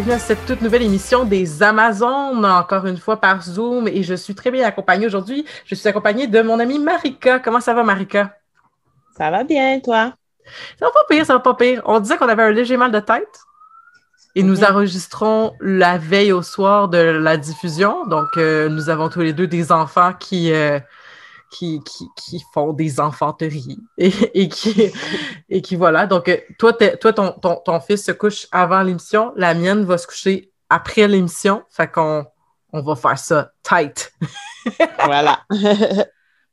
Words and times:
Bienvenue 0.00 0.16
à 0.16 0.18
cette 0.18 0.46
toute 0.46 0.62
nouvelle 0.62 0.80
émission 0.80 1.26
des 1.26 1.62
Amazones, 1.62 2.46
encore 2.46 2.86
une 2.86 2.96
fois 2.96 3.20
par 3.20 3.42
Zoom. 3.42 3.86
Et 3.86 4.02
je 4.02 4.14
suis 4.14 4.34
très 4.34 4.50
bien 4.50 4.66
accompagnée 4.66 5.04
aujourd'hui. 5.04 5.44
Je 5.66 5.74
suis 5.74 5.86
accompagnée 5.90 6.26
de 6.26 6.40
mon 6.40 6.58
amie 6.58 6.78
Marika. 6.78 7.38
Comment 7.38 7.60
ça 7.60 7.74
va, 7.74 7.82
Marika? 7.82 8.34
Ça 9.14 9.30
va 9.30 9.44
bien, 9.44 9.78
toi? 9.78 10.14
Ça 10.78 10.86
va 10.86 10.90
pas 10.90 11.04
pire, 11.10 11.26
ça 11.26 11.34
va 11.34 11.40
pas 11.40 11.52
pire. 11.52 11.82
On 11.84 12.00
disait 12.00 12.16
qu'on 12.16 12.30
avait 12.30 12.44
un 12.44 12.50
léger 12.50 12.78
mal 12.78 12.92
de 12.92 13.00
tête. 13.00 13.40
Et 14.34 14.42
nous 14.42 14.60
mhm. 14.60 14.68
enregistrons 14.70 15.52
la 15.60 15.98
veille 15.98 16.32
au 16.32 16.40
soir 16.40 16.88
de 16.88 16.96
la 16.96 17.36
diffusion. 17.36 18.06
Donc, 18.06 18.38
euh, 18.38 18.70
nous 18.70 18.88
avons 18.88 19.10
tous 19.10 19.20
les 19.20 19.34
deux 19.34 19.48
des 19.48 19.70
enfants 19.70 20.14
qui, 20.18 20.50
euh, 20.50 20.80
qui, 21.50 21.80
qui, 22.16 22.44
font 22.54 22.72
des 22.72 23.00
enfanteries 23.00 23.78
et, 23.98 24.48
qui, 24.48 24.92
et 25.48 25.62
qui 25.62 25.76
voilà. 25.76 26.06
Donc, 26.06 26.28
euh, 26.28 26.36
toi, 26.58 26.72
toi 26.72 27.12
ton, 27.12 27.32
ton, 27.32 27.56
ton, 27.56 27.80
fils 27.80 28.04
se 28.04 28.12
couche 28.12 28.46
avant 28.52 28.82
l'émission, 28.82 29.32
la 29.36 29.54
mienne 29.54 29.84
va 29.84 29.98
se 29.98 30.06
coucher 30.06 30.52
après 30.68 31.08
l'émission. 31.08 31.62
Fait 31.70 31.90
qu'on 31.90 32.24
on 32.72 32.82
va 32.82 32.94
faire 32.94 33.18
ça 33.18 33.52
tight. 33.62 34.12
voilà. 35.04 35.40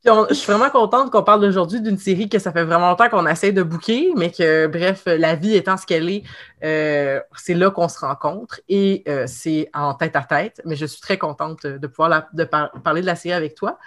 je 0.06 0.34
suis 0.34 0.52
vraiment 0.52 0.70
contente 0.70 1.12
qu'on 1.12 1.24
parle 1.24 1.44
aujourd'hui 1.44 1.82
d'une 1.82 1.98
série 1.98 2.30
que 2.30 2.40
ça 2.40 2.52
fait 2.52 2.64
vraiment 2.64 2.90
longtemps 2.90 3.10
qu'on 3.10 3.28
essaie 3.28 3.52
de 3.52 3.64
booker, 3.64 4.14
mais 4.16 4.32
que, 4.32 4.68
bref, 4.68 5.04
la 5.06 5.36
vie 5.36 5.56
étant 5.56 5.78
ce 5.78 5.86
qu'elle 5.86 6.10
est, 6.10 6.24
euh, 6.64 7.20
c'est 7.36 7.54
là 7.54 7.70
qu'on 7.72 7.90
se 7.90 8.00
rencontre 8.00 8.62
et 8.70 9.04
euh, 9.08 9.26
c'est 9.28 9.70
en 9.74 9.94
tête 9.94 10.16
à 10.16 10.24
tête. 10.24 10.62
Mais 10.66 10.76
je 10.76 10.86
suis 10.86 11.02
très 11.02 11.18
contente 11.18 11.66
de 11.66 11.88
pouvoir 11.88 12.28
de 12.34 12.44
parler 12.46 13.02
de 13.02 13.06
la 13.06 13.16
série 13.16 13.34
avec 13.34 13.56
toi. 13.56 13.78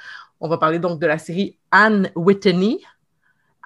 On 0.40 0.48
va 0.48 0.58
parler 0.58 0.78
donc 0.78 1.00
de 1.00 1.06
la 1.06 1.18
série 1.18 1.58
Anne 1.70 2.10
Whitney, 2.14 2.78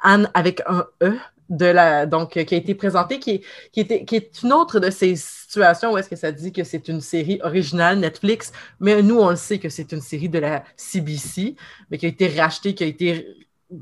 Anne 0.03 0.30
avec 0.34 0.61
un 0.67 0.86
E, 1.03 1.17
de 1.50 1.67
la, 1.67 2.06
donc, 2.06 2.33
qui 2.33 2.55
a 2.55 2.58
été 2.58 2.75
présentée, 2.75 3.19
qui 3.19 3.42
est, 3.77 4.42
une 4.42 4.53
autre 4.53 4.80
de 4.80 4.91
ces 4.91 5.14
situations 5.17 5.92
où 5.92 5.98
est-ce 5.98 6.08
que 6.08 6.17
ça 6.17 6.33
dit 6.33 6.52
que 6.52 6.64
c'est 6.64 6.89
une 6.89 7.00
série 7.00 7.39
originale 7.42 7.98
Netflix, 7.98 8.52
mais 8.80 9.02
nous, 9.02 9.19
on 9.19 9.30
le 9.30 9.36
sait 9.36 9.58
que 9.58 9.69
c'est 9.69 9.92
une 9.92 10.00
série 10.00 10.28
de 10.28 10.39
la 10.39 10.64
CBC, 10.77 11.56
mais 11.91 11.98
qui 11.98 12.06
a 12.06 12.08
été 12.08 12.28
rachetée, 12.41 12.75
qui 12.75 12.84
a 12.84 12.86
été 12.86 13.27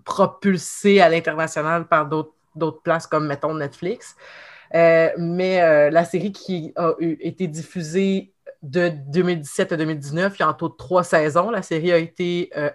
propulsée 0.04 1.00
à 1.00 1.08
l'international 1.08 1.86
par 1.86 2.08
d'autres 2.08 2.82
places 2.82 3.06
comme, 3.06 3.26
mettons, 3.26 3.54
Netflix. 3.54 4.16
Euh, 4.74 5.10
mais 5.18 5.62
euh, 5.62 5.90
la 5.90 6.04
série 6.04 6.32
qui 6.32 6.72
a 6.76 6.94
été 7.00 7.46
diffusée 7.46 8.32
de 8.62 8.90
2017 9.08 9.72
à 9.72 9.76
2019, 9.76 10.36
il 10.36 10.40
y 10.40 10.42
a 10.42 10.48
en 10.48 10.54
tout 10.54 10.68
trois 10.68 11.04
saisons. 11.04 11.50
La 11.50 11.62
série 11.62 11.92
a 11.92 11.98
été 11.98 12.50
euh, 12.56 12.70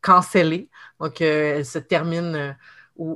cancellée. 0.00 0.68
Donc, 1.00 1.20
euh, 1.20 1.56
elle 1.56 1.66
se 1.66 1.78
termine 1.78 2.34
euh, 2.34 3.14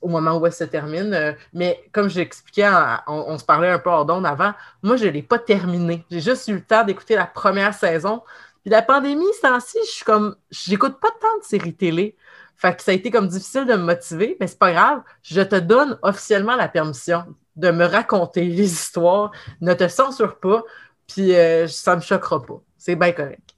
au, 0.00 0.08
moment 0.08 0.36
où 0.36 0.46
elle 0.46 0.52
se 0.52 0.64
termine. 0.64 1.14
Euh, 1.14 1.32
mais 1.52 1.82
comme 1.92 2.08
j'expliquais, 2.08 2.70
on, 3.06 3.38
se 3.38 3.44
parlait 3.44 3.68
un 3.68 3.78
peu 3.78 3.90
hors 3.90 4.06
d'onde 4.06 4.26
avant, 4.26 4.52
moi, 4.82 4.96
je 4.96 5.06
ne 5.06 5.10
l'ai 5.10 5.22
pas 5.22 5.38
terminée. 5.38 6.04
J'ai 6.10 6.20
juste 6.20 6.48
eu 6.48 6.54
le 6.54 6.64
temps 6.64 6.84
d'écouter 6.84 7.16
la 7.16 7.26
première 7.26 7.74
saison. 7.74 8.22
Puis 8.62 8.70
la 8.70 8.82
pandémie, 8.82 9.24
temps-ci, 9.40 9.78
je 9.86 9.90
suis 9.90 10.04
comme, 10.04 10.36
j'écoute 10.50 11.00
pas 11.00 11.10
tant 11.20 11.38
de 11.38 11.44
séries 11.44 11.74
télé. 11.74 12.16
Fait 12.56 12.76
que 12.76 12.82
ça 12.82 12.90
a 12.90 12.94
été 12.94 13.10
comme 13.10 13.26
difficile 13.26 13.64
de 13.64 13.72
me 13.72 13.84
motiver, 13.84 14.36
mais 14.38 14.46
c'est 14.46 14.58
pas 14.58 14.72
grave. 14.72 15.02
Je 15.22 15.40
te 15.40 15.56
donne 15.56 15.98
officiellement 16.02 16.56
la 16.56 16.68
permission 16.68 17.24
de 17.56 17.70
me 17.70 17.86
raconter 17.86 18.44
les 18.44 18.70
histoires. 18.70 19.30
Ne 19.62 19.72
te 19.72 19.88
censure 19.88 20.38
pas, 20.38 20.62
puis 21.06 21.32
ça 21.68 21.96
me 21.96 22.02
choquera 22.02 22.42
pas. 22.42 22.60
C'est 22.76 22.96
bien 22.96 23.12
correct. 23.12 23.54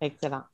Excellent. 0.00 0.44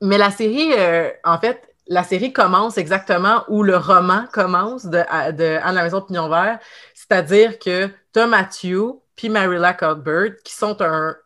Mais 0.00 0.18
la 0.18 0.30
série, 0.30 0.72
euh, 0.76 1.10
en 1.24 1.38
fait, 1.38 1.74
la 1.86 2.04
série 2.04 2.32
commence 2.32 2.78
exactement 2.78 3.44
où 3.48 3.62
le 3.62 3.76
roman 3.76 4.26
commence 4.32 4.86
de, 4.86 4.98
de 5.32 5.58
Anne 5.62 5.74
la 5.74 5.82
Maison 5.82 6.00
Pignon 6.02 6.28
Vert, 6.28 6.58
c'est-à-dire 6.94 7.58
que 7.58 7.90
as 8.16 8.26
Matthew 8.26 9.00
puis 9.16 9.28
Marilla 9.28 9.74
Cuthbert 9.74 10.36
qui 10.44 10.54
sont 10.54 10.80
un, 10.80 11.16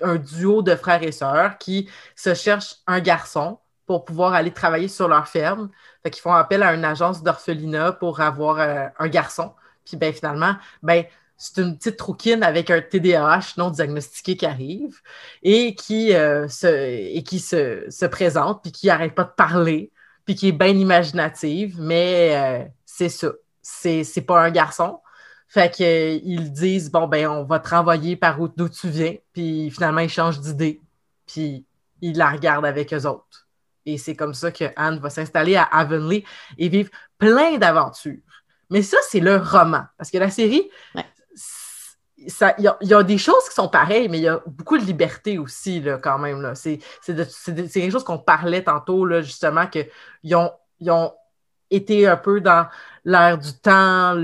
un, 0.00 0.16
duo 0.16 0.62
de 0.62 0.74
frères 0.76 1.02
et 1.02 1.12
sœurs 1.12 1.58
qui 1.58 1.88
se 2.14 2.34
cherchent 2.34 2.76
un 2.86 3.00
garçon 3.00 3.58
pour 3.86 4.04
pouvoir 4.04 4.34
aller 4.34 4.52
travailler 4.52 4.88
sur 4.88 5.08
leur 5.08 5.28
ferme. 5.28 5.70
Fait 6.02 6.10
qu'ils 6.10 6.22
font 6.22 6.32
appel 6.32 6.62
à 6.62 6.74
une 6.74 6.84
agence 6.84 7.22
d'orphelinat 7.22 7.92
pour 7.92 8.20
avoir 8.20 8.60
euh, 8.60 8.86
un 8.98 9.08
garçon. 9.08 9.54
Puis 9.84 9.96
ben, 9.96 10.12
finalement, 10.12 10.56
ben, 10.82 11.04
c'est 11.36 11.60
une 11.60 11.76
petite 11.76 11.96
trouquine 11.96 12.42
avec 12.42 12.70
un 12.70 12.80
TDAH 12.80 13.54
non 13.58 13.70
diagnostiqué 13.70 14.36
qui 14.36 14.46
arrive 14.46 15.00
et 15.42 15.74
qui, 15.74 16.14
euh, 16.14 16.48
se, 16.48 18.06
présente, 18.06 18.62
puis 18.62 18.72
qui 18.72 18.86
n'arrête 18.86 19.14
pas 19.14 19.24
de 19.24 19.32
parler, 19.36 19.92
puis 20.24 20.34
qui 20.34 20.48
est 20.48 20.52
bien 20.52 20.68
imaginative, 20.68 21.76
mais 21.80 22.34
euh, 22.36 22.64
c'est 22.84 23.10
ça. 23.10 23.32
C'est, 23.62 24.04
c'est 24.04 24.22
pas 24.22 24.40
un 24.40 24.50
garçon. 24.50 25.00
Fait 25.48 25.72
qu'ils 25.72 26.52
disent, 26.52 26.90
bon, 26.90 27.06
ben, 27.06 27.28
on 27.28 27.44
va 27.44 27.58
te 27.60 27.68
renvoyer 27.68 28.16
par 28.16 28.40
où, 28.40 28.48
d'où 28.48 28.68
tu 28.68 28.88
viens, 28.88 29.14
puis 29.32 29.70
finalement, 29.70 30.00
ils 30.00 30.08
changent 30.08 30.40
d'idée, 30.40 30.80
puis 31.26 31.66
ils 32.00 32.16
la 32.16 32.30
regardent 32.30 32.66
avec 32.66 32.92
eux 32.94 33.06
autres. 33.06 33.46
Et 33.84 33.98
c'est 33.98 34.16
comme 34.16 34.34
ça 34.34 34.50
que 34.50 34.64
Anne 34.76 34.98
va 34.98 35.10
s'installer 35.10 35.56
à 35.56 35.62
Avonlea 35.62 36.22
et 36.58 36.68
vivre 36.68 36.90
plein 37.18 37.56
d'aventures. 37.58 38.18
Mais 38.70 38.82
ça, 38.82 38.96
c'est 39.08 39.20
le 39.20 39.36
roman. 39.36 39.84
Parce 39.96 40.10
que 40.10 40.18
la 40.18 40.30
série, 40.30 40.68
il 42.18 42.72
y, 42.80 42.94
a 42.94 43.02
des 43.02 43.18
choses 43.18 43.48
qui 43.48 43.54
sont 43.54 43.68
pareilles, 43.68 44.08
mais 44.08 44.18
il 44.18 44.22
y 44.22 44.28
a 44.28 44.40
beaucoup 44.46 44.78
de 44.78 44.84
liberté 44.84 45.38
aussi, 45.38 45.80
là, 45.80 45.98
quand 45.98 46.18
même. 46.18 46.54
C'est 46.54 46.78
quelque 47.04 47.90
chose 47.90 48.04
qu'on 48.04 48.18
parlait 48.18 48.64
tantôt, 48.64 49.04
là, 49.04 49.20
justement, 49.20 49.66
qu'ils 49.66 50.34
ont, 50.34 50.50
ils 50.80 50.90
ont 50.90 51.12
été 51.70 52.06
un 52.06 52.16
peu 52.16 52.40
dans 52.40 52.66
l'air 53.04 53.38
du 53.38 53.52
temps, 53.52 54.14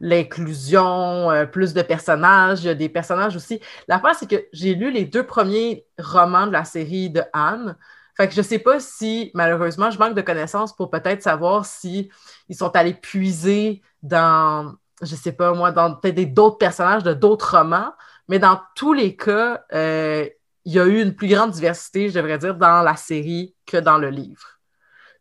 l'inclusion, 0.00 1.30
euh, 1.30 1.46
plus 1.46 1.74
de 1.74 1.82
personnages. 1.82 2.64
Il 2.64 2.66
y 2.66 2.70
a 2.70 2.74
des 2.74 2.88
personnages 2.88 3.36
aussi. 3.36 3.60
La 3.88 3.96
L'affaire, 3.96 4.14
c'est 4.14 4.28
que 4.28 4.46
j'ai 4.52 4.74
lu 4.74 4.90
les 4.90 5.04
deux 5.04 5.24
premiers 5.24 5.86
romans 5.98 6.46
de 6.46 6.52
la 6.52 6.64
série 6.64 7.10
de 7.10 7.22
Anne. 7.32 7.76
Fait 8.16 8.28
que 8.28 8.34
je 8.34 8.42
sais 8.42 8.58
pas 8.58 8.78
si, 8.78 9.30
malheureusement, 9.34 9.90
je 9.90 9.98
manque 9.98 10.14
de 10.14 10.20
connaissances 10.22 10.74
pour 10.76 10.90
peut-être 10.90 11.22
savoir 11.22 11.64
si 11.64 12.10
ils 12.48 12.56
sont 12.56 12.74
allés 12.76 12.94
puiser 12.94 13.82
dans 14.02 14.74
je 15.02 15.16
sais 15.16 15.32
pas 15.32 15.52
moi, 15.52 15.72
dans 15.72 15.94
peut-être 15.94 16.32
d'autres 16.32 16.58
personnages 16.58 17.02
de 17.02 17.12
d'autres 17.12 17.58
romans, 17.58 17.92
mais 18.28 18.38
dans 18.38 18.60
tous 18.74 18.92
les 18.92 19.16
cas, 19.16 19.64
euh, 19.72 20.26
il 20.64 20.72
y 20.72 20.78
a 20.78 20.86
eu 20.86 21.02
une 21.02 21.14
plus 21.14 21.28
grande 21.28 21.50
diversité, 21.50 22.08
je 22.08 22.14
devrais 22.14 22.38
dire, 22.38 22.54
dans 22.54 22.82
la 22.82 22.96
série 22.96 23.54
que 23.66 23.76
dans 23.76 23.98
le 23.98 24.10
livre. 24.10 24.60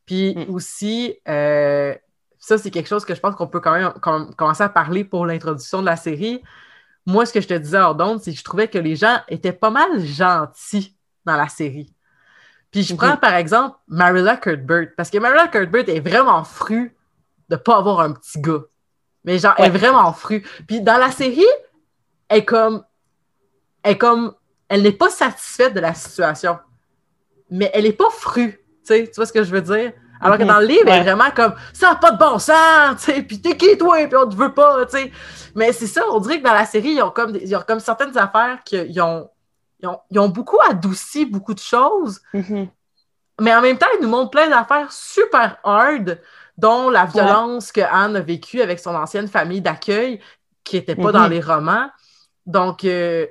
Puis 0.06 0.36
mm. 0.36 0.54
aussi, 0.54 1.16
euh, 1.28 1.96
ça, 2.38 2.58
c'est 2.58 2.72
quelque 2.72 2.88
chose 2.88 3.06
que 3.06 3.16
je 3.16 3.20
pense 3.20 3.36
qu'on 3.36 3.48
peut 3.48 3.60
quand 3.60 3.74
même 3.74 3.94
commencer 4.36 4.64
à 4.64 4.70
parler 4.70 5.04
pour 5.04 5.26
l'introduction 5.26 5.82
de 5.82 5.88
la 5.88 5.96
série. 5.96 6.42
Moi, 7.06 7.26
ce 7.26 7.34
que 7.34 7.42
je 7.42 7.48
te 7.48 7.54
disais 7.54 7.80
hors 7.80 7.98
c'est 8.22 8.32
que 8.32 8.38
je 8.38 8.44
trouvais 8.44 8.68
que 8.68 8.78
les 8.78 8.96
gens 8.96 9.20
étaient 9.28 9.54
pas 9.54 9.72
mal 9.72 10.00
gentils 10.00 10.96
dans 11.26 11.36
la 11.36 11.48
série. 11.48 11.94
Puis 12.72 12.84
je 12.84 12.96
prends 12.96 13.18
par 13.18 13.34
exemple 13.34 13.78
Marilla 13.88 14.38
Cuthbert, 14.38 14.90
parce 14.96 15.10
que 15.10 15.18
Marilla 15.18 15.48
Cuthbert 15.48 15.90
est 15.90 16.00
vraiment 16.00 16.44
fru 16.44 16.96
de 17.50 17.56
ne 17.56 17.60
pas 17.60 17.78
avoir 17.78 18.00
un 18.00 18.14
petit 18.14 18.40
gars. 18.40 18.62
Mais 19.24 19.38
genre, 19.38 19.54
elle 19.58 19.66
est 19.66 19.78
vraiment 19.78 20.12
fru. 20.14 20.46
Puis 20.68 20.82
dans 20.82 20.98
la 20.98 21.12
série, 21.12 21.46
elle 22.28 22.40
est 22.40 22.46
comme. 22.46 22.84
Elle 23.84 23.94
est 23.94 23.98
comme. 23.98 24.34
Elle 24.68 24.84
n'est 24.84 24.92
pas 24.92 25.10
satisfaite 25.10 25.74
de 25.74 25.80
la 25.80 25.94
situation. 25.94 26.58
Mais 27.50 27.70
elle 27.74 27.84
n'est 27.84 27.94
pas 27.94 28.10
fru. 28.10 28.60
Tu 28.88 29.10
vois 29.16 29.26
ce 29.26 29.34
que 29.34 29.44
je 29.44 29.52
veux 29.52 29.62
dire? 29.62 29.94
Alors 30.22 30.38
que 30.38 30.44
dans 30.44 30.60
le 30.60 30.68
livre, 30.68 30.84
elle 30.88 31.00
est 31.00 31.04
vraiment 31.04 31.32
comme 31.32 31.56
ça 31.74 31.90
n'a 31.90 31.96
pas 31.96 32.12
de 32.12 32.18
bon 32.20 32.38
sens, 32.38 32.98
tu 32.98 33.12
sais, 33.12 33.24
puis 33.24 33.42
t'es 33.42 33.58
qui 33.58 33.76
toi, 33.76 34.06
puis 34.06 34.16
on 34.16 34.30
te 34.30 34.36
veut 34.36 34.54
pas, 34.54 34.86
tu 34.86 34.98
sais. 34.98 35.12
Mais 35.56 35.74
c'est 35.74 35.88
ça, 35.88 36.04
on 36.12 36.20
dirait 36.20 36.40
que 36.40 36.46
dans 36.46 36.54
la 36.54 36.66
série, 36.66 36.92
ils 36.92 37.02
ont 37.02 37.10
comme, 37.10 37.36
ils 37.36 37.56
ont 37.56 37.64
comme 37.68 37.80
certaines 37.80 38.16
affaires 38.16 38.60
qui 38.64 39.02
ont, 39.02 39.30
ils 40.12 40.20
ont, 40.20 40.30
beaucoup 40.30 40.60
adouci 40.70 41.26
beaucoup 41.26 41.56
de 41.56 41.60
choses. 41.60 42.22
Mm-hmm. 42.36 42.70
Mais 43.42 43.56
en 43.56 43.62
même 43.62 43.80
temps, 43.80 43.88
ils 43.98 44.04
nous 44.04 44.10
montrent 44.10 44.30
plein 44.30 44.48
d'affaires 44.48 44.92
super 44.92 45.58
hard 45.64 46.20
dont 46.62 46.90
la 46.90 47.06
violence 47.06 47.72
que 47.72 47.82
Anne 47.82 48.16
a 48.16 48.22
vécue 48.22 48.62
avec 48.62 48.80
son 48.80 48.96
ancienne 48.96 49.28
famille 49.28 49.62
d'accueil, 49.62 50.22
qui 50.64 50.76
n'était 50.76 50.96
pas 50.96 51.12
dans 51.12 51.24
mhm. 51.24 51.32
les 51.32 51.42
romans. 51.42 51.90
Donc, 52.46 52.86
euh, 52.86 53.26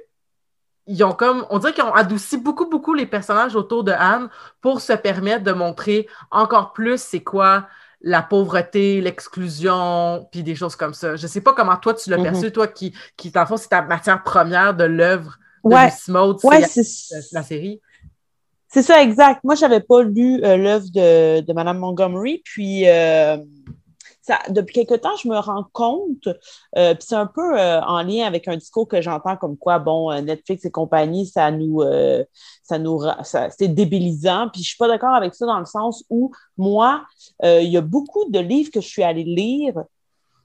ils 0.87 1.05
ont 1.05 1.13
comme, 1.13 1.47
on 1.51 1.59
dirait 1.59 1.73
qu'ils 1.73 1.85
ont 1.85 1.95
adouci 1.95 2.37
beaucoup, 2.37 2.69
beaucoup 2.69 2.93
les 2.93 3.07
personnages 3.07 3.55
autour 3.55 3.85
de 3.85 3.93
Anne 3.93 4.29
pour 4.61 4.81
se 4.81 4.93
permettre 4.93 5.45
de 5.45 5.53
montrer 5.53 6.09
encore 6.33 6.73
plus 6.73 7.01
c'est 7.01 7.23
quoi 7.23 7.69
la 8.03 8.23
pauvreté, 8.23 9.01
l'exclusion, 9.01 10.27
puis 10.33 10.43
des 10.43 10.57
choses 10.57 10.75
comme 10.75 10.95
ça. 10.95 11.17
Je 11.17 11.27
sais 11.27 11.43
pas 11.43 11.53
comment 11.53 11.77
toi 11.77 11.95
tu 11.95 12.11
l'as 12.11 12.17
mhm. 12.17 12.25
perçu, 12.25 12.51
toi 12.51 12.67
qui, 12.67 12.95
qui 13.17 13.31
dans 13.31 13.43
le 13.43 13.47
fond, 13.47 13.57
c'est 13.57 13.69
ta 13.69 13.83
matière 13.83 14.23
première 14.25 14.75
de 14.75 14.85
l'œuvre 14.85 15.39
de 15.65 15.75
ouais. 15.75 15.93
Maud, 16.09 16.41
c'est 16.41 17.33
la 17.33 17.43
série. 17.43 17.81
C'est 18.73 18.83
ça, 18.83 19.03
exact. 19.03 19.43
Moi, 19.43 19.57
j'avais 19.57 19.81
pas 19.81 20.03
lu 20.03 20.45
euh, 20.45 20.57
l'œuvre 20.57 20.87
de, 20.95 21.41
de 21.41 21.53
Mme 21.53 21.79
Montgomery, 21.79 22.41
puis 22.45 22.89
euh, 22.89 23.37
ça, 24.23 24.39
depuis 24.49 24.75
quelque 24.75 24.95
temps, 24.95 25.17
je 25.21 25.27
me 25.27 25.37
rends 25.37 25.65
compte, 25.73 26.29
euh, 26.77 26.95
puis 26.95 27.05
c'est 27.05 27.17
un 27.17 27.27
peu 27.27 27.59
en 27.59 28.03
lien 28.03 28.27
avec 28.27 28.47
un 28.47 28.57
discours 28.57 28.87
que 28.87 29.03
j'entends 29.03 29.37
comme 29.37 29.57
quoi, 29.57 29.81
bon, 29.81 30.13
Netflix 30.23 30.65
et 30.65 30.71
compagnie, 30.71 31.27
ça 31.27 31.51
nous, 31.51 31.83
ça 32.63 32.79
nous, 32.79 33.03
c'est 33.25 33.75
débilisant, 33.75 34.49
puis 34.53 34.63
je 34.63 34.69
suis 34.69 34.77
pas 34.77 34.87
d'accord 34.87 35.15
avec 35.15 35.35
ça 35.35 35.47
dans 35.47 35.59
le 35.59 35.65
sens 35.65 36.05
où 36.09 36.31
moi, 36.57 37.05
il 37.43 37.69
y 37.69 37.77
a 37.77 37.81
beaucoup 37.81 38.31
de 38.31 38.39
livres 38.39 38.71
que 38.71 38.81
je 38.81 38.87
suis 38.87 39.03
allée 39.03 39.25
lire 39.25 39.75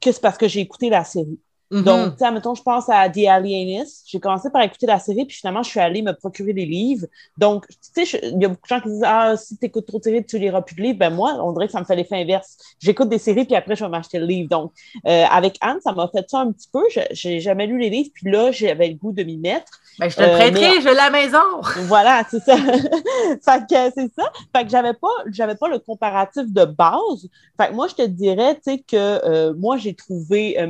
que 0.01 0.12
c'est 0.12 0.21
parce 0.21 0.38
que 0.38 0.48
j'ai 0.48 0.62
écouté 0.62 0.89
la 0.89 1.04
série. 1.04 1.39
Mm-hmm. 1.75 1.83
Donc, 1.83 2.18
tu 2.18 2.24
sais, 2.24 2.31
mettons, 2.31 2.56
je 2.56 2.63
pense 2.63 2.88
à 2.88 3.10
The 3.10 3.27
Alienist. 3.27 4.06
J'ai 4.07 4.22
commencé 4.22 4.50
par 4.50 4.62
écouter 4.62 4.86
la 4.86 4.98
série, 4.98 5.25
puis 5.25 5.36
finalement, 5.36 5.62
je 5.62 5.69
suis 5.69 5.80
allée 5.81 6.01
me 6.01 6.13
procurer 6.13 6.54
des 6.54 6.66
livres. 6.66 7.06
Donc, 7.38 7.68
tu 7.68 8.06
sais, 8.06 8.19
il 8.24 8.42
y 8.42 8.45
a 8.45 8.48
beaucoup 8.48 8.62
de 8.63 8.68
gens 8.68 8.80
qui 8.80 8.88
disent 8.88 9.04
Ah, 9.06 9.36
si 9.36 9.57
tu 9.57 9.66
écoutes 9.66 9.86
trop 9.86 10.00
de 10.00 10.04
séries, 10.04 10.25
tu 10.25 10.38
liras 10.38 10.62
plus 10.62 10.75
de 10.75 10.81
livres. 10.81 11.00
Ben, 11.00 11.10
moi, 11.10 11.33
on 11.44 11.51
dirait 11.51 11.66
que 11.66 11.74
ça 11.74 11.81
me 11.81 11.86
fait 11.86 11.98
l'effet 11.98 12.16
inverse. 12.16 12.57
J'écoute 12.80 13.10
des 13.10 13.18
séries, 13.18 13.44
puis 13.44 13.57
après, 13.57 13.75
je 13.75 13.83
vais 13.83 13.89
m'acheter 13.89 14.19
le 14.19 14.25
livre. 14.25 14.48
Donc, 14.48 14.72
euh, 15.06 15.25
avec 15.30 15.57
Anne, 15.60 15.80
ça 15.83 15.92
m'a 15.92 16.07
fait 16.07 16.25
ça 16.30 16.39
un 16.39 16.54
petit 16.54 16.69
peu. 16.72 16.83
Je 16.92 17.27
n'ai 17.27 17.42
jamais 17.42 17.68
lu 17.68 17.78
les 17.78 17.89
livres, 17.89 18.12
puis 18.13 18.31
là, 18.31 18.51
j'avais 18.51 18.88
le 18.88 18.95
goût 18.95 19.12
de 19.12 19.24
m'y 19.24 19.36
mettre. 19.36 19.81
Ben, 20.00 20.10
je 20.10 20.16
te 20.16 20.21
le 20.21 20.30
euh, 20.30 20.38
prêterai, 20.38 20.81
je 20.81 20.95
la 20.95 21.10
maison. 21.10 21.62
voilà, 21.88 22.24
c'est 22.30 22.39
ça. 22.39 22.56
fait 22.57 23.62
que 23.69 23.92
c'est 23.95 24.12
ça. 24.18 24.31
Fait 24.56 24.63
que 24.63 24.69
j'avais 24.69 24.94
pas, 24.94 25.07
j'avais 25.31 25.56
pas 25.56 25.68
le 25.68 25.80
comparatif 25.80 26.51
de 26.51 26.66
base. 26.66 27.28
Fait 27.60 27.69
que 27.69 27.74
moi, 27.74 27.88
je 27.88 27.95
te 27.95 28.06
dirais, 28.06 28.56
tu 28.56 28.62
sais, 28.63 28.78
que 28.80 28.95
euh, 28.95 29.54
moi, 29.57 29.78
j'ai 29.78 29.94
trouvé 29.94 30.60
euh, 30.60 30.68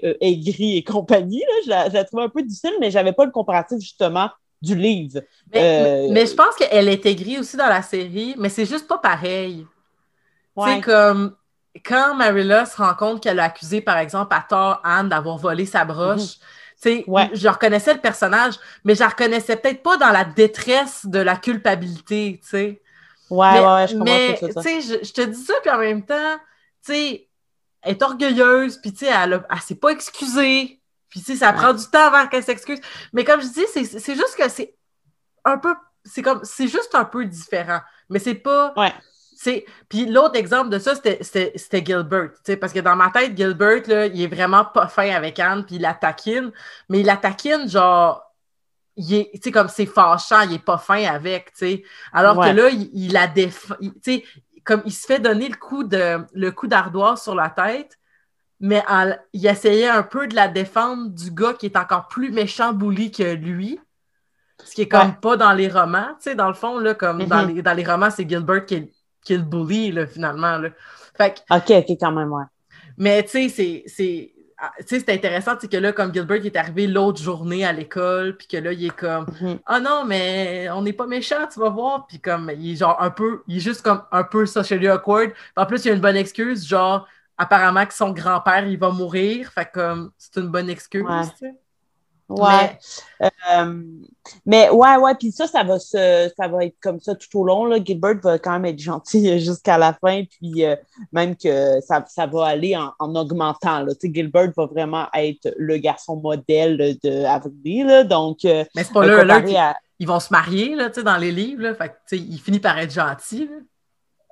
Marilla 0.00 0.16
assez 0.18 0.50
aigrie 0.50 0.76
et 0.78 0.84
compagnie. 0.84 1.42
Là. 1.66 1.88
Je, 1.88 1.94
la, 1.94 2.04
trouvais 2.04 2.24
un 2.24 2.28
peu 2.28 2.42
difficile, 2.42 2.74
mais 2.80 2.90
j'avais 2.90 3.12
pas 3.12 3.24
le 3.24 3.30
comparatif, 3.30 3.78
justement, 3.80 4.30
du 4.60 4.74
livre. 4.74 5.20
Mais, 5.52 6.08
mais 6.10 6.26
je 6.26 6.34
pense 6.34 6.54
qu'elle 6.56 6.88
est 6.88 7.04
aigrie 7.06 7.38
aussi 7.38 7.56
dans 7.56 7.68
la 7.68 7.82
série, 7.82 8.34
mais 8.38 8.48
c'est 8.48 8.66
juste 8.66 8.86
pas 8.86 8.98
pareil. 8.98 9.66
C'est 10.56 10.80
comme 10.80 11.34
quand 11.86 12.14
Marilla 12.14 12.66
se 12.66 12.76
rend 12.76 12.94
compte 12.94 13.22
qu'elle 13.22 13.40
a 13.40 13.44
accusé, 13.44 13.80
par 13.80 13.98
exemple, 13.98 14.34
à 14.34 14.44
tort 14.46 14.80
Anne 14.84 15.08
d'avoir 15.08 15.38
volé 15.38 15.66
sa 15.66 15.84
broche. 15.84 16.38
Mhm. 16.84 17.30
Je 17.32 17.48
reconnaissais 17.48 17.94
le 17.94 18.00
personnage, 18.00 18.54
mais 18.84 18.94
je 18.94 19.00
la 19.00 19.08
reconnaissais 19.08 19.56
peut-être 19.56 19.82
pas 19.82 19.96
dans 19.96 20.10
la 20.10 20.24
détresse 20.24 21.06
de 21.06 21.20
la 21.20 21.36
culpabilité, 21.36 22.40
tu 22.42 22.48
sais. 22.48 22.82
Ouais, 23.30 23.52
mais, 23.52 23.60
ouais, 23.60 23.86
je 23.86 23.92
comprends 23.92 24.04
mais, 24.04 24.38
tu 24.40 24.62
sais, 24.62 24.98
je, 25.02 25.12
te 25.12 25.22
dis 25.22 25.42
ça, 25.42 25.54
puis 25.62 25.70
en 25.70 25.78
même 25.78 26.04
temps, 26.04 26.36
tu 26.84 26.92
sais, 26.92 27.28
elle 27.82 27.92
est 27.92 28.02
orgueilleuse, 28.02 28.78
puis 28.78 28.92
tu 28.92 29.06
sais, 29.06 29.12
elle, 29.12 29.44
elle, 29.50 29.60
s'est 29.60 29.74
pas 29.74 29.90
excusée, 29.90 30.80
puis 31.08 31.20
tu 31.20 31.26
sais, 31.26 31.36
ça 31.36 31.52
prend 31.52 31.72
du 31.72 31.84
temps 31.86 32.06
avant 32.06 32.26
qu'elle 32.28 32.44
s'excuse. 32.44 32.80
Mais 33.12 33.24
comme 33.24 33.40
je 33.40 33.48
dis, 33.48 33.66
c'est 33.72 34.14
juste 34.14 34.36
que 34.36 34.48
c'est 34.48 34.74
un 35.44 35.58
peu, 35.58 35.74
c'est 36.04 36.22
comme, 36.22 36.40
c'est 36.44 36.68
juste 36.68 36.94
un 36.94 37.04
peu 37.04 37.24
différent, 37.24 37.80
mais 38.08 38.18
c'est 38.18 38.34
pas... 38.34 38.72
Ouais 38.76 38.92
puis 39.88 40.06
l'autre 40.06 40.36
exemple 40.36 40.70
de 40.70 40.78
ça, 40.78 40.94
c'était 40.94 41.84
Gilbert. 41.84 42.30
Parce 42.60 42.72
que 42.72 42.80
dans 42.80 42.96
ma 42.96 43.10
tête, 43.10 43.36
Gilbert, 43.36 43.82
là, 43.86 44.06
il 44.06 44.22
est 44.22 44.34
vraiment 44.34 44.64
pas 44.64 44.86
fin 44.86 45.10
avec 45.10 45.38
Anne, 45.38 45.64
puis 45.64 45.76
il 45.76 45.82
la 45.82 45.94
taquine. 45.94 46.52
Mais 46.88 47.00
il 47.00 47.06
la 47.06 47.16
taquine, 47.16 47.68
genre, 47.68 48.22
il 48.96 49.14
est, 49.14 49.50
comme 49.50 49.68
c'est 49.68 49.86
fâchant, 49.86 50.42
il 50.42 50.54
est 50.54 50.64
pas 50.64 50.78
fin 50.78 51.04
avec, 51.04 51.50
sais. 51.54 51.82
Alors 52.12 52.36
que 52.36 52.50
là, 52.50 52.68
il, 52.70 53.12
la 53.12 53.26
défend. 53.26 53.74
Comme 54.64 54.82
il 54.84 54.92
se 54.92 55.06
fait 55.06 55.18
donner 55.18 55.48
le 55.48 55.56
coup 55.56 55.84
de 55.84 56.18
le 56.32 56.50
coup 56.52 56.66
d'ardoise 56.68 57.22
sur 57.22 57.34
la 57.34 57.50
tête, 57.50 57.98
mais 58.60 58.82
il 59.32 59.46
essayait 59.46 59.88
un 59.88 60.02
peu 60.02 60.28
de 60.28 60.34
la 60.34 60.48
défendre 60.48 61.10
du 61.10 61.30
gars 61.30 61.54
qui 61.54 61.66
est 61.66 61.76
encore 61.76 62.08
plus 62.08 62.30
méchant 62.30 62.72
bouli 62.72 63.10
que 63.10 63.34
lui. 63.34 63.80
Ce 64.64 64.74
qui 64.74 64.82
est 64.82 64.88
comme 64.88 65.16
pas 65.16 65.36
dans 65.36 65.52
les 65.52 65.68
romans, 65.68 66.14
tu 66.18 66.30
sais, 66.30 66.34
dans 66.36 66.46
le 66.46 66.54
fond, 66.54 66.78
là, 66.78 66.94
comme 66.94 67.24
dans, 67.24 67.44
mm-hmm. 67.44 67.54
les, 67.54 67.62
dans 67.62 67.72
les 67.72 67.84
romans, 67.84 68.10
c'est 68.10 68.28
Gilbert 68.28 68.64
qui 68.64 68.74
est 68.76 68.92
qui 69.22 69.34
est 69.34 69.38
le 69.38 69.44
bully, 69.44 69.92
là, 69.92 70.06
finalement. 70.06 70.58
Là. 70.58 70.70
Fait 71.16 71.42
OK, 71.50 71.70
OK, 71.70 71.96
quand 72.00 72.12
même, 72.12 72.32
ouais. 72.32 72.44
Mais 72.96 73.22
tu 73.22 73.48
sais, 73.48 73.84
c'est. 73.86 74.32
Ah, 74.64 74.70
c'est 74.86 75.08
intéressant, 75.10 75.56
c'est 75.60 75.68
que 75.68 75.76
là, 75.76 75.92
comme 75.92 76.14
Gilbert 76.14 76.46
est 76.46 76.54
arrivé 76.54 76.86
l'autre 76.86 77.20
journée 77.20 77.64
à 77.64 77.72
l'école, 77.72 78.36
puis 78.36 78.46
que 78.46 78.56
là, 78.58 78.72
il 78.72 78.86
est 78.86 78.96
comme 78.96 79.24
mm-hmm. 79.24 79.58
Ah 79.66 79.80
non, 79.80 80.04
mais 80.06 80.70
on 80.70 80.82
n'est 80.82 80.92
pas 80.92 81.08
méchant, 81.08 81.48
tu 81.52 81.58
vas 81.58 81.68
voir. 81.68 82.06
Puis 82.06 82.20
comme, 82.20 82.48
il 82.56 82.74
est 82.74 82.76
genre 82.76 82.96
un 83.02 83.10
peu, 83.10 83.42
il 83.48 83.56
est 83.56 83.60
juste 83.60 83.82
comme 83.82 84.04
un 84.12 84.22
peu 84.22 84.46
socially 84.46 84.86
awkward. 84.86 85.32
en 85.56 85.66
plus, 85.66 85.84
il 85.84 85.88
y 85.88 85.90
a 85.90 85.94
une 85.94 86.00
bonne 86.00 86.14
excuse, 86.14 86.64
genre, 86.64 87.08
apparemment 87.36 87.84
que 87.86 87.92
son 87.92 88.12
grand-père, 88.12 88.64
il 88.64 88.78
va 88.78 88.90
mourir. 88.90 89.50
Fait 89.50 89.68
comme, 89.68 90.12
c'est 90.16 90.38
une 90.40 90.46
bonne 90.48 90.70
excuse, 90.70 91.04
tu 91.32 91.38
sais. 91.38 91.54
Ouais. 92.36 92.78
Euh, 93.22 93.82
mais, 94.46 94.70
ouais, 94.70 94.96
ouais, 94.96 95.14
puis 95.14 95.32
ça, 95.32 95.46
ça 95.46 95.62
va 95.64 95.78
se, 95.78 96.30
ça 96.36 96.48
va 96.48 96.64
être 96.64 96.76
comme 96.80 97.00
ça 97.00 97.14
tout 97.14 97.40
au 97.40 97.44
long. 97.44 97.64
Là. 97.64 97.78
Gilbert 97.84 98.20
va 98.22 98.38
quand 98.38 98.52
même 98.52 98.66
être 98.66 98.78
gentil 98.78 99.38
jusqu'à 99.44 99.78
la 99.78 99.92
fin, 99.92 100.24
puis 100.24 100.64
euh, 100.64 100.76
même 101.12 101.36
que 101.36 101.80
ça, 101.80 102.04
ça, 102.08 102.26
va 102.26 102.46
aller 102.46 102.76
en, 102.76 102.92
en 102.98 103.14
augmentant. 103.14 103.80
Là. 103.80 103.92
Gilbert 104.02 104.52
va 104.56 104.66
vraiment 104.66 105.06
être 105.14 105.52
le 105.56 105.78
garçon 105.78 106.16
modèle 106.16 106.96
de 107.02 107.24
Avril. 107.24 108.06
Donc, 108.08 108.44
euh, 108.44 108.64
mais 108.74 108.84
c'est 108.84 108.92
pas 108.92 109.06
là, 109.06 109.74
ils 109.98 110.08
vont 110.08 110.18
se 110.18 110.32
marier 110.32 110.74
là, 110.74 110.88
dans 110.88 111.16
les 111.16 111.30
livres. 111.30 111.62
Là, 111.62 111.74
fait 111.76 111.94
il 112.10 112.38
finit 112.40 112.58
par 112.58 112.76
être 112.78 112.92
gentil. 112.92 113.48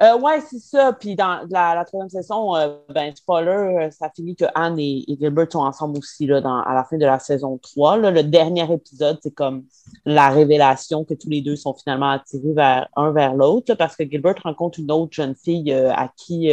Euh, 0.02 0.18
ouais, 0.18 0.40
c'est 0.40 0.58
ça. 0.58 0.94
Puis 0.94 1.14
dans 1.14 1.46
la, 1.50 1.84
troisième 1.84 2.08
saison, 2.08 2.56
euh, 2.56 2.74
ben, 2.88 3.14
spoiler, 3.14 3.50
euh, 3.50 3.90
ça 3.90 4.10
finit 4.14 4.34
que 4.34 4.46
Anne 4.54 4.78
et, 4.78 5.04
Gilbert 5.06 5.52
sont 5.52 5.58
ensemble 5.58 5.98
aussi 5.98 6.26
là, 6.26 6.38
à 6.38 6.74
la 6.74 6.84
fin 6.84 6.96
de 6.96 7.04
la 7.04 7.18
saison 7.18 7.58
3. 7.58 7.98
Là. 7.98 8.10
Le 8.10 8.22
dernier 8.22 8.72
épisode, 8.72 9.18
c'est 9.22 9.34
comme 9.34 9.64
la 10.06 10.30
révélation 10.30 11.04
que 11.04 11.12
tous 11.12 11.28
les 11.28 11.42
deux 11.42 11.56
sont 11.56 11.74
finalement 11.74 12.12
attirés 12.12 12.54
vers 12.54 12.88
un 12.96 13.10
vers 13.12 13.34
l'autre 13.34 13.74
parce 13.74 13.94
que 13.94 14.04
Gilbert 14.04 14.36
rencontre 14.42 14.80
une 14.80 14.90
autre 14.90 15.12
jeune 15.12 15.34
fille 15.34 15.70
euh, 15.70 15.92
à 15.92 16.08
qui 16.16 16.50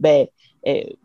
ben, 0.00 0.26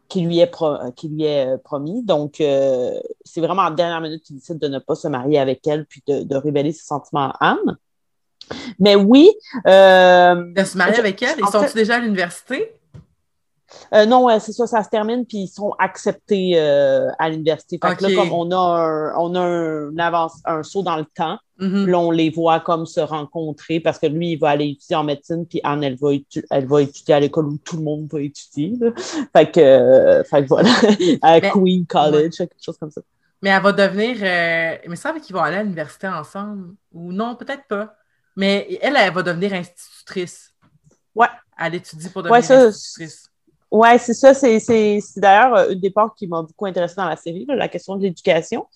qui 0.09 0.21
lui 0.21 0.39
est, 0.39 0.51
qui 0.95 1.09
lui 1.09 1.25
est 1.25 1.57
promis. 1.59 2.03
Donc, 2.03 2.35
c'est 2.37 3.39
vraiment 3.39 3.61
en 3.61 3.71
dernière 3.71 4.01
minute 4.01 4.23
qu'il 4.23 4.35
décide 4.35 4.57
de 4.57 4.67
ne 4.67 4.79
pas 4.79 4.95
se 4.95 5.07
marier 5.07 5.37
avec 5.37 5.65
elle 5.67 5.85
puis 5.85 6.01
de, 6.07 6.23
de 6.23 6.35
révéler 6.35 6.71
ses 6.71 6.85
sentiments 6.85 7.31
à 7.39 7.51
Anne. 7.51 7.77
Mais 8.79 8.95
oui. 8.95 9.31
Euh, 9.67 10.53
de 10.53 10.63
se 10.63 10.77
marier 10.77 10.99
avec 10.99 11.21
elle? 11.21 11.37
Ils 11.39 11.47
sont-ils 11.47 11.73
déjà 11.73 11.95
à 11.95 11.99
l'université? 11.99 12.73
Euh, 13.93 14.05
non, 14.05 14.27
c'est 14.39 14.51
ça, 14.51 14.67
ça 14.67 14.83
se 14.83 14.89
termine, 14.89 15.25
puis 15.25 15.39
ils 15.39 15.47
sont 15.47 15.73
acceptés 15.79 16.53
euh, 16.55 17.09
à 17.17 17.29
l'université. 17.29 17.79
Fait 17.83 17.95
que 17.95 18.03
là, 18.03 18.15
comme 18.15 18.31
on 18.31 18.51
a 18.51 18.55
un, 18.55 19.15
on 19.17 19.33
a 19.33 19.39
un, 19.39 19.97
avance, 19.97 20.41
un 20.45 20.61
saut 20.61 20.83
dans 20.83 20.97
le 20.97 21.05
temps, 21.05 21.39
mm-hmm. 21.59 21.85
là, 21.85 21.99
on 21.99 22.11
les 22.11 22.29
voit 22.29 22.59
comme 22.59 22.85
se 22.85 22.99
rencontrer 22.99 23.79
parce 23.79 23.97
que 23.97 24.05
lui, 24.05 24.33
il 24.33 24.35
va 24.37 24.49
aller 24.49 24.69
étudier 24.69 24.95
en 24.95 25.03
médecine, 25.03 25.47
puis 25.47 25.59
Anne, 25.63 25.83
elle 25.83 25.97
va, 25.97 26.09
elle 26.51 26.67
va 26.67 26.81
étudier 26.83 27.15
à 27.15 27.19
l'école 27.19 27.47
où 27.47 27.57
tout 27.57 27.77
le 27.77 27.83
monde 27.83 28.07
va 28.11 28.21
étudier. 28.21 28.73
Fait 29.35 29.51
que, 29.51 30.23
fait 30.29 30.43
que 30.43 30.47
voilà, 30.47 30.69
à 31.23 31.41
Queen 31.41 31.85
College, 31.87 32.37
quelque 32.37 32.53
chose 32.61 32.77
comme 32.77 32.91
ça. 32.91 33.01
Mais 33.41 33.49
elle 33.49 33.61
va 33.61 33.71
devenir. 33.73 34.17
mais 34.21 34.95
ça, 34.95 35.11
qu'ils 35.13 35.35
vont 35.35 35.41
aller 35.41 35.57
à 35.57 35.63
l'université 35.63 36.07
ensemble. 36.07 36.75
Ou 36.93 37.11
non, 37.11 37.35
peut-être 37.35 37.67
pas. 37.67 37.95
Mais 38.35 38.79
elle, 38.81 38.95
elle 38.95 39.13
va 39.13 39.23
devenir 39.23 39.53
institutrice. 39.53 40.53
Ouais. 41.15 41.27
Elle 41.57 41.75
étudie 41.75 42.09
pour 42.09 42.23
devenir 42.23 42.51
institutrice. 42.51 43.29
Oui, 43.73 43.89
c'est 43.97 44.13
ça. 44.13 44.35
C'est 44.35 44.99
d'ailleurs 45.17 45.55
euh, 45.55 45.69
une 45.71 45.79
des 45.79 45.89
parts 45.89 46.13
qui 46.13 46.27
m'a 46.27 46.43
beaucoup 46.43 46.67
intéressée 46.67 46.93
dans 46.95 47.09
la 47.09 47.15
série, 47.15 47.43
la 47.49 47.67
question 47.67 47.95
de 47.95 48.03
l'éducation. 48.03 48.67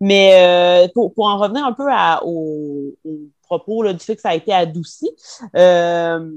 Mais 0.00 0.30
euh, 0.34 0.88
pour, 0.94 1.12
en 1.18 1.36
revenir 1.36 1.66
un 1.66 1.74
peu 1.74 1.84
au, 2.22 2.96
propos 3.42 3.92
du 3.92 3.98
fait 3.98 4.16
que 4.16 4.22
ça 4.22 4.30
a 4.30 4.34
été 4.34 4.54
adouci, 4.54 5.10
euh, 5.56 6.30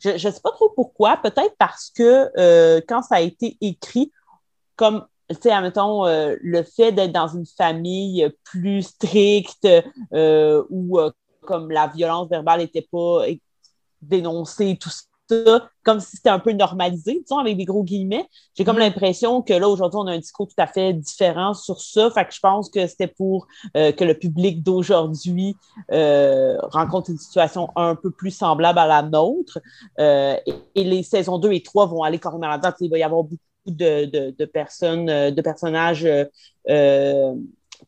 je 0.00 0.12
ne 0.12 0.18
sais 0.18 0.40
pas 0.42 0.50
trop 0.52 0.70
pourquoi. 0.70 1.18
Peut-être 1.18 1.54
parce 1.58 1.90
que 1.94 2.80
quand 2.88 3.02
ça 3.02 3.16
a 3.16 3.20
été 3.20 3.58
écrit, 3.60 4.12
comme 4.74 5.06
tu 5.28 5.36
sais, 5.42 5.50
admettons, 5.50 6.06
le 6.06 6.62
fait 6.62 6.92
d'être 6.92 7.12
dans 7.12 7.28
une 7.28 7.44
famille 7.44 8.32
plus 8.44 8.82
stricte 8.82 9.68
ou 10.10 10.98
comme 11.48 11.70
la 11.70 11.86
violence 11.86 12.28
verbale 12.28 12.60
n'était 12.60 12.86
pas 12.92 13.22
dénoncée, 14.02 14.76
tout 14.78 14.90
ça, 14.90 15.68
comme 15.82 15.98
si 15.98 16.16
c'était 16.16 16.28
un 16.28 16.38
peu 16.38 16.52
normalisé, 16.52 17.22
disons, 17.22 17.38
avec 17.38 17.56
des 17.56 17.64
gros 17.64 17.82
guillemets. 17.84 18.28
J'ai 18.54 18.64
comme 18.64 18.76
mm. 18.76 18.80
l'impression 18.80 19.40
que 19.40 19.54
là, 19.54 19.66
aujourd'hui, 19.66 19.98
on 19.98 20.06
a 20.06 20.12
un 20.12 20.18
discours 20.18 20.46
tout 20.46 20.62
à 20.62 20.66
fait 20.66 20.92
différent 20.92 21.54
sur 21.54 21.80
ça. 21.80 22.10
Fait 22.10 22.26
que 22.26 22.34
je 22.34 22.40
pense 22.40 22.68
que 22.68 22.86
c'était 22.86 23.06
pour 23.08 23.46
euh, 23.78 23.92
que 23.92 24.04
le 24.04 24.12
public 24.14 24.62
d'aujourd'hui 24.62 25.56
euh, 25.90 26.58
rencontre 26.64 27.08
une 27.10 27.18
situation 27.18 27.70
un 27.76 27.94
peu 27.94 28.10
plus 28.10 28.30
semblable 28.30 28.78
à 28.78 28.86
la 28.86 29.02
nôtre. 29.02 29.58
Euh, 29.98 30.36
et, 30.74 30.84
les 30.84 31.02
saisons 31.02 31.38
2 31.38 31.52
et 31.52 31.62
3 31.62 31.86
vont 31.86 32.02
aller 32.02 32.18
carrément 32.18 32.48
là-dedans. 32.48 32.72
Il 32.80 32.90
va 32.90 32.98
y 32.98 33.02
avoir 33.02 33.22
beaucoup 33.22 33.40
de, 33.66 34.30
de 34.30 34.44
personnes, 34.44 35.06
de 35.06 35.42
personnages 35.42 36.06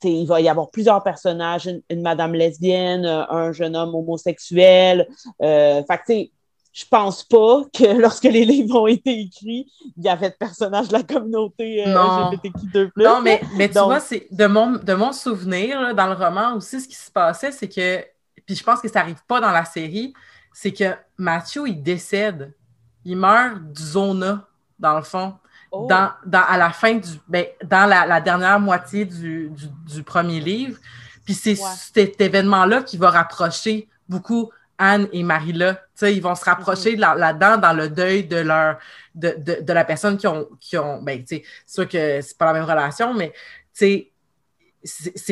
il 0.04 0.26
va 0.26 0.40
y 0.40 0.48
avoir 0.48 0.70
plusieurs 0.70 1.02
personnages, 1.02 1.68
une, 1.88 2.02
madame 2.02 2.34
lesbienne, 2.34 3.04
euh, 3.04 3.24
un 3.30 3.52
jeune 3.52 3.76
homme 3.76 3.94
homosexuel. 3.94 5.08
Euh, 5.42 5.82
fait 5.84 6.30
je 6.72 6.84
pense 6.88 7.24
pas 7.24 7.62
que 7.74 7.84
lorsque 8.00 8.24
les 8.24 8.44
livres 8.44 8.82
ont 8.82 8.86
été 8.86 9.20
écrits, 9.20 9.66
il 9.96 10.04
y 10.04 10.08
avait 10.08 10.30
de 10.30 10.36
personnages 10.36 10.88
de 10.88 10.92
la 10.92 11.02
communauté 11.02 11.84
euh, 11.86 11.92
LGBTQ2+. 11.92 12.90
Non, 12.96 13.20
mais, 13.20 13.40
mais 13.56 13.68
tu 13.68 13.78
vois, 13.78 14.00
c'est 14.00 14.28
de 14.30 14.46
mon, 14.46 14.72
de 14.72 14.94
mon 14.94 15.12
souvenir, 15.12 15.94
dans 15.94 16.06
le 16.06 16.14
roman 16.14 16.54
aussi, 16.54 16.80
ce 16.80 16.86
qui 16.86 16.94
se 16.94 17.10
passait, 17.10 17.50
c'est 17.50 17.68
que, 17.68 18.04
puis 18.46 18.54
je 18.54 18.62
pense 18.62 18.80
que 18.80 18.88
ça 18.88 19.00
n'arrive 19.00 19.22
pas 19.26 19.40
dans 19.40 19.50
la 19.50 19.64
série, 19.64 20.14
c'est 20.52 20.72
que 20.72 20.94
Mathieu, 21.16 21.68
il 21.68 21.82
décède. 21.82 22.54
Il 23.04 23.16
meurt 23.16 23.60
du 23.72 23.82
zona, 23.82 24.46
dans 24.78 24.96
le 24.96 25.02
fond. 25.02 25.34
Oh. 25.72 25.86
dans, 25.88 26.10
à 26.32 26.58
la 26.58 26.70
fin 26.70 26.94
du. 26.94 27.08
Ben, 27.28 27.46
dans 27.62 27.88
la, 27.88 28.20
dernière 28.20 28.58
moitié 28.58 29.04
du, 29.04 29.52
premier 30.04 30.40
livre. 30.40 30.78
Puis 31.24 31.34
c'est 31.34 31.54
cet 31.54 32.20
événement-là 32.20 32.82
qui 32.82 32.96
va 32.96 33.10
rapprocher 33.10 33.88
beaucoup 34.08 34.50
Anne 34.78 35.06
et 35.12 35.22
Marie-là. 35.22 35.80
Ils 36.02 36.20
vont 36.20 36.34
se 36.34 36.44
rapprocher 36.44 36.96
mm-hmm. 36.96 37.18
là-dedans 37.18 37.56
dans 37.58 37.72
le 37.72 37.88
deuil 37.88 38.24
de 38.24 38.38
leur 38.38 38.78
de, 39.14 39.72
la 39.72 39.84
personne 39.84 40.16
qui 40.16 40.26
ont. 40.26 40.48
Qui 40.58 40.76
ont 40.76 41.00
ben, 41.02 41.22
c'est 41.24 41.44
sûr 41.66 41.88
que 41.88 42.20
c'est 42.20 42.36
pas 42.36 42.46
la 42.46 42.54
même 42.54 42.64
relation, 42.64 43.14
mais 43.14 43.32
c'est 43.72 44.10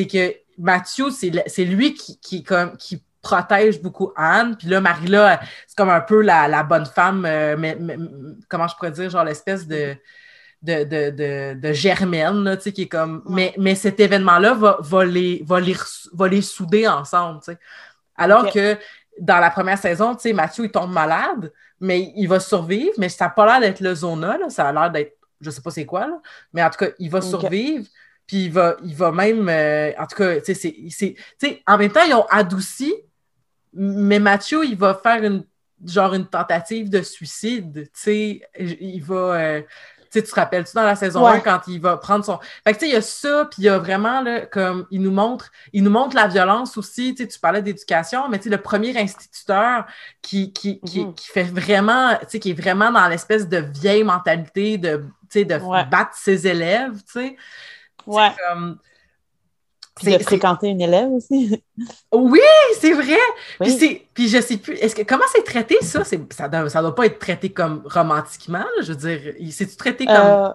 que 0.07 0.33
Mathieu, 0.57 1.09
c'est 1.09 1.65
lui 1.65 1.93
qui, 1.93 2.17
qui, 2.19 2.43
comme, 2.43 2.77
qui 2.77 3.03
protège 3.21 3.81
beaucoup 3.81 4.11
Anne. 4.15 4.55
Puis 4.57 4.67
là, 4.67 4.79
Marie-là, 4.79 5.41
c'est 5.67 5.75
comme 5.75 5.89
un 5.89 6.01
peu 6.01 6.21
la, 6.21 6.63
bonne 6.63 6.85
femme, 6.85 7.25
euh, 7.25 7.55
mais, 7.57 7.77
comment 8.47 8.67
je 8.67 8.75
pourrais 8.75 8.91
dire, 8.91 9.09
genre 9.09 9.23
l'espèce 9.23 9.67
de, 9.67 9.95
de, 10.61 10.83
de, 10.83 11.53
de, 11.53 11.73
germaine, 11.73 12.43
là, 12.43 12.57
qui 12.57 12.81
est 12.81 12.87
comme. 12.87 13.23
Mais, 13.27 13.53
mais 13.57 13.75
cet 13.75 13.99
événement-là 13.99 14.53
va, 14.53 14.77
va, 14.81 15.05
les, 15.05 15.43
va, 15.45 15.59
les, 16.27 16.41
souder 16.41 16.87
ensemble. 16.87 17.39
sais. 17.43 17.57
Alors 18.17 18.51
que 18.51 18.77
dans 19.19 19.39
la 19.39 19.49
première 19.49 19.77
saison, 19.77 20.15
tu 20.15 20.21
sais, 20.21 20.33
Mathieu, 20.33 20.65
il 20.65 20.71
tombe 20.71 20.91
malade, 20.91 21.51
mais 21.79 22.11
il 22.15 22.27
va 22.27 22.39
survivre, 22.39 22.93
mais 22.97 23.09
ça 23.09 23.25
n'a 23.25 23.31
pas 23.31 23.45
l'air 23.45 23.61
d'être 23.61 23.79
le 23.79 23.95
zona, 23.95 24.37
là, 24.37 24.49
ça 24.49 24.67
a 24.67 24.73
l'air 24.73 24.91
d'être, 24.91 25.15
je 25.39 25.49
sais 25.49 25.61
pas 25.61 25.71
c'est 25.71 25.85
quoi, 25.85 26.07
là, 26.07 26.21
mais 26.53 26.63
en 26.63 26.69
tout 26.69 26.77
cas, 26.77 26.91
il 26.99 27.09
va 27.09 27.21
survivre. 27.21 27.85
Puis 28.27 28.45
il 28.45 28.51
va, 28.51 28.77
il 28.83 28.95
va 28.95 29.11
même, 29.11 29.49
euh, 29.49 29.91
en 29.97 30.05
tout 30.05 30.17
cas, 30.17 30.39
tu 30.39 30.53
sais, 30.53 31.15
en 31.65 31.77
même 31.79 31.91
temps, 31.91 32.03
ils 32.05 32.13
ont 32.13 32.27
adouci, 32.29 32.93
mais 33.73 34.19
Mathieu, 34.19 34.63
il 34.65 34.77
va 34.77 34.93
faire 34.93 35.23
une, 35.23 35.45
genre 35.83 36.13
une 36.13 36.27
tentative 36.27 36.89
de 36.89 37.01
suicide, 37.01 37.85
tu 37.85 37.89
sais, 37.93 38.41
il 38.59 39.01
va, 39.01 39.15
euh, 39.15 39.61
tu 40.11 40.23
te 40.23 40.35
rappelles-tu 40.35 40.73
dans 40.75 40.83
la 40.83 40.95
saison 40.95 41.25
1 41.25 41.39
quand 41.39 41.61
il 41.67 41.79
va 41.79 41.97
prendre 41.97 42.25
son. 42.25 42.39
Fait 42.63 42.73
que 42.73 42.79
tu 42.79 42.85
sais, 42.85 42.87
il 42.89 42.93
y 42.93 42.97
a 42.97 43.01
ça, 43.01 43.45
puis 43.45 43.63
il 43.63 43.65
y 43.65 43.69
a 43.69 43.77
vraiment, 43.77 44.21
là, 44.21 44.45
comme, 44.45 44.87
il 44.91 45.01
nous 45.01 45.11
montre, 45.11 45.51
il 45.73 45.83
nous 45.83 45.91
montre 45.91 46.15
la 46.15 46.27
violence 46.27 46.77
aussi. 46.77 47.13
Tu 47.15 47.23
sais, 47.23 47.27
tu 47.27 47.39
parlais 47.39 47.61
d'éducation, 47.61 48.27
mais 48.29 48.37
tu 48.37 48.45
sais, 48.45 48.49
le 48.49 48.61
premier 48.61 48.97
instituteur 48.97 49.85
qui, 50.21 50.51
qui, 50.53 50.79
qui, 50.81 51.05
mhm. 51.05 51.13
qui 51.13 51.27
fait 51.27 51.43
vraiment, 51.43 52.15
tu 52.21 52.25
sais, 52.29 52.39
qui 52.39 52.51
est 52.51 52.59
vraiment 52.59 52.91
dans 52.91 53.07
l'espèce 53.07 53.47
de 53.47 53.57
vieille 53.57 54.03
mentalité 54.03 54.77
de, 54.77 55.05
tu 55.29 55.39
sais, 55.39 55.45
de 55.45 55.57
battre 55.89 56.15
ses 56.15 56.47
élèves, 56.47 56.97
tu 57.05 57.13
sais. 57.13 57.37
Ouais. 58.05 58.29
Comme, 58.47 58.79
puis 59.99 60.17
de 60.17 60.23
fréquenter 60.23 60.67
une 60.67 60.81
élève 60.81 61.11
aussi? 61.11 61.61
Oui, 62.11 62.39
c'est 62.77 62.91
vrai. 62.91 63.17
Puis, 63.61 64.01
puis 64.13 64.27
je 64.27 64.41
sais 64.41 64.57
plus, 64.57 64.75
est-ce 64.75 64.93
que 64.93 65.03
comment 65.03 65.23
c'est 65.33 65.43
traité 65.43 65.77
ça? 65.81 66.03
Ça 66.03 66.17
ça 66.69 66.81
doit 66.81 66.95
pas 66.95 67.05
être 67.05 67.19
traité 67.19 67.49
comme 67.49 67.83
romantiquement, 67.85 68.65
je 68.81 68.91
veux 68.91 68.97
dire. 68.97 69.33
C'est-tu 69.51 69.77
traité 69.77 70.05
comme. 70.05 70.15
Euh, 70.15 70.49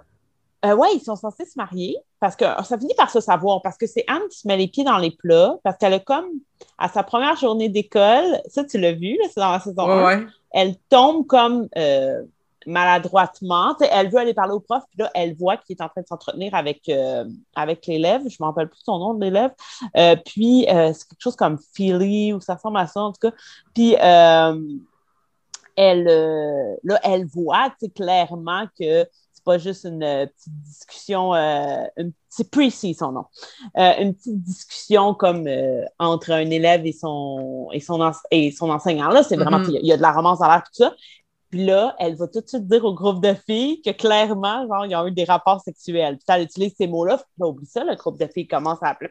euh, 0.67 0.75
oui, 0.75 0.89
ils 0.95 1.01
sont 1.01 1.17
censés 1.17 1.45
se 1.45 1.57
marier 1.57 1.97
parce 2.21 2.37
que 2.37 2.45
ça 2.65 2.79
finit 2.79 2.95
par 2.95 3.11
se 3.11 3.21
savoir, 3.21 3.61
parce 3.61 3.77
que 3.77 3.87
c'est 3.87 4.05
Anne 4.09 4.23
qui 4.31 4.39
se 4.39 4.49
met 4.49 4.57
les 4.57 4.69
pieds 4.69 4.85
dans 4.85 4.97
les 4.97 5.11
plats, 5.11 5.57
parce 5.63 5.77
qu'elle 5.77 5.93
a 5.93 5.99
comme 5.99 6.27
à 6.79 6.89
sa 6.89 7.03
première 7.03 7.37
journée 7.37 7.69
d'école, 7.69 8.41
ça 8.49 8.65
tu 8.65 8.79
l'as 8.79 8.93
vu, 8.93 9.19
c'est 9.25 9.41
dans 9.41 9.53
la 9.53 9.61
saison 9.61 9.89
1, 9.89 10.27
elle 10.53 10.77
tombe 10.89 11.27
comme 11.27 11.69
euh, 11.77 12.23
maladroitement. 12.67 13.77
elle 13.81 14.11
veut 14.11 14.19
aller 14.19 14.35
parler 14.35 14.53
au 14.53 14.61
prof, 14.61 14.83
puis 14.91 14.99
là, 14.99 15.11
elle 15.15 15.35
voit 15.35 15.57
qu'il 15.57 15.77
est 15.77 15.83
en 15.83 15.89
train 15.89 16.03
de 16.03 16.07
s'entretenir 16.07 16.55
avec, 16.55 16.89
euh, 16.89 17.25
avec 17.55 17.87
l'élève. 17.87 18.23
Je 18.23 18.37
ne 18.41 18.45
me 18.45 18.47
rappelle 18.47 18.69
plus 18.69 18.81
son 18.85 18.99
nom 18.99 19.15
de 19.15 19.25
l'élève. 19.25 19.53
Euh, 19.97 20.17
puis, 20.17 20.67
euh, 20.69 20.93
c'est 20.93 21.09
quelque 21.09 21.21
chose 21.21 21.37
comme 21.37 21.59
Philly, 21.75 22.33
ou 22.33 22.41
ça 22.41 22.55
ressemble 22.55 22.79
à 22.79 22.87
ça, 22.87 23.01
en 23.01 23.13
tout 23.13 23.29
cas. 23.29 23.35
Puis, 23.75 23.95
elle, 25.77 26.05
là, 26.85 27.01
elle 27.03 27.27
voit 27.27 27.73
clairement 27.95 28.67
que 28.79 29.05
c'est 29.33 29.45
pas 29.45 29.59
juste 29.59 29.85
une 29.85 29.99
petite 30.01 30.63
discussion, 30.63 31.33
c'est 32.29 32.51
Prissy 32.51 32.95
son 32.95 33.11
nom, 33.11 33.25
une 33.75 34.15
petite 34.15 34.41
discussion 34.41 35.15
comme 35.15 35.49
entre 35.99 36.31
un 36.31 36.49
élève 36.49 36.87
et 36.87 36.93
son, 36.93 37.69
et 37.73 37.81
son, 37.81 38.13
et 38.31 38.53
son 38.53 38.71
enseignant. 38.71 39.09
Là, 39.09 39.25
c'est 39.25 39.37
vraiment, 39.37 39.59
mm-hmm. 39.59 39.81
il 39.83 39.87
y, 39.87 39.93
a 39.93 39.97
de 39.97 40.03
la 40.03 40.13
romance 40.13 40.41
à 40.41 40.47
l'air, 40.49 40.63
tout 40.63 40.85
ça. 40.85 40.95
Puis 41.55 41.65
là, 41.65 41.95
elle 42.01 42.17
va 42.17 42.27
tout 42.27 42.41
de 42.41 42.49
suite 42.49 42.67
dire 42.67 42.85
au 42.85 42.95
groupe 42.95 43.23
de 43.23 43.33
filles 43.33 43.81
que 43.81 43.93
clairement, 43.93 44.67
genre, 44.67 44.87
ils 44.87 44.97
ont 44.97 45.07
eu 45.07 45.13
des 45.13 45.23
rapports 45.23 45.61
sexuels. 45.61 46.17
Puis 46.17 46.25
elle 46.27 46.43
utilise 46.43 46.75
ces 46.77 46.89
mots-là, 46.89 47.17
puis 47.19 47.27
oublie 47.47 47.65
ça, 47.65 47.85
le 47.85 47.95
groupe 47.95 48.19
de 48.19 48.27
filles 48.27 48.49
commence 48.49 48.83
à 48.83 48.89
appeler, 48.89 49.09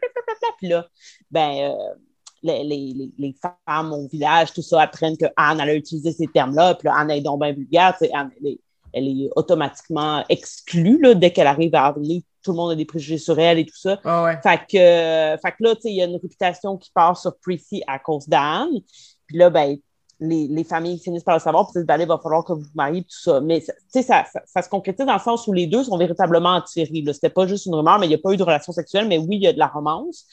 puis 0.58 0.68
là, 0.68 0.86
ben, 1.32 1.72
euh, 1.72 1.94
les, 2.42 2.66
les, 2.66 3.14
les, 3.18 3.36
femmes 3.66 3.94
au 3.94 4.10
village, 4.10 4.52
tout 4.52 4.62
ça, 4.62 4.82
apprennent 4.82 5.16
que 5.16 5.28
Anne, 5.38 5.62
elle 5.62 5.70
a 5.70 5.74
utilisé 5.74 6.12
ces 6.12 6.28
termes-là, 6.28 6.76
puis 6.76 6.90
là, 6.90 6.96
Anne 6.98 7.12
est 7.12 7.22
donc 7.22 7.40
bien 7.40 7.54
vulgaire, 7.54 7.96
Anne, 8.14 8.32
elle 8.42 8.48
est, 8.48 8.60
elle 8.92 9.08
est 9.08 9.30
automatiquement 9.38 10.26
exclue, 10.28 11.00
là, 11.02 11.14
dès 11.14 11.32
qu'elle 11.32 11.48
arrive 11.48 11.74
à 11.76 11.86
Harley, 11.86 12.24
tout 12.44 12.52
le 12.52 12.58
monde 12.58 12.72
a 12.72 12.76
des 12.76 12.84
préjugés 12.84 13.20
sur 13.20 13.40
elle 13.40 13.60
et 13.60 13.66
tout 13.66 13.78
ça. 13.78 14.02
fait, 14.44 14.58
que, 14.70 15.42
fait 15.42 15.52
que 15.54 15.64
là, 15.64 15.76
tu 15.76 15.84
sais, 15.84 15.92
il 15.92 15.96
y 15.96 16.02
a 16.02 16.08
une 16.08 16.16
réputation 16.16 16.76
qui 16.76 16.92
part 16.94 17.18
sur 17.18 17.38
Prissy 17.38 17.84
à 17.88 18.00
cause 18.00 18.28
d'Anne. 18.28 18.82
Puis 19.28 19.38
là, 19.38 19.50
ben, 19.50 19.78
les, 20.24 20.64
familles 20.64 21.00
finissent 21.00 21.24
par 21.24 21.36
le 21.36 21.42
savoir, 21.42 21.70
peut-être 21.72 21.86
ben, 21.86 21.98
il 22.00 22.08
va 22.08 22.18
falloir 22.18 22.44
que 22.44 22.54
vous 22.54 22.62
vous 22.62 22.76
mariez, 22.76 23.02
tout 23.02 23.10
ça. 23.10 23.42
Mais 23.42 23.62
ça, 23.62 23.74
ça, 23.90 24.26
ça, 24.46 24.62
se 24.62 24.70
concrétise 24.70 25.06
dans 25.06 25.14
le 25.14 25.20
sens 25.20 25.48
où 25.48 25.54
les 25.54 25.68
deux 25.68 25.84
sont 25.84 25.98
véritablement 25.98 26.54
attirés. 26.54 27.04
C'était 27.14 27.30
pas 27.30 27.46
juste 27.48 27.66
une 27.66 27.76
rumeur, 27.76 28.00
mais 28.00 28.06
il 28.06 28.10
n'y 28.10 28.16
a 28.16 28.20
pas 28.20 28.32
eu 28.32 28.38
de 28.38 28.44
relation 28.44 28.72
sexuelle, 28.72 29.08
mais 29.08 29.18
oui, 29.18 29.36
il 29.36 29.44
y 29.44 29.48
a 29.48 29.54
de 29.54 29.60
la 29.60 29.68
romance. 29.68 30.26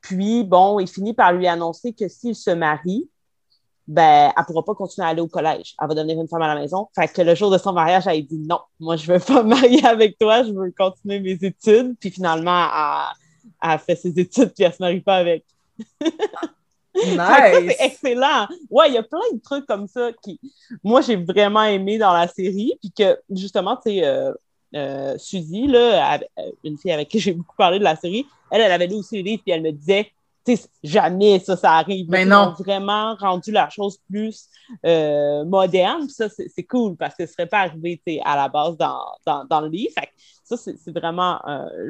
Puis, 0.00 0.44
bon, 0.44 0.80
il 0.80 0.88
finit 0.88 1.14
par 1.14 1.32
lui 1.32 1.46
annoncer 1.46 1.92
que 1.92 2.08
s'il 2.08 2.34
se 2.34 2.50
marie, 2.50 3.08
ben, 3.86 4.32
elle 4.36 4.42
ne 4.42 4.46
pourra 4.46 4.64
pas 4.64 4.74
continuer 4.74 5.06
à 5.06 5.10
aller 5.10 5.20
au 5.20 5.28
collège. 5.28 5.74
Elle 5.80 5.88
va 5.88 5.94
devenir 5.94 6.20
une 6.20 6.28
femme 6.28 6.42
à 6.42 6.52
la 6.52 6.60
maison. 6.60 6.88
Fait 6.94 7.06
que 7.06 7.22
le 7.22 7.34
jour 7.36 7.50
de 7.50 7.58
son 7.58 7.72
mariage, 7.72 8.06
elle 8.06 8.26
dit 8.26 8.38
non, 8.38 8.58
moi, 8.80 8.96
je 8.96 9.10
ne 9.10 9.18
veux 9.18 9.24
pas 9.24 9.42
me 9.44 9.50
marier 9.50 9.84
avec 9.86 10.18
toi, 10.18 10.42
je 10.42 10.50
veux 10.50 10.72
continuer 10.76 11.20
mes 11.20 11.38
études. 11.40 11.94
Puis 12.00 12.10
finalement, 12.10 12.66
elle, 13.62 13.72
elle 13.72 13.78
fait 13.78 13.96
ses 13.96 14.18
études, 14.18 14.52
puis 14.54 14.64
elle 14.64 14.70
ne 14.70 14.74
se 14.74 14.82
marie 14.82 15.00
pas 15.00 15.16
avec. 15.16 15.44
Nice. 17.04 17.76
c'est 17.78 17.84
excellent. 17.84 18.46
Ouais, 18.70 18.88
il 18.88 18.94
y 18.94 18.98
a 18.98 19.02
plein 19.02 19.18
de 19.32 19.40
trucs 19.40 19.66
comme 19.66 19.86
ça 19.86 20.10
qui, 20.22 20.40
moi, 20.82 21.00
j'ai 21.00 21.16
vraiment 21.16 21.64
aimé 21.64 21.98
dans 21.98 22.12
la 22.12 22.28
série. 22.28 22.74
Puis 22.80 22.92
que, 22.92 23.18
justement, 23.30 23.76
tu 23.76 23.90
sais, 23.90 24.04
euh, 24.04 24.32
euh, 24.74 25.16
Suzy, 25.18 25.66
là, 25.66 26.18
euh, 26.38 26.50
une 26.64 26.78
fille 26.78 26.92
avec 26.92 27.08
qui 27.08 27.18
j'ai 27.18 27.32
beaucoup 27.32 27.56
parlé 27.56 27.78
de 27.78 27.84
la 27.84 27.96
série, 27.96 28.26
elle, 28.50 28.60
elle 28.60 28.72
avait 28.72 28.86
lu 28.86 28.94
aussi 28.94 29.16
les 29.16 29.22
livres, 29.22 29.42
puis 29.44 29.52
elle 29.52 29.62
me 29.62 29.72
disait, 29.72 30.10
tu 30.44 30.56
sais, 30.56 30.68
jamais 30.82 31.40
ça, 31.40 31.56
ça 31.56 31.72
arrive. 31.72 32.06
Mais 32.08 32.24
non. 32.24 32.54
Ils 32.56 32.60
ont 32.60 32.64
vraiment 32.64 33.16
rendu 33.16 33.50
la 33.50 33.68
chose 33.68 33.98
plus 34.08 34.48
moderne. 35.44 36.04
Puis 36.06 36.14
ça, 36.14 36.28
c'est 36.28 36.62
cool 36.64 36.96
parce 36.96 37.16
que 37.16 37.26
ce 37.26 37.32
serait 37.32 37.46
pas 37.46 37.60
arrivé, 37.60 38.00
tu 38.06 38.14
sais, 38.14 38.20
à 38.24 38.36
la 38.36 38.48
base 38.48 38.76
dans, 38.76 39.04
dans, 39.26 39.44
dans 39.44 39.60
le 39.60 39.68
livre. 39.68 39.92
Fait 39.98 40.08
ça, 40.44 40.56
c'est 40.56 40.96
vraiment. 40.96 41.40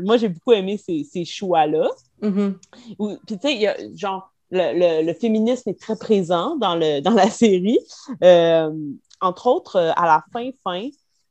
moi, 0.03 0.17
j'ai 0.17 0.31
beaucoup 0.31 0.53
aimé 0.53 0.79
ces, 0.79 1.05
ces 1.05 1.27
choix-là. 1.27 1.91
Mm-hmm. 2.23 2.55
Puis, 2.97 3.19
tu 3.27 3.39
sais, 3.43 3.55
il 3.55 3.61
y 3.61 3.67
a 3.67 3.77
genre 3.95 4.33
le, 4.51 5.13
féminisme 5.15 5.71
est 5.71 5.81
très 5.81 5.97
présent 5.97 6.57
dans, 6.57 6.75
la 6.75 7.31
série. 7.31 7.79
Euh, 8.23 8.71
entre 9.21 9.47
autres, 9.47 9.77
euh, 9.77 9.93
à 9.97 10.07
la 10.07 10.25
fin, 10.33 10.51
fin, 10.63 10.89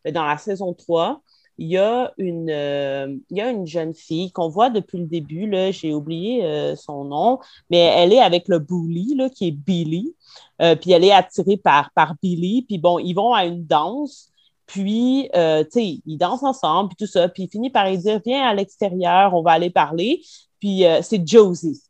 euh, 0.08 0.12
dans 0.12 0.26
la 0.26 0.38
saison 0.38 0.74
3, 0.74 1.22
il 1.58 1.70
y 1.70 1.78
a 1.78 2.12
une, 2.18 3.66
jeune 3.66 3.94
fille 3.94 4.32
qu'on 4.34 4.50
voit 4.50 4.70
depuis 4.70 4.98
le 4.98 5.06
début, 5.06 5.50
j'ai 5.72 5.94
oublié 5.94 6.76
son 6.76 7.06
nom, 7.06 7.40
mais 7.70 7.78
elle 7.78 8.12
est 8.12 8.20
avec 8.20 8.50
le 8.50 8.60
bully, 8.60 9.18
qui 9.34 9.48
est 9.48 9.52
Billy. 9.52 10.14
puis 10.60 10.92
elle 10.92 11.06
est 11.06 11.14
attirée 11.14 11.56
par, 11.56 11.92
par 11.92 12.16
Billy. 12.22 12.64
Puis 12.64 12.78
bon, 12.78 13.00
ils 13.00 13.14
vont 13.14 13.34
à 13.34 13.46
une 13.46 13.66
danse. 13.66 14.34
Puis, 14.66 15.30
tu 15.34 15.40
sais, 15.70 16.00
ils 16.06 16.18
dansent 16.18 16.44
ensemble, 16.44 16.90
puis 16.90 17.06
tout 17.06 17.10
ça. 17.10 17.30
Puis 17.30 17.44
il 17.44 17.50
finit 17.50 17.70
par 17.70 17.90
dire, 17.90 18.20
viens 18.26 18.46
à 18.46 18.54
l'extérieur, 18.54 19.34
on 19.34 19.42
va 19.42 19.52
aller 19.52 19.70
parler. 19.70 20.22
Puis 20.60 20.84
c'est 21.04 21.26
Josie 21.26 21.82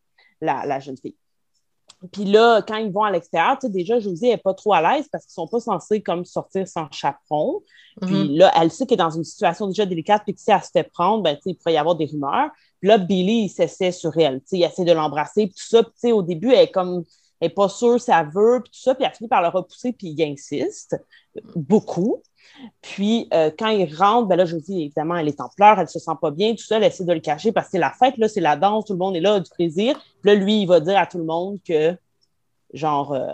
la, 0.42 0.80
jeune 0.80 0.98
fille. 0.98 1.16
Puis 2.12 2.26
là, 2.26 2.62
quand 2.62 2.76
ils 2.76 2.92
vont 2.92 3.04
à 3.04 3.12
l'extérieur, 3.12 3.58
tu 3.58 3.68
sais, 3.68 3.74
déjà, 3.74 4.00
Josie 4.00 4.30
n'est 4.30 4.38
pas 4.38 4.54
trop 4.54 4.74
à 4.74 4.82
l'aise 4.82 5.08
parce 5.12 5.26
qu'ils 5.26 5.42
ne 5.42 5.46
sont 5.46 5.48
pas 5.48 5.60
censés 5.60 6.02
comme 6.02 6.26
sortir 6.26 6.68
sans 6.68 6.88
chaperon. 6.92 7.64
Puis 8.02 8.30
mhm. 8.30 8.38
là, 8.38 8.52
elle 8.60 8.70
sait 8.70 8.86
qu'elle 8.86 9.00
est 9.00 9.04
dans 9.04 9.10
une 9.10 9.24
situation 9.24 9.68
déjà 9.68 9.86
délicate, 9.86 10.24
puis 10.24 10.36
que 10.36 10.42
si 10.42 10.52
elle 10.52 10.62
se 10.62 10.70
fait 10.72 10.84
prendre, 10.84 11.24
ben, 11.24 11.38
il 11.46 11.56
pourrait 11.56 11.74
y 11.74 11.78
avoir 11.78 11.96
des 11.96 12.06
rumeurs. 12.06 12.50
Puis 12.80 12.90
là, 12.90 12.98
Billy, 12.98 13.46
il 13.46 13.50
s'essaie 13.50 13.92
sur 13.92 14.16
elle. 14.18 14.42
Il 14.52 14.64
essaie 14.64 14.84
de 14.84 14.92
l'embrasser, 14.92 15.48
puis 15.48 15.56
tout 15.56 15.68
ça. 15.68 15.84
Puis 15.84 16.12
au 16.12 16.22
début, 16.22 16.52
elle 16.52 16.66
est 16.66 16.72
comme 16.72 17.06
elle 17.40 17.50
n'est 17.50 17.54
pas 17.54 17.70
sûre 17.70 18.00
si 18.00 18.12
elle 18.12 18.30
veut, 18.30 18.62
puis 18.64 18.72
tout 18.72 18.80
ça, 18.80 18.96
puis 18.96 19.06
elle 19.06 19.14
finit 19.14 19.28
par 19.28 19.42
le 19.42 19.50
repousser, 19.50 19.94
puis 19.94 20.08
il 20.08 20.24
insiste 20.24 20.96
beaucoup. 21.56 22.22
Puis, 22.82 23.28
euh, 23.34 23.52
quand 23.58 23.70
il 23.70 23.94
rentre, 23.94 24.28
ben 24.28 24.36
là, 24.36 24.46
je 24.46 24.56
vous 24.56 24.62
dis, 24.62 24.84
évidemment, 24.84 25.18
elle 25.18 25.28
est 25.28 25.42
en 25.42 25.50
pleurs, 25.50 25.80
elle 25.80 25.90
se 25.90 26.00
sent 26.00 26.12
pas 26.22 26.32
bien, 26.32 26.54
tout 26.54 26.64
ça, 26.64 26.78
elle 26.78 26.84
essaie 26.84 27.04
de 27.04 27.14
le 27.14 27.20
cacher 27.20 27.52
parce 27.52 27.68
que 27.68 27.72
c'est 27.72 27.80
la 27.80 27.92
fête, 27.92 28.18
là, 28.18 28.28
c'est 28.28 28.42
la 28.42 28.56
danse, 28.56 28.86
tout 28.86 28.94
le 28.94 29.00
monde 29.00 29.16
est 29.16 29.22
là, 29.22 29.40
du 29.40 29.50
plaisir. 29.50 30.00
Puis 30.22 30.32
là, 30.32 30.36
lui, 30.36 30.62
il 30.62 30.66
va 30.66 30.80
dire 30.80 30.98
à 30.98 31.06
tout 31.06 31.18
le 31.18 31.26
monde 31.26 31.60
que, 31.68 31.98
genre, 32.74 33.14
euh, 33.14 33.34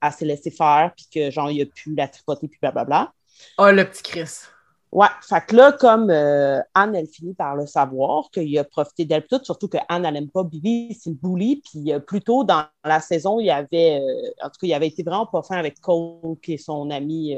elle 0.00 0.12
s'est 0.12 0.24
laissée 0.24 0.50
faire, 0.50 0.92
puis 0.96 1.06
que, 1.12 1.30
genre, 1.30 1.50
il 1.50 1.62
a 1.62 1.66
pu 1.66 1.94
la 1.94 2.08
tripoter, 2.08 2.48
puis 2.48 2.58
blablabla. 2.60 3.12
Oh, 3.58 3.70
le 3.70 3.84
petit 3.84 4.02
Chris. 4.02 4.46
Ouais, 4.92 5.06
fait 5.22 5.40
que 5.46 5.56
là, 5.56 5.72
comme 5.72 6.10
euh, 6.10 6.60
Anne, 6.74 6.94
elle 6.94 7.06
finit 7.06 7.32
par 7.32 7.56
le 7.56 7.66
savoir, 7.66 8.30
qu'il 8.30 8.58
a 8.58 8.64
profité 8.64 9.06
d'elle 9.06 9.26
toute, 9.26 9.46
surtout 9.46 9.66
que 9.66 9.78
Anne, 9.88 10.04
elle 10.04 10.12
n'aime 10.12 10.28
pas 10.28 10.44
Billy, 10.44 10.94
c'est 11.00 11.08
le 11.08 11.16
bully. 11.16 11.62
Puis 11.64 11.94
euh, 11.94 11.98
plus 11.98 12.20
tôt 12.20 12.44
dans 12.44 12.66
la 12.84 13.00
saison, 13.00 13.40
il 13.40 13.46
y 13.46 13.50
avait, 13.50 14.02
euh, 14.02 14.30
en 14.44 14.50
tout 14.50 14.58
cas, 14.60 14.66
il 14.66 14.74
avait 14.74 14.88
été 14.88 15.02
vraiment 15.02 15.24
pas 15.24 15.42
fin 15.42 15.56
avec 15.56 15.80
Cole, 15.80 16.36
qui 16.42 16.54
est 16.54 16.58
son 16.58 16.90
ami 16.90 17.34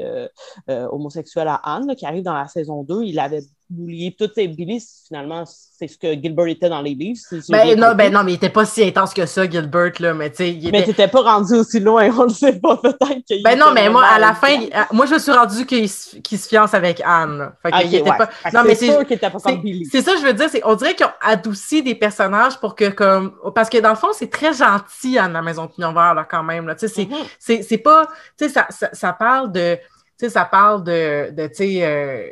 homosexuel 0.67 1.47
à 1.47 1.55
Anne, 1.63 1.95
qui 1.95 2.05
arrive 2.05 2.23
dans 2.23 2.33
la 2.33 2.49
saison 2.49 2.83
2. 2.83 3.03
Il 3.03 3.19
avait 3.19 3.43
boulier. 3.69 4.15
Tout 4.17 4.29
est 4.37 4.47
Billy, 4.47 4.83
finalement, 5.07 5.43
c'est 5.45 5.87
ce 5.87 5.97
que 5.97 6.13
Gilbert 6.13 6.47
était 6.47 6.69
dans 6.69 6.81
les 6.81 6.93
livres. 6.93 7.19
Ben 7.49 7.77
non, 7.77 7.95
ben 7.95 8.11
non, 8.11 8.23
mais 8.23 8.33
il 8.33 8.35
était 8.35 8.49
pas 8.49 8.65
si 8.65 8.83
intense 8.83 9.13
que 9.13 9.25
ça, 9.25 9.49
Gilbert, 9.49 9.91
là, 9.99 10.13
mais 10.13 10.29
tu 10.29 10.37
sais. 10.37 10.49
Était... 10.51 10.71
Mais 10.71 10.83
t'étais 10.83 11.07
pas 11.07 11.21
rendu 11.21 11.53
aussi 11.53 11.79
loin, 11.79 12.09
on 12.17 12.23
le 12.23 12.29
sait 12.29 12.59
pas, 12.59 12.77
peut-être. 12.77 13.43
Ben 13.43 13.57
non, 13.57 13.71
mais 13.73 13.89
moi, 13.89 14.05
à 14.05 14.19
la 14.19 14.33
fin, 14.33 14.55
moi, 14.91 15.05
je 15.05 15.15
me 15.15 15.19
suis 15.19 15.31
rendu 15.31 15.65
qu'il 15.65 15.89
se 15.89 16.47
fiance 16.47 16.73
avec 16.73 17.01
Anne. 17.05 17.51
Fait 17.61 17.85
était 17.85 18.03
pas... 18.03 18.29
Non, 18.53 18.61
mais 18.65 18.75
c'est 18.75 18.91
sûr 18.91 19.05
qu'il 19.05 19.17
était 19.17 19.29
pas 19.29 19.39
comme 19.39 19.61
Billy. 19.61 19.85
C'est 19.85 20.01
ça, 20.01 20.15
je 20.15 20.21
veux 20.21 20.33
dire, 20.33 20.49
c'est 20.49 20.61
on 20.63 20.75
dirait 20.75 20.95
qu'ils 20.95 21.05
ont 21.05 21.13
adouci 21.21 21.83
des 21.83 21.95
personnages 21.95 22.59
pour 22.59 22.75
que, 22.75 22.89
comme. 22.89 23.33
Parce 23.53 23.69
que 23.69 23.77
dans 23.79 23.89
le 23.89 23.95
fond, 23.95 24.09
c'est 24.13 24.29
très 24.29 24.53
gentil, 24.53 25.17
Anne, 25.17 25.33
la 25.33 25.41
Maison 25.41 25.65
de 25.65 25.71
Pignon 25.71 25.93
Vert, 25.93 26.13
là, 26.13 26.25
quand 26.29 26.43
même, 26.43 26.67
là. 26.67 26.75
Tu 26.75 26.87
sais, 26.87 27.07
c'est 27.39 27.59
mm-hmm. 27.61 27.81
pas. 27.81 28.07
Tu 28.37 28.45
sais, 28.45 28.49
ça, 28.49 28.67
ça, 28.69 28.89
ça, 28.93 29.13
parle 29.13 29.51
de. 29.51 29.75
Tu 29.75 29.81
sais, 30.25 30.29
ça 30.29 30.45
parle 30.45 30.83
de, 30.83 31.31
de 31.31 31.47
tu 31.47 31.55
sais, 31.55 31.79
euh, 31.83 32.27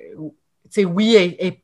oui, 0.80 1.62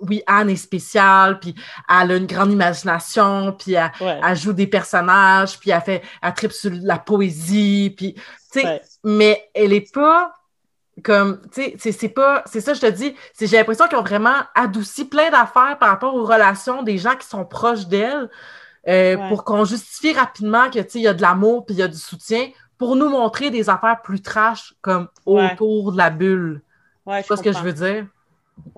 oui, 0.00 0.22
Anne 0.26 0.50
est 0.50 0.56
spéciale, 0.56 1.38
puis 1.38 1.54
elle 1.88 2.12
a 2.12 2.16
une 2.16 2.26
grande 2.26 2.52
imagination, 2.52 3.52
puis 3.52 3.74
elle, 3.74 4.36
joue 4.36 4.52
des 4.52 4.66
personnages, 4.66 5.58
puis 5.58 5.70
elle 5.70 5.80
fait, 5.80 6.02
elle 6.22 6.34
tripe 6.34 6.52
sur 6.52 6.70
la 6.72 6.98
poésie, 6.98 7.94
puis, 7.96 8.14
tu 8.14 8.60
sais, 8.60 8.82
mais 9.04 9.50
elle 9.54 9.72
est 9.72 9.92
pas 9.92 10.34
comme, 11.04 11.40
tu 11.52 11.78
sais, 11.78 11.92
c'est 11.92 12.08
pas, 12.08 12.42
c'est 12.46 12.60
ça, 12.60 12.74
je 12.74 12.80
te 12.80 12.90
dis, 12.90 13.14
j'ai 13.38 13.56
l'impression 13.56 13.86
qu'ils 13.86 13.98
ont 13.98 14.02
vraiment 14.02 14.40
adouci 14.54 15.04
plein 15.04 15.30
d'affaires 15.30 15.78
par 15.78 15.90
rapport 15.90 16.14
aux 16.14 16.24
relations 16.24 16.82
des 16.82 16.98
gens 16.98 17.14
qui 17.14 17.26
sont 17.26 17.44
proches 17.44 17.86
d'elle, 17.86 18.28
euh, 18.88 19.28
pour 19.28 19.44
qu'on 19.44 19.64
justifie 19.64 20.12
rapidement 20.12 20.70
que, 20.70 20.78
tu 20.78 20.90
sais, 20.90 20.98
il 20.98 21.02
y 21.02 21.08
a 21.08 21.14
de 21.14 21.22
l'amour, 21.22 21.66
puis 21.66 21.74
il 21.74 21.78
y 21.78 21.82
a 21.82 21.88
du 21.88 21.98
soutien, 21.98 22.48
pour 22.78 22.96
nous 22.96 23.08
montrer 23.08 23.50
des 23.50 23.68
affaires 23.68 24.00
plus 24.02 24.22
trash, 24.22 24.74
comme 24.80 25.08
autour 25.26 25.92
de 25.92 25.98
la 25.98 26.10
bulle. 26.10 26.62
Ouais, 27.04 27.22
c'est 27.22 27.36
ce 27.36 27.42
que 27.42 27.52
je 27.52 27.58
veux 27.58 27.72
dire? 27.72 28.06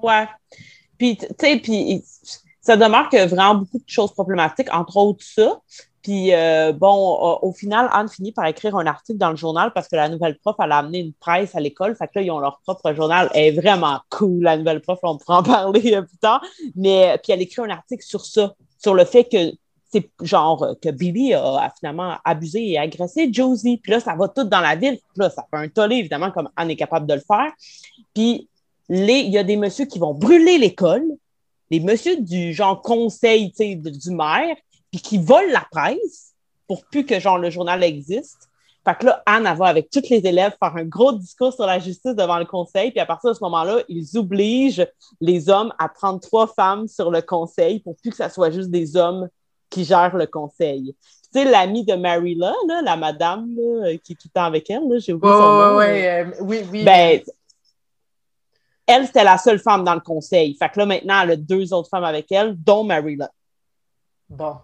Ouais. 0.03 0.27
Puis, 0.99 1.17
tu 1.17 1.27
sais, 1.39 1.57
puis 1.57 2.05
ça 2.61 2.77
demeure 2.77 3.09
que 3.09 3.27
vraiment 3.27 3.55
beaucoup 3.57 3.79
de 3.79 3.85
choses 3.87 4.13
problématiques, 4.13 4.73
entre 4.73 4.97
autres 4.97 5.25
ça. 5.25 5.61
Puis, 6.03 6.33
euh, 6.33 6.73
bon, 6.73 7.39
au, 7.43 7.53
final, 7.53 7.89
Anne 7.93 8.09
finit 8.09 8.33
par 8.33 8.47
écrire 8.47 8.75
un 8.77 8.87
article 8.87 9.19
dans 9.19 9.31
le 9.31 9.37
journal 9.37 9.71
parce 9.75 9.87
que 9.87 9.97
la 9.97 10.09
nouvelle 10.09 10.39
prof, 10.39 10.57
elle 10.59 10.73
a 10.73 10.79
amené 10.79 11.01
une 11.01 11.13
presse 11.13 11.55
à 11.55 11.61
l'école. 11.61 11.95
Fait 11.95 12.07
que 12.07 12.13
là, 12.17 12.23
ils 12.23 12.31
ont 12.31 12.39
leur 12.39 12.61
propre 12.61 12.95
journal. 12.95 13.31
Elle 13.35 13.55
est 13.55 13.61
vraiment 13.61 14.01
cool, 14.09 14.43
la 14.43 14.57
nouvelle 14.57 14.81
prof. 14.81 14.99
On 15.03 15.19
pourra 15.19 15.41
en 15.41 15.43
parler 15.43 15.95
euh, 15.95 16.03
plus 16.03 16.17
tard. 16.17 16.43
Mais, 16.75 17.19
puis, 17.23 17.33
elle 17.33 17.43
écrit 17.43 17.61
un 17.61 17.71
article 17.71 18.03
sur 18.03 18.25
ça, 18.25 18.55
sur 18.79 18.95
le 18.95 19.05
fait 19.05 19.25
que 19.25 19.53
c'est 19.93 20.11
genre 20.23 20.77
que 20.81 20.89
Billy 20.91 21.35
a, 21.35 21.71
finalement 21.79 22.17
abusé 22.25 22.71
et 22.71 22.79
agressé 22.79 23.29
Josie. 23.31 23.77
Puis 23.77 23.93
là, 23.93 24.01
ça 24.01 24.15
va 24.15 24.29
tout 24.29 24.45
dans 24.45 24.61
la 24.61 24.77
ville. 24.77 24.97
Puis 24.97 25.17
là, 25.17 25.29
ça 25.29 25.45
fait 25.51 25.57
un 25.57 25.69
tollé, 25.69 25.97
évidemment, 25.97 26.31
comme 26.31 26.49
Anne 26.57 26.71
est 26.71 26.77
capable 26.77 27.07
de 27.07 27.15
le 27.15 27.23
faire. 27.27 27.51
Puis 28.15 28.49
il 28.91 29.31
y 29.31 29.39
a 29.39 29.45
des 29.45 29.57
messieurs 29.57 29.87
qui 29.87 29.99
vont 29.99 30.15
brûler 30.15 30.59
l'école, 30.59 31.05
les 31.71 31.81
messieurs 31.81 32.17
du 32.21 32.53
genre 32.53 32.83
conseil 32.83 33.53
du 33.53 34.11
maire, 34.11 34.57
puis 34.91 35.01
qui 35.01 35.19
volent 35.19 35.53
la 35.53 35.67
presse 35.71 36.35
pour 36.67 36.85
plus 36.85 37.07
que 37.07 37.21
genre 37.21 37.39
le 37.39 37.51
journal 37.51 37.83
existe. 37.85 38.49
Fait 38.85 38.97
que 38.99 39.07
là, 39.07 39.23
Anne, 39.27 39.49
va 39.57 39.67
avec 39.67 39.91
tous 39.91 40.09
les 40.09 40.27
élèves 40.27 40.55
faire 40.59 40.75
un 40.75 40.85
gros 40.85 41.13
discours 41.13 41.53
sur 41.53 41.67
la 41.67 41.79
justice 41.79 42.15
devant 42.15 42.39
le 42.39 42.47
conseil. 42.47 42.91
Puis 42.91 43.01
à 43.01 43.07
partir 43.07 43.31
de 43.31 43.35
ce 43.35 43.45
moment-là, 43.45 43.83
ils 43.89 44.17
obligent 44.17 44.87
les 45.21 45.49
hommes 45.51 45.73
à 45.79 45.89
prendre 45.89 46.19
trois 46.19 46.47
femmes 46.47 46.89
sur 46.89 47.11
le 47.11 47.21
conseil 47.21 47.81
pour 47.81 47.97
plus 47.97 48.11
que 48.11 48.17
ça 48.17 48.31
soit 48.31 48.51
juste 48.51 48.71
des 48.71 48.97
hommes 48.97 49.29
qui 49.69 49.85
gèrent 49.85 50.17
le 50.17 50.27
conseil. 50.27 50.97
Tu 51.33 51.41
sais, 51.41 51.45
l'amie 51.45 51.85
de 51.85 51.95
Mary 51.95 52.35
là, 52.35 52.55
la 52.83 52.97
madame 52.97 53.55
qui 54.03 54.13
est 54.13 54.17
tout 54.17 54.29
le 54.29 54.35
temps 54.35 54.47
avec 54.47 54.69
elle, 54.71 54.83
j'ai 54.99 55.13
oublié 55.13 55.33
son 55.33 55.39
nom. 55.39 55.81
Euh, 55.81 56.25
oui, 56.41 56.63
oui. 56.73 56.85
Ben, 56.85 57.21
elle, 58.91 59.07
c'était 59.07 59.25
la 59.25 59.39
seule 59.39 59.59
femme 59.59 59.85
dans 59.85 59.95
le 59.95 60.01
conseil. 60.01 60.55
Fait 60.55 60.69
que 60.69 60.79
là, 60.79 60.87
maintenant, 60.87 61.23
elle 61.23 61.31
a 61.33 61.37
deux 61.37 61.73
autres 61.73 61.89
femmes 61.89 62.05
avec 62.05 62.31
elle, 62.33 62.57
dont 62.57 62.85
Marilla. 62.85 63.31
Bon. 64.29 64.57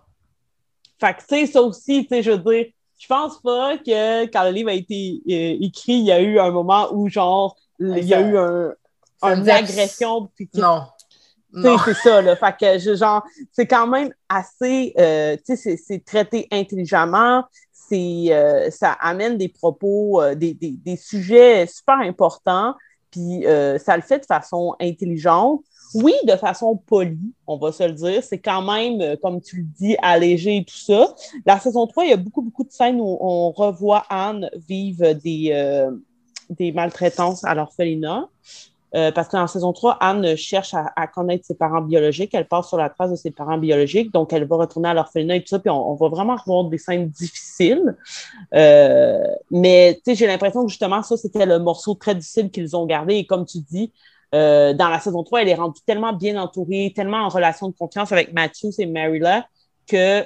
Fait 1.00 1.14
que, 1.14 1.20
tu 1.20 1.26
sais, 1.28 1.46
ça 1.46 1.62
aussi, 1.62 2.06
tu 2.06 2.08
sais, 2.08 2.22
je 2.22 2.30
veux 2.32 2.38
dire, 2.38 2.66
je 2.98 3.06
pense 3.06 3.40
pas 3.40 3.76
que 3.76 4.24
quand 4.26 4.44
le 4.44 4.50
livre 4.50 4.70
a 4.70 4.74
été 4.74 5.20
euh, 5.28 5.58
écrit, 5.60 5.94
il 5.94 6.04
y 6.04 6.12
a 6.12 6.20
eu 6.20 6.38
un 6.38 6.50
moment 6.50 6.88
où, 6.92 7.08
genre, 7.08 7.56
il 7.78 8.04
y 8.04 8.14
a 8.14 8.20
eu 8.20 8.38
un, 8.38 8.74
une 9.22 9.50
agression. 9.50 10.30
Non. 10.54 10.86
C'est 11.78 11.94
ça, 11.94 12.22
là. 12.22 12.36
Fait 12.36 12.56
que, 12.58 12.94
genre, 12.96 13.22
c'est 13.52 13.66
quand 13.66 13.86
même 13.86 14.12
assez, 14.28 14.94
euh, 14.98 15.36
tu 15.46 15.56
sais, 15.56 15.76
c'est 15.76 16.04
traité 16.04 16.48
intelligemment. 16.50 17.44
C'est, 17.72 18.26
euh, 18.30 18.70
ça 18.70 18.92
amène 18.92 19.38
des 19.38 19.48
propos, 19.48 20.22
des, 20.34 20.54
des, 20.54 20.72
des, 20.72 20.96
sujets 20.96 21.66
super 21.66 21.98
importants. 22.00 22.74
Puis 23.16 23.46
euh, 23.46 23.78
ça 23.78 23.96
le 23.96 24.02
fait 24.02 24.18
de 24.18 24.26
façon 24.26 24.76
intelligente. 24.78 25.62
Oui, 25.94 26.12
de 26.26 26.36
façon 26.36 26.76
polie, 26.76 27.32
on 27.46 27.56
va 27.56 27.72
se 27.72 27.82
le 27.82 27.92
dire. 27.92 28.22
C'est 28.22 28.38
quand 28.38 28.60
même, 28.60 29.00
euh, 29.00 29.16
comme 29.16 29.40
tu 29.40 29.58
le 29.58 29.66
dis, 29.78 29.96
allégé 30.02 30.58
et 30.58 30.64
tout 30.64 30.76
ça. 30.76 31.14
La 31.46 31.58
saison 31.58 31.86
3, 31.86 32.04
il 32.04 32.10
y 32.10 32.12
a 32.12 32.18
beaucoup, 32.18 32.42
beaucoup 32.42 32.64
de 32.64 32.70
scènes 32.70 33.00
où 33.00 33.16
on 33.18 33.52
revoit 33.52 34.04
Anne 34.10 34.50
vivre 34.68 35.14
des, 35.14 35.48
euh, 35.52 35.90
des 36.50 36.72
maltraitances 36.72 37.42
à 37.44 37.54
l'orphelinat. 37.54 38.28
Euh, 38.94 39.10
parce 39.10 39.28
qu'en 39.28 39.46
saison 39.46 39.72
3, 39.72 39.98
Anne 40.00 40.36
cherche 40.36 40.72
à, 40.74 41.06
connaître 41.08 41.44
ses 41.44 41.54
parents 41.54 41.80
biologiques. 41.80 42.34
Elle 42.34 42.46
passe 42.46 42.68
sur 42.68 42.76
la 42.76 42.88
trace 42.88 43.10
de 43.10 43.16
ses 43.16 43.30
parents 43.30 43.58
biologiques. 43.58 44.12
Donc, 44.12 44.32
elle 44.32 44.44
va 44.44 44.56
retourner 44.56 44.88
à 44.88 44.94
l'orphelinat 44.94 45.36
et 45.36 45.40
tout 45.40 45.48
ça. 45.48 45.58
Puis, 45.58 45.70
on, 45.70 45.94
va 45.94 46.08
vraiment 46.08 46.36
revoir 46.36 46.64
des 46.64 46.78
scènes 46.78 47.08
difficiles. 47.08 47.96
Euh, 48.54 49.18
mais, 49.50 50.00
tu 50.04 50.12
sais, 50.12 50.14
j'ai 50.14 50.26
l'impression 50.26 50.64
que 50.64 50.70
justement, 50.70 51.02
ça, 51.02 51.16
c'était 51.16 51.46
le 51.46 51.58
morceau 51.58 51.94
très 51.94 52.14
difficile 52.14 52.50
qu'ils 52.50 52.76
ont 52.76 52.86
gardé. 52.86 53.16
Et 53.16 53.26
comme 53.26 53.44
tu 53.44 53.58
dis, 53.58 53.92
euh, 54.34 54.72
dans 54.72 54.88
la 54.88 55.00
saison 55.00 55.24
3, 55.24 55.42
elle 55.42 55.48
est 55.48 55.54
rendue 55.54 55.80
tellement 55.84 56.12
bien 56.12 56.40
entourée, 56.40 56.92
tellement 56.94 57.18
en 57.18 57.28
relation 57.28 57.68
de 57.68 57.74
confiance 57.74 58.12
avec 58.12 58.32
Matthew 58.32 58.78
et 58.78 58.86
Maryla 58.86 59.46
que 59.88 60.24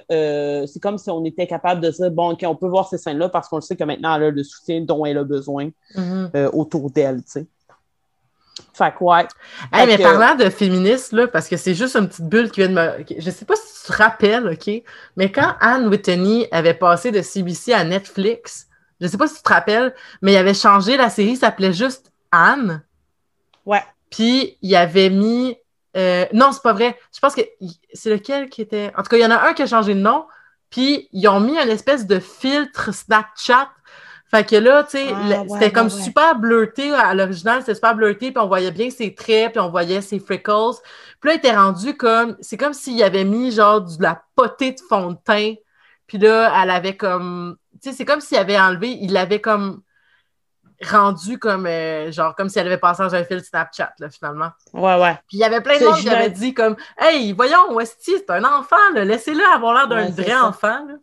c'est 0.66 0.80
comme 0.80 0.96
si 0.96 1.10
on 1.10 1.22
était 1.26 1.46
capable 1.46 1.82
de 1.82 1.90
dire, 1.90 2.10
bon, 2.10 2.32
OK, 2.32 2.42
on 2.46 2.56
peut 2.56 2.66
voir 2.66 2.88
ces 2.88 2.96
scènes-là 2.96 3.28
parce 3.28 3.46
qu'on 3.46 3.60
sait 3.60 3.76
que 3.76 3.84
maintenant, 3.84 4.16
elle 4.16 4.22
a 4.22 4.30
le 4.30 4.42
soutien 4.42 4.80
dont 4.80 5.04
elle 5.04 5.18
a 5.18 5.24
besoin 5.24 5.68
mm-hmm. 5.94 6.48
autour 6.54 6.90
d'elle, 6.90 7.22
tu 7.24 7.32
sais. 7.32 7.46
Fait 8.72 8.92
que, 8.92 9.04
ouais. 9.04 9.26
mais 9.72 9.98
parlant 9.98 10.34
de 10.34 10.48
féministe, 10.50 11.12
là, 11.12 11.26
parce 11.28 11.48
que 11.48 11.56
c'est 11.56 11.74
juste 11.74 11.96
une 11.96 12.08
petite 12.08 12.28
bulle 12.28 12.50
qui 12.50 12.60
vient 12.60 12.68
de 12.68 12.74
me. 12.74 13.04
Je 13.18 13.30
sais 13.30 13.44
pas 13.44 13.56
si 13.56 13.80
tu 13.80 13.92
te 13.92 13.96
rappelles, 13.96 14.48
OK? 14.48 14.82
Mais 15.16 15.30
quand 15.32 15.54
Anne 15.60 15.88
Whitney 15.88 16.48
avait 16.50 16.74
passé 16.74 17.10
de 17.10 17.22
CBC 17.22 17.72
à 17.72 17.84
Netflix, 17.84 18.68
je 19.00 19.06
sais 19.06 19.16
pas 19.16 19.26
si 19.26 19.36
tu 19.36 19.42
te 19.42 19.52
rappelles, 19.52 19.94
mais 20.22 20.32
il 20.32 20.36
avait 20.36 20.54
changé, 20.54 20.96
la 20.96 21.10
série 21.10 21.36
s'appelait 21.36 21.72
juste 21.72 22.12
Anne. 22.30 22.82
Ouais. 23.66 23.82
Puis 24.10 24.58
il 24.62 24.76
avait 24.76 25.10
mis. 25.10 25.56
Euh, 25.96 26.26
non, 26.32 26.52
c'est 26.52 26.62
pas 26.62 26.72
vrai. 26.72 26.98
Je 27.12 27.20
pense 27.20 27.34
que 27.34 27.42
c'est 27.92 28.10
lequel 28.10 28.48
qui 28.48 28.62
était. 28.62 28.92
En 28.96 29.02
tout 29.02 29.08
cas, 29.08 29.16
il 29.16 29.22
y 29.22 29.26
en 29.26 29.30
a 29.30 29.48
un 29.48 29.54
qui 29.54 29.62
a 29.62 29.66
changé 29.66 29.94
de 29.94 30.00
nom. 30.00 30.26
Puis 30.70 31.08
ils 31.12 31.26
ont 31.28 31.40
mis 31.40 31.58
une 31.58 31.68
espèce 31.68 32.06
de 32.06 32.20
filtre 32.20 32.94
Snapchat 32.94 33.68
fait 34.30 34.48
que 34.48 34.54
là, 34.54 34.84
tu 34.84 34.90
sais, 34.92 35.08
ah, 35.12 35.42
c'était 35.48 35.72
comme 35.72 35.90
super 35.90 36.36
bleuté 36.36 36.92
à 36.94 37.14
l'original, 37.14 37.60
c'était 37.60 37.74
super 37.74 37.96
bleuté, 37.96 38.30
puis 38.30 38.40
on 38.40 38.46
voyait 38.46 38.70
bien 38.70 38.88
ses 38.88 39.12
traits, 39.12 39.52
puis 39.52 39.60
on 39.60 39.70
voyait 39.70 40.00
ses 40.02 40.20
freckles. 40.20 40.78
Puis 41.20 41.30
là, 41.30 41.34
il 41.34 41.38
était 41.38 41.56
rendu 41.56 41.96
comme, 41.96 42.36
c'est 42.40 42.56
comme 42.56 42.72
s'il 42.72 43.02
avait 43.02 43.24
mis 43.24 43.50
genre 43.50 43.80
de 43.80 44.00
la 44.00 44.22
potée 44.36 44.70
de 44.70 44.80
fond 44.88 45.12
de 45.12 45.18
teint, 45.24 45.54
puis 46.06 46.18
là, 46.18 46.52
elle 46.62 46.70
avait 46.70 46.96
comme, 46.96 47.56
tu 47.82 47.90
sais, 47.90 47.96
c'est 47.96 48.04
comme 48.04 48.20
s'il 48.20 48.38
avait 48.38 48.58
enlevé, 48.58 48.90
il 49.00 49.12
l'avait 49.12 49.40
comme 49.40 49.82
rendu 50.88 51.38
comme, 51.40 51.66
euh, 51.66 52.12
genre, 52.12 52.36
comme 52.36 52.48
si 52.48 52.60
elle 52.60 52.68
avait 52.68 52.78
passé 52.78 53.02
dans 53.02 53.14
un 53.14 53.24
fil 53.24 53.42
Snapchat, 53.42 53.94
là, 53.98 54.10
finalement. 54.10 54.50
Ouais, 54.72 54.98
ouais. 55.00 55.14
Puis 55.26 55.38
il 55.38 55.40
y 55.40 55.44
avait 55.44 55.60
plein 55.60 55.78
de 55.78 55.84
monde 55.84 55.96
qui 55.96 56.08
avait 56.08 56.30
dit 56.30 56.54
comme, 56.54 56.76
hey, 56.98 57.32
voyons, 57.32 57.74
Westy, 57.74 58.12
c'est 58.18 58.30
un 58.30 58.44
enfant, 58.44 58.76
laissez-le 58.94 59.42
avoir 59.52 59.74
l'air 59.74 59.88
d'un 59.88 60.08
vrai 60.08 60.36
enfant, 60.36 60.86
là. 60.86 60.94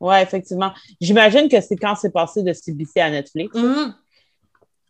Oui, 0.00 0.16
effectivement. 0.20 0.72
J'imagine 1.00 1.48
que 1.48 1.60
c'est 1.60 1.76
quand 1.76 1.94
c'est 1.94 2.12
passé 2.12 2.42
de 2.42 2.52
CBC 2.52 3.00
à 3.00 3.10
Netflix. 3.10 3.54
Mm-hmm. 3.56 3.94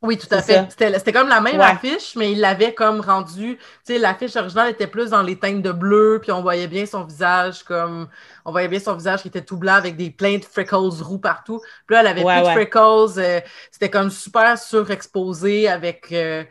Oui, 0.05 0.19
tout 0.19 0.29
à 0.31 0.43
fait. 0.43 0.67
C'était 0.69 1.13
comme 1.13 1.29
la 1.29 1.41
même 1.41 1.61
affiche, 1.61 2.15
mais 2.15 2.33
il 2.33 2.41
l'avait 2.41 2.75
comme 2.75 3.01
rendu. 3.01 3.57
Tu 3.57 3.95
sais, 3.95 3.99
l'affiche 3.99 4.37
originale 4.37 4.71
était 4.71 4.87
plus 4.87 5.11
dans 5.11 5.23
les 5.23 5.39
teintes 5.39 5.63
de 5.63 5.73
bleu, 5.73 6.19
puis 6.21 6.31
on 6.31 6.43
voyait 6.43 6.67
bien 6.67 6.85
son 6.85 7.05
visage 7.05 7.63
comme. 7.63 8.09
On 8.45 8.53
voyait 8.53 8.69
bien 8.69 8.81
son 8.81 8.95
visage 8.95 9.23
qui 9.23 9.29
était 9.29 9.41
tout 9.41 9.57
blanc 9.57 9.73
avec 9.73 9.97
des 9.97 10.11
plein 10.11 10.37
de 10.37 10.45
freckles 10.45 11.03
roux 11.03 11.19
partout. 11.19 11.59
Puis 11.87 11.95
là, 11.95 12.01
elle 12.01 12.07
avait 12.09 12.23
plus 12.23 12.49
de 12.49 12.53
freckles. 12.53 13.19
Euh, 13.19 13.41
c'était 13.71 13.89
comme 13.89 14.11
super 14.11 14.59
surexposé 14.59 15.69
avec. 15.69 16.13
Euh, 16.13 16.45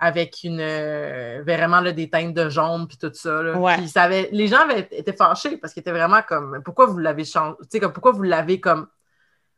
avec 0.00 0.40
une 0.44 0.60
euh, 0.60 1.42
vraiment 1.42 1.80
là, 1.80 1.92
des 1.92 2.08
teintes 2.08 2.32
de 2.32 2.48
jaune 2.48 2.88
puis 2.88 2.96
tout 2.96 3.12
ça. 3.12 3.42
les 4.32 4.46
gens 4.48 4.60
avaient, 4.60 4.88
étaient 4.90 5.12
fâchés 5.12 5.58
parce 5.58 5.74
qu'ils 5.74 5.82
étaient 5.82 5.92
vraiment 5.92 6.22
comme 6.26 6.62
pourquoi 6.64 6.86
vous 6.86 6.96
l'avez 6.96 7.24
changé, 7.24 7.56
comme 7.78 7.92
pourquoi 7.92 8.12
vous 8.12 8.22
l'avez 8.22 8.60
comme 8.60 8.88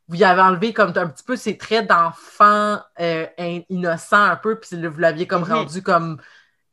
vous 0.09 0.17
y 0.17 0.23
avez 0.25 0.41
enlevé 0.41 0.73
comme 0.73 0.91
un 0.97 1.07
petit 1.07 1.23
peu 1.23 1.37
ces 1.37 1.57
traits 1.57 1.87
d'enfant 1.87 2.77
euh, 2.99 3.25
innocent 3.69 4.17
un 4.17 4.35
peu, 4.35 4.59
puis 4.59 4.85
vous 4.85 4.99
l'aviez 4.99 5.25
comme 5.27 5.43
mhm. 5.43 5.53
rendu 5.53 5.81
comme, 5.81 6.19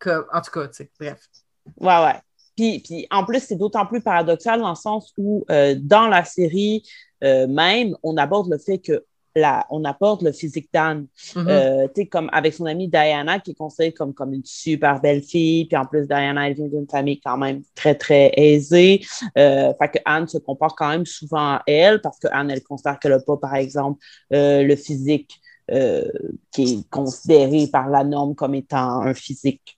en 0.04 0.40
tout 0.40 0.50
cas, 0.50 0.66
tu 0.66 0.74
sais, 0.74 0.90
bref. 0.98 1.28
Ouais, 1.76 2.04
ouais. 2.04 2.20
Puis, 2.56 2.80
puis 2.85 3.06
en 3.12 3.24
plus, 3.24 3.40
c'est 3.40 3.54
d'autant 3.54 3.87
plus 3.87 4.00
paradoxal 4.00 4.61
dans 4.61 4.70
le 4.70 4.74
sens 4.74 5.12
où 5.16 5.44
euh, 5.48 5.76
dans 5.78 6.09
la 6.09 6.24
série 6.24 6.83
même, 7.22 7.94
on 8.02 8.16
aborde 8.16 8.50
le 8.50 8.59
fait 8.59 8.78
que 8.78 9.04
la, 9.34 9.66
on 9.70 9.84
apporte 9.84 10.22
le 10.22 10.32
physique 10.32 10.68
d'Anne. 10.72 11.06
Mhm. 11.36 11.46
Euh, 11.48 11.86
tu 11.94 12.02
sais, 12.02 12.06
comme 12.06 12.28
avec 12.32 12.54
son 12.54 12.66
amie 12.66 12.88
Diana, 12.88 13.38
qui 13.38 13.52
est 13.52 13.54
considérée 13.54 13.92
comme, 13.92 14.14
comme 14.14 14.32
une 14.32 14.44
super 14.44 15.00
belle 15.00 15.22
fille. 15.22 15.66
Puis 15.66 15.76
en 15.76 15.86
plus, 15.86 16.06
Diana, 16.06 16.48
elle 16.48 16.54
vient 16.54 16.68
d'une 16.68 16.88
famille 16.88 17.20
quand 17.20 17.36
même 17.36 17.62
très, 17.74 17.94
très 17.94 18.32
aisée. 18.36 19.04
Euh, 19.38 19.72
fait 19.80 19.88
que 19.88 19.98
Anne 20.04 20.28
se 20.28 20.38
comporte 20.38 20.76
quand 20.76 20.88
même 20.88 21.06
souvent 21.06 21.54
à 21.54 21.62
elle, 21.66 22.00
parce 22.00 22.18
que 22.18 22.28
Anne, 22.32 22.50
elle 22.50 22.62
considère 22.62 22.98
qu'elle 22.98 23.12
n'a 23.12 23.20
pas, 23.20 23.36
par 23.36 23.54
exemple, 23.54 24.02
euh, 24.32 24.62
le 24.62 24.76
physique 24.76 25.40
euh, 25.70 26.10
qui 26.50 26.62
est 26.62 26.90
considéré 26.90 27.68
par 27.68 27.88
la 27.88 28.02
norme 28.02 28.34
comme 28.34 28.56
étant 28.56 29.02
un 29.02 29.14
physique 29.14 29.76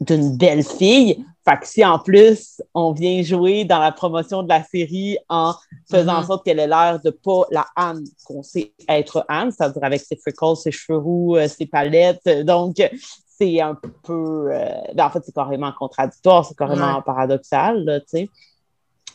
d'une 0.00 0.36
belle 0.36 0.62
fille. 0.64 1.24
Fait 1.48 1.56
que 1.60 1.66
si 1.66 1.84
en 1.84 1.98
plus 2.00 2.60
on 2.74 2.92
vient 2.92 3.22
jouer 3.22 3.64
dans 3.64 3.78
la 3.78 3.92
promotion 3.92 4.42
de 4.42 4.48
la 4.48 4.62
série 4.64 5.16
en 5.28 5.54
faisant 5.90 6.16
en 6.16 6.20
Mhm. 6.20 6.26
sorte 6.26 6.44
qu'elle 6.44 6.58
ait 6.58 6.66
l'air 6.66 7.00
de 7.04 7.10
pas 7.10 7.42
la 7.52 7.66
Anne 7.76 8.04
qu'on 8.24 8.42
sait 8.42 8.72
être 8.88 9.24
Anne, 9.28 9.52
c'est-à-dire 9.52 9.84
avec 9.84 10.00
ses 10.00 10.16
freckles, 10.16 10.56
ses 10.56 10.72
cheveux 10.72 10.98
roux, 10.98 11.36
euh, 11.36 11.46
ses 11.48 11.66
palettes. 11.66 12.28
Donc, 12.44 12.76
c'est 13.38 13.60
un 13.60 13.78
peu. 14.02 14.48
euh, 14.52 14.68
ben, 14.94 15.06
en 15.06 15.10
fait, 15.10 15.22
c'est 15.24 15.34
carrément 15.34 15.70
contradictoire, 15.72 16.44
c'est 16.44 16.56
carrément 16.56 17.00
paradoxal, 17.02 18.02
tu 18.10 18.18
sais. 18.18 18.28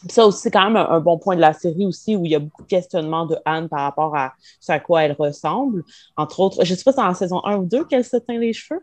Ça 0.10 0.26
aussi, 0.26 0.40
c'est 0.42 0.52
quand 0.52 0.64
même 0.64 0.78
un, 0.78 0.90
un 0.90 1.00
bon 1.00 1.20
point 1.20 1.36
de 1.36 1.42
la 1.42 1.54
série 1.54 1.86
aussi, 1.86 2.16
où 2.16 2.26
il 2.26 2.32
y 2.32 2.36
a 2.36 2.40
beaucoup 2.40 2.64
de 2.64 2.68
questionnements 2.68 3.26
de 3.28 3.38
Anne 3.46 3.70
par 3.70 3.82
rapport 3.82 4.16
à 4.16 4.34
ce 4.60 4.72
à 4.72 4.80
quoi 4.80 5.04
elle 5.04 5.16
ressemble. 5.20 5.84
Entre 6.18 6.40
autres, 6.40 6.64
je 6.66 6.74
sais 6.74 6.84
pas 6.84 6.92
si 6.92 6.96
c'est 6.98 7.04
en 7.04 7.14
saison 7.14 7.42
1 7.46 7.58
ou 7.58 7.66
2 7.66 7.84
qu'elle 7.86 8.04
se 8.06 8.18
teint 8.18 8.38
les 8.40 8.54
cheveux. 8.54 8.82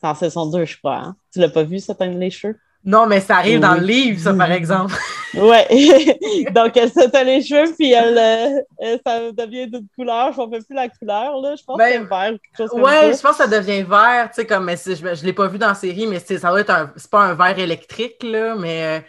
C'est 0.00 0.06
en 0.08 0.14
saison 0.14 0.46
2, 0.46 0.64
je 0.64 0.78
crois. 0.78 0.96
Hein? 0.96 1.16
Tu 1.32 1.38
l'as 1.40 1.48
pas 1.50 1.62
vu, 1.62 1.78
se 1.78 1.92
teindre 1.92 2.18
les 2.18 2.30
cheveux? 2.30 2.56
Non, 2.82 3.06
mais 3.06 3.20
ça 3.20 3.36
arrive 3.36 3.60
dans 3.60 3.74
Oui. 3.74 3.80
le 3.80 3.86
livre, 3.86 4.20
ça, 4.20 4.32
par 4.34 4.50
exemple. 4.52 4.94
Ouais. 5.34 5.64
Donc, 6.54 6.76
elle 6.76 6.90
se 6.90 7.08
teint 7.08 7.22
les 7.22 7.40
cheveux, 7.40 7.72
puis 7.78 7.92
elle, 7.92 8.18
euh, 8.18 8.60
euh, 8.82 8.98
ça 9.06 9.30
devient 9.30 9.68
d'une 9.68 9.86
couleur. 9.94 10.32
Je 10.32 10.40
ne 10.40 10.46
plus 10.60 10.74
la 10.74 10.88
couleur, 10.88 11.40
là. 11.40 11.54
Je 11.56 11.62
pense 11.62 11.78
Ben, 11.78 12.02
que 12.02 12.08
c'est 12.08 12.08
vert 12.08 12.32
ou 12.34 12.38
quelque 12.38 12.56
chose 12.56 12.70
comme 12.70 12.82
Ouais, 12.82 13.08
je 13.10 13.12
ça. 13.12 13.28
pense 13.28 13.36
que 13.38 13.44
ça 13.44 13.46
devient 13.48 13.82
vert, 13.84 14.28
tu 14.34 14.40
sais, 14.40 14.46
comme, 14.46 14.64
mais 14.64 14.76
je, 14.76 14.94
je 15.14 15.24
l'ai 15.24 15.32
pas 15.32 15.46
vu 15.46 15.56
dans 15.58 15.68
la 15.68 15.74
série, 15.74 16.08
mais 16.08 16.18
ça 16.18 16.48
doit 16.48 16.60
être 16.60 16.70
un, 16.70 16.92
c'est 16.96 17.08
pas 17.10 17.22
un 17.26 17.34
vert 17.34 17.56
électrique, 17.60 18.22
là, 18.24 18.56
mais, 18.56 18.82
euh, 18.84 19.00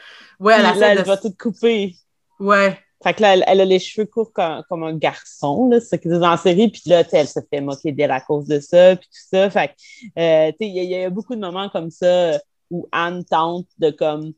ouais, 0.41 0.53
elle 0.57 0.79
là, 0.79 0.91
elle 0.91 0.97
de... 0.99 1.03
va 1.03 1.17
tout 1.17 1.33
couper. 1.39 1.95
Ouais, 2.39 2.77
Fait 3.03 3.13
que 3.13 3.21
là, 3.21 3.33
elle, 3.33 3.43
elle 3.47 3.61
a 3.61 3.65
les 3.65 3.79
cheveux 3.79 4.05
courts 4.05 4.31
comme, 4.33 4.83
un 4.83 4.95
garçon, 4.95 5.67
là, 5.69 5.79
c'est 5.79 5.95
ce 5.95 5.95
qu'ils 5.95 6.11
disent 6.11 6.19
la 6.19 6.37
série. 6.37 6.69
Puis 6.69 6.83
là, 6.85 7.03
elle 7.11 7.27
se 7.27 7.39
fait 7.49 7.61
moquer 7.61 7.91
d'elle 7.91 8.11
à 8.11 8.21
cause 8.21 8.45
de 8.45 8.59
ça, 8.59 8.95
puis 8.95 9.07
tout 9.07 9.27
ça. 9.37 9.49
Fait 9.49 9.71
euh, 10.17 10.51
il 10.59 10.83
y, 10.83 10.95
a- 10.95 11.09
beaucoup 11.09 11.35
de 11.35 11.41
moments 11.41 11.69
comme 11.69 11.89
ça 11.89 12.05
euh, 12.05 12.37
où 12.69 12.87
Anne 12.91 13.23
tente 13.25 13.67
de 13.79 13.89
comme... 13.91 14.33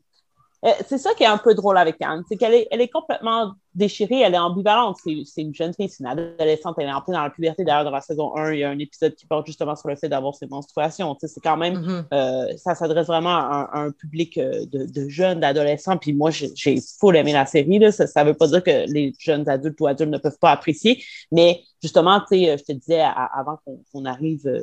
Euh, 0.64 0.70
c'est 0.88 0.98
ça 0.98 1.12
qui 1.14 1.24
est 1.24 1.26
un 1.26 1.38
peu 1.38 1.54
drôle 1.54 1.76
avec 1.76 1.96
Anne, 2.00 2.22
c'est 2.28 2.36
qu'elle 2.36 2.54
est, 2.54 2.68
elle 2.70 2.80
est 2.80 2.88
complètement 2.88 3.52
déchirée, 3.74 4.20
elle 4.20 4.34
est 4.34 4.38
ambivalente. 4.38 4.98
C'est, 5.04 5.42
une 5.42 5.54
jeune 5.54 5.74
fille, 5.74 5.88
c'est 5.88 6.00
une 6.00 6.06
adolescente, 6.06 6.76
elle 6.78 6.88
est 6.88 6.92
en 6.92 7.00
plein 7.00 7.14
dans 7.14 7.22
la 7.22 7.30
puberté. 7.30 7.64
D'ailleurs, 7.64 7.84
dans 7.84 7.90
la 7.90 8.00
saison 8.00 8.36
1, 8.36 8.52
il 8.52 8.58
y 8.60 8.64
a 8.64 8.70
un 8.70 8.78
épisode 8.78 9.14
qui 9.14 9.26
porte 9.26 9.46
justement 9.46 9.74
sur 9.76 9.88
le 9.88 9.96
fait 9.96 10.08
d'avoir 10.08 10.34
ses 10.34 10.46
menstruations. 10.46 11.16
C'est 11.20 11.40
quand 11.42 11.56
même 11.56 11.80
mhm. 11.80 12.06
euh, 12.12 12.56
ça 12.56 12.74
s'adresse 12.74 13.06
vraiment 13.06 13.34
à 13.36 13.70
un, 13.72 13.80
à 13.80 13.84
un 13.84 13.90
public 13.90 14.38
euh, 14.38 14.64
de, 14.66 14.86
de 14.86 15.08
jeunes, 15.08 15.40
d'adolescents. 15.40 15.96
Puis 15.96 16.12
moi, 16.12 16.30
j'ai 16.30 16.80
full 17.00 17.16
aimé 17.16 17.32
la 17.32 17.46
série. 17.46 17.78
Là. 17.78 17.92
Ça 17.92 18.24
ne 18.24 18.28
veut 18.28 18.34
pas 18.34 18.48
dire 18.48 18.62
que 18.62 18.90
les 18.90 19.12
jeunes 19.18 19.48
adultes 19.48 19.80
ou 19.80 19.86
adultes 19.86 20.10
ne 20.10 20.18
peuvent 20.18 20.38
pas 20.38 20.52
apprécier. 20.52 21.02
Mais 21.32 21.62
justement, 21.82 22.20
tu 22.20 22.38
sais, 22.38 22.56
je 22.58 22.64
te 22.64 22.72
disais 22.72 23.00
à- 23.00 23.30
avant 23.34 23.58
qu'on 23.92 24.04
arrive 24.04 24.46
euh, 24.46 24.62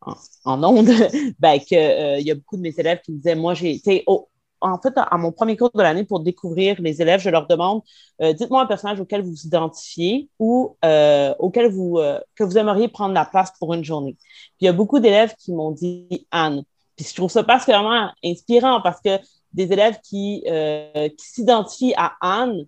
en, 0.00 0.14
en 0.44 0.64
onde, 0.64 0.88
ben, 1.38 1.58
qu'il 1.58 1.78
y 2.20 2.30
a 2.30 2.34
beaucoup 2.34 2.56
de 2.56 2.62
mes 2.62 2.74
élèves 2.76 3.00
qui 3.04 3.12
me 3.12 3.16
disaient, 3.16 3.34
moi, 3.34 3.54
j'ai, 3.54 3.74
tu 3.74 3.84
sais, 3.84 4.04
au- 4.06 4.28
en 4.60 4.78
fait, 4.78 4.92
à 4.96 5.16
mon 5.18 5.32
premier 5.32 5.56
cours 5.56 5.70
de 5.74 5.82
l'année, 5.82 6.04
pour 6.04 6.20
découvrir 6.20 6.76
les 6.80 7.00
élèves, 7.02 7.20
je 7.20 7.30
leur 7.30 7.46
demande, 7.46 7.82
euh, 8.22 8.32
dites-moi 8.32 8.62
un 8.62 8.66
personnage 8.66 9.00
auquel 9.00 9.22
vous 9.22 9.30
vous 9.30 9.46
identifiez 9.46 10.28
ou 10.38 10.76
euh, 10.84 11.34
auquel 11.38 11.70
vous, 11.70 11.98
euh, 11.98 12.18
que 12.34 12.44
vous 12.44 12.58
aimeriez 12.58 12.88
prendre 12.88 13.14
la 13.14 13.24
place 13.24 13.52
pour 13.58 13.74
une 13.74 13.84
journée. 13.84 14.16
Puis 14.18 14.62
il 14.62 14.64
y 14.66 14.68
a 14.68 14.72
beaucoup 14.72 14.98
d'élèves 15.00 15.34
qui 15.38 15.52
m'ont 15.52 15.70
dit 15.70 16.26
Anne. 16.30 16.62
Puis 16.96 17.06
je 17.08 17.14
trouve 17.14 17.30
ça 17.30 17.44
particulièrement 17.44 18.10
inspirant 18.24 18.80
parce 18.80 19.00
que 19.00 19.18
des 19.52 19.72
élèves 19.72 19.98
qui, 20.02 20.42
qui 20.44 21.26
s'identifient 21.26 21.94
à 21.96 22.12
Anne, 22.20 22.66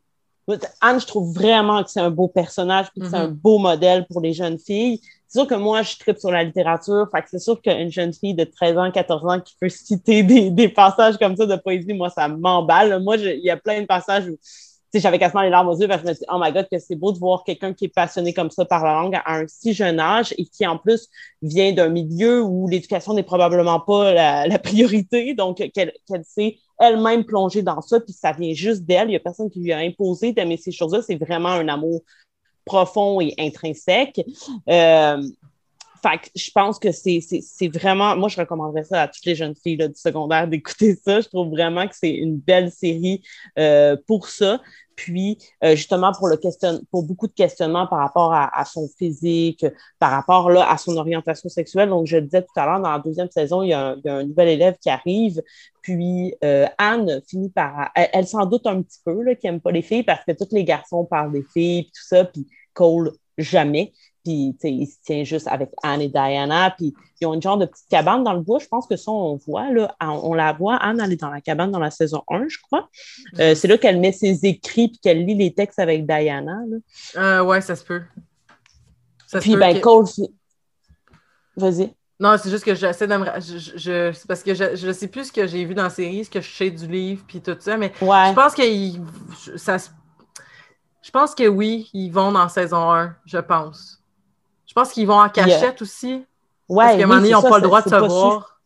Anne, 0.80 1.00
je 1.00 1.06
trouve 1.06 1.32
vraiment 1.32 1.82
que 1.82 1.90
c'est 1.90 2.00
un 2.00 2.10
beau 2.10 2.28
personnage 2.28 2.90
puis 2.92 3.00
que 3.00 3.08
c'est 3.08 3.16
Mhm. 3.18 3.24
un 3.24 3.28
beau 3.28 3.58
modèle 3.58 4.06
pour 4.06 4.20
les 4.20 4.32
jeunes 4.32 4.58
filles. 4.58 5.00
C'est 5.30 5.38
sûr 5.38 5.46
que 5.46 5.54
moi, 5.54 5.82
je 5.82 5.96
tripe 5.96 6.18
sur 6.18 6.32
la 6.32 6.42
littérature. 6.42 7.06
Fait 7.14 7.22
que 7.22 7.28
c'est 7.30 7.38
sûr 7.38 7.62
qu'une 7.62 7.88
jeune 7.88 8.12
fille 8.12 8.34
de 8.34 8.42
13 8.42 8.78
ans, 8.78 8.90
14 8.90 9.24
ans 9.26 9.40
qui 9.40 9.54
peut 9.60 9.68
citer 9.68 10.22
des, 10.50 10.68
passages 10.68 11.18
comme 11.18 11.36
ça 11.36 11.46
de 11.46 11.54
poésie, 11.54 11.94
moi, 11.94 12.10
ça 12.10 12.26
m'emballe. 12.26 13.00
Moi, 13.00 13.16
il 13.16 13.38
y 13.44 13.50
a 13.50 13.56
plein 13.56 13.80
de 13.80 13.86
passages 13.86 14.26
où 14.26 14.36
j'avais 14.92 15.20
quasiment 15.20 15.42
les 15.42 15.50
larmes 15.50 15.68
aux 15.68 15.78
yeux 15.78 15.86
parce 15.86 16.00
que 16.00 16.08
je 16.08 16.10
me 16.10 16.14
suis 16.14 16.24
dit, 16.24 16.32
oh 16.34 16.40
my 16.42 16.50
god, 16.52 16.66
que 16.68 16.80
c'est 16.80 16.96
beau 16.96 17.12
de 17.12 17.18
voir 17.18 17.44
quelqu'un 17.44 17.72
qui 17.72 17.84
est 17.84 17.94
passionné 17.94 18.32
comme 18.32 18.50
ça 18.50 18.64
par 18.64 18.84
la 18.84 18.94
langue 18.94 19.14
à 19.24 19.36
un 19.36 19.46
si 19.46 19.72
jeune 19.72 20.00
âge 20.00 20.34
et 20.36 20.46
qui, 20.46 20.66
en 20.66 20.78
plus, 20.78 21.08
vient 21.42 21.70
d'un 21.70 21.90
milieu 21.90 22.42
où 22.42 22.66
l'éducation 22.66 23.14
n'est 23.14 23.22
probablement 23.22 23.78
pas 23.78 24.12
la, 24.12 24.48
la 24.48 24.58
priorité. 24.58 25.34
Donc, 25.34 25.58
qu'elle 25.58 25.92
qu'elle 26.08 26.24
s'est 26.24 26.56
elle-même 26.80 27.24
plongée 27.24 27.62
dans 27.62 27.82
ça, 27.82 28.00
puis 28.00 28.12
ça 28.12 28.32
vient 28.32 28.52
juste 28.52 28.82
d'elle. 28.82 29.06
Il 29.06 29.10
n'y 29.10 29.16
a 29.16 29.20
personne 29.20 29.48
qui 29.48 29.60
lui 29.60 29.72
a 29.72 29.78
imposé 29.78 30.32
d'aimer 30.32 30.56
ces 30.56 30.72
choses-là. 30.72 31.02
C'est 31.02 31.14
vraiment 31.14 31.50
un 31.50 31.68
amour 31.68 32.02
profond 32.70 33.20
et 33.20 33.34
intrinsèque. 33.38 34.20
Euh, 34.68 35.20
fait 36.02 36.30
je 36.34 36.50
pense 36.52 36.78
que 36.78 36.92
c'est 36.92 37.68
vraiment. 37.68 38.16
Moi, 38.16 38.28
je 38.28 38.40
recommanderais 38.40 38.84
ça 38.84 39.02
à 39.02 39.08
toutes 39.08 39.26
les 39.26 39.34
jeunes 39.34 39.56
filles 39.56 39.76
du 39.76 39.90
secondaire 39.94 40.46
d'écouter 40.46 40.94
ça. 40.94 41.20
Je 41.20 41.28
trouve 41.28 41.50
vraiment 41.50 41.86
que 41.88 41.94
c'est 41.94 42.14
une 42.14 42.38
belle 42.38 42.70
série 42.70 43.22
euh, 43.58 43.96
pour 44.06 44.28
ça. 44.28 44.60
Puis, 44.96 45.38
euh, 45.64 45.74
justement, 45.74 46.12
pour, 46.12 46.28
le 46.28 46.36
question, 46.36 46.80
pour 46.90 47.02
beaucoup 47.02 47.26
de 47.26 47.32
questionnements 47.32 47.86
par 47.86 48.00
rapport 48.00 48.34
à, 48.34 48.64
son 48.66 48.86
physique, 48.98 49.64
par 49.98 50.10
rapport 50.10 50.50
là, 50.50 50.70
à 50.70 50.76
son 50.76 50.94
orientation 50.98 51.48
sexuelle. 51.48 51.88
Donc, 51.88 52.06
je 52.06 52.16
le 52.18 52.22
disais 52.22 52.42
tout 52.42 52.60
à 52.60 52.66
l'heure, 52.66 52.80
dans 52.80 52.92
la 52.92 52.98
deuxième 52.98 53.30
saison, 53.30 53.62
il 53.62 53.70
y 53.70 53.72
a 53.72 53.96
un, 54.04 54.24
nouvel 54.24 54.48
élève 54.48 54.76
qui 54.78 54.90
arrive. 54.90 55.42
Puis, 55.82 56.34
Anne 56.78 57.20
finit 57.28 57.50
par. 57.50 57.90
Elle, 57.94 58.10
elle 58.12 58.26
s'en 58.26 58.46
doute 58.46 58.66
un 58.66 58.82
petit 58.82 59.00
peu, 59.04 59.22
là, 59.22 59.34
qui 59.34 59.46
n'aime 59.46 59.60
pas 59.60 59.72
les 59.72 59.82
filles 59.82 60.04
parce 60.04 60.24
que 60.24 60.32
tous 60.32 60.54
les 60.54 60.64
garçons 60.64 61.04
parlent 61.04 61.32
des 61.32 61.44
filles, 61.52 61.84
puis 61.84 61.92
tout 61.92 62.06
ça. 62.06 62.24
Puis, 62.24 62.46
Cole, 62.74 63.12
jamais. 63.38 63.92
Puis, 64.24 64.54
tu 64.60 64.68
sais, 64.68 64.72
il 64.72 64.86
se 64.86 64.96
tient 65.02 65.24
juste 65.24 65.48
avec 65.48 65.70
Anne 65.82 66.02
et 66.02 66.08
Diana. 66.08 66.70
Puis, 66.76 66.92
ils 67.20 67.26
ont 67.26 67.32
une 67.32 67.40
genre 67.40 67.56
de 67.56 67.64
petite 67.64 67.88
cabane 67.88 68.22
dans 68.22 68.34
le 68.34 68.40
bois. 68.42 68.58
Je 68.58 68.66
pense 68.68 68.86
que 68.86 68.96
ça, 68.96 69.10
on 69.10 69.36
voit, 69.36 69.70
là. 69.72 69.94
On, 70.02 70.08
on 70.30 70.34
la 70.34 70.52
voit. 70.52 70.76
Anne, 70.76 71.00
elle 71.02 71.12
est 71.12 71.20
dans 71.20 71.30
la 71.30 71.40
cabane 71.40 71.70
dans 71.70 71.78
la 71.78 71.90
saison 71.90 72.22
1, 72.28 72.48
je 72.48 72.58
crois. 72.60 72.90
Euh, 73.38 73.54
c'est 73.54 73.66
là 73.66 73.78
qu'elle 73.78 73.98
met 73.98 74.12
ses 74.12 74.44
écrits 74.44 74.88
puis 74.88 74.98
qu'elle 74.98 75.24
lit 75.24 75.34
les 75.34 75.54
textes 75.54 75.78
avec 75.78 76.06
Diana. 76.06 76.58
Là. 76.68 76.76
Euh, 77.16 77.44
ouais, 77.44 77.62
ça 77.62 77.76
se 77.76 77.82
peut. 77.84 78.02
Ça 79.26 79.40
Puis, 79.40 79.52
peut 79.54 79.58
ben, 79.60 79.74
que- 79.76 79.80
Cole. 79.80 80.04
Vas-y. 81.56 81.92
Non, 82.18 82.36
c'est 82.40 82.50
juste 82.50 82.64
que 82.64 82.74
j'essaie 82.74 83.06
de 83.06 83.16
me. 83.16 83.24
Je, 83.40 83.56
je- 83.58 83.78
je- 83.78 84.12
c'est 84.12 84.26
parce 84.28 84.42
que 84.42 84.52
je, 84.54 84.76
je 84.76 84.92
sais 84.92 85.08
plus 85.08 85.26
ce 85.28 85.32
que 85.32 85.46
j'ai 85.46 85.64
vu 85.64 85.74
dans 85.74 85.84
la 85.84 85.90
série, 85.90 86.22
ce 86.24 86.28
que 86.30 86.40
je 86.42 86.50
sais 86.50 86.70
du 86.70 86.86
livre, 86.86 87.24
puis 87.26 87.40
tout 87.40 87.56
ça, 87.58 87.78
mais 87.78 87.92
Ouais. 88.02 88.28
je 88.28 88.34
pense 88.34 88.54
que 88.54 88.62
il- 88.62 89.00
ça 89.56 89.78
se- 89.78 89.88
Je 91.10 91.18
pense 91.18 91.34
que 91.34 91.48
oui, 91.48 91.90
ils 91.92 92.12
vont 92.12 92.30
dans 92.30 92.48
saison 92.48 92.92
1, 92.92 93.16
je 93.26 93.38
pense. 93.38 94.00
Je 94.64 94.72
pense 94.72 94.92
qu'ils 94.92 95.08
vont 95.08 95.18
en 95.18 95.28
cachette 95.28 95.82
aussi. 95.82 96.24
ouais, 96.68 96.84
parce 96.84 96.96
qu'à 96.98 97.02
un 97.02 97.06
moment 97.08 97.14
donné, 97.16 97.22
oui, 97.22 97.28
ils 97.30 97.42
n'ont 97.42 97.50
pas 97.50 97.58
le 97.58 97.64
droit 97.64 97.82
de 97.82 97.88
se 97.88 97.96
voir. 97.96 98.60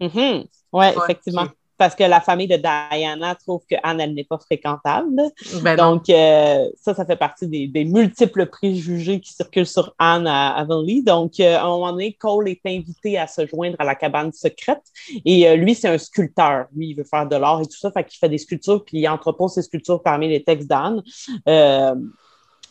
sûr. 0.00 0.08
Mhm. 0.08 0.10
Ouais, 0.10 0.46
Ouais, 0.72 0.94
effectivement. 0.96 1.48
Parce 1.78 1.94
que 1.94 2.04
la 2.04 2.20
famille 2.20 2.46
de 2.46 2.56
Diana 2.56 3.34
trouve 3.34 3.62
que 3.68 3.76
Anne, 3.82 4.00
elle 4.00 4.14
n'est 4.14 4.24
pas 4.24 4.38
fréquentable. 4.38 5.22
Ben. 5.62 5.76
Donc, 5.76 6.08
euh, 6.10 6.68
ça, 6.80 6.94
ça 6.94 7.04
fait 7.04 7.16
partie 7.16 7.48
des, 7.48 7.66
des 7.66 7.84
multiples 7.84 8.46
préjugés 8.46 9.20
qui 9.20 9.32
circulent 9.32 9.66
sur 9.66 9.94
Anne 9.98 10.26
à 10.26 10.54
Avonlea. 10.56 11.02
Donc, 11.04 11.40
euh, 11.40 11.56
à 11.56 11.62
un 11.62 11.68
moment 11.68 11.92
donné, 11.92 12.12
Cole 12.12 12.48
est 12.48 12.60
invité 12.66 13.18
à 13.18 13.26
se 13.26 13.46
joindre 13.46 13.76
à 13.78 13.84
la 13.84 13.94
cabane 13.94 14.32
secrète. 14.32 14.82
Et 15.24 15.48
euh, 15.48 15.56
lui, 15.56 15.74
c'est 15.74 15.88
un 15.88 15.98
sculpteur. 15.98 16.66
Lui, 16.74 16.90
il 16.90 16.94
veut 16.94 17.04
faire 17.04 17.26
de 17.26 17.36
l'art 17.36 17.60
et 17.60 17.66
tout 17.66 17.78
ça. 17.78 17.90
Fait 17.90 18.04
qu'il 18.04 18.18
fait 18.18 18.28
des 18.28 18.38
sculptures, 18.38 18.84
puis 18.84 18.98
il 18.98 19.08
entrepose 19.08 19.54
ses 19.54 19.62
sculptures 19.62 20.02
parmi 20.02 20.28
les 20.28 20.44
textes 20.44 20.68
d'Anne. 20.68 21.02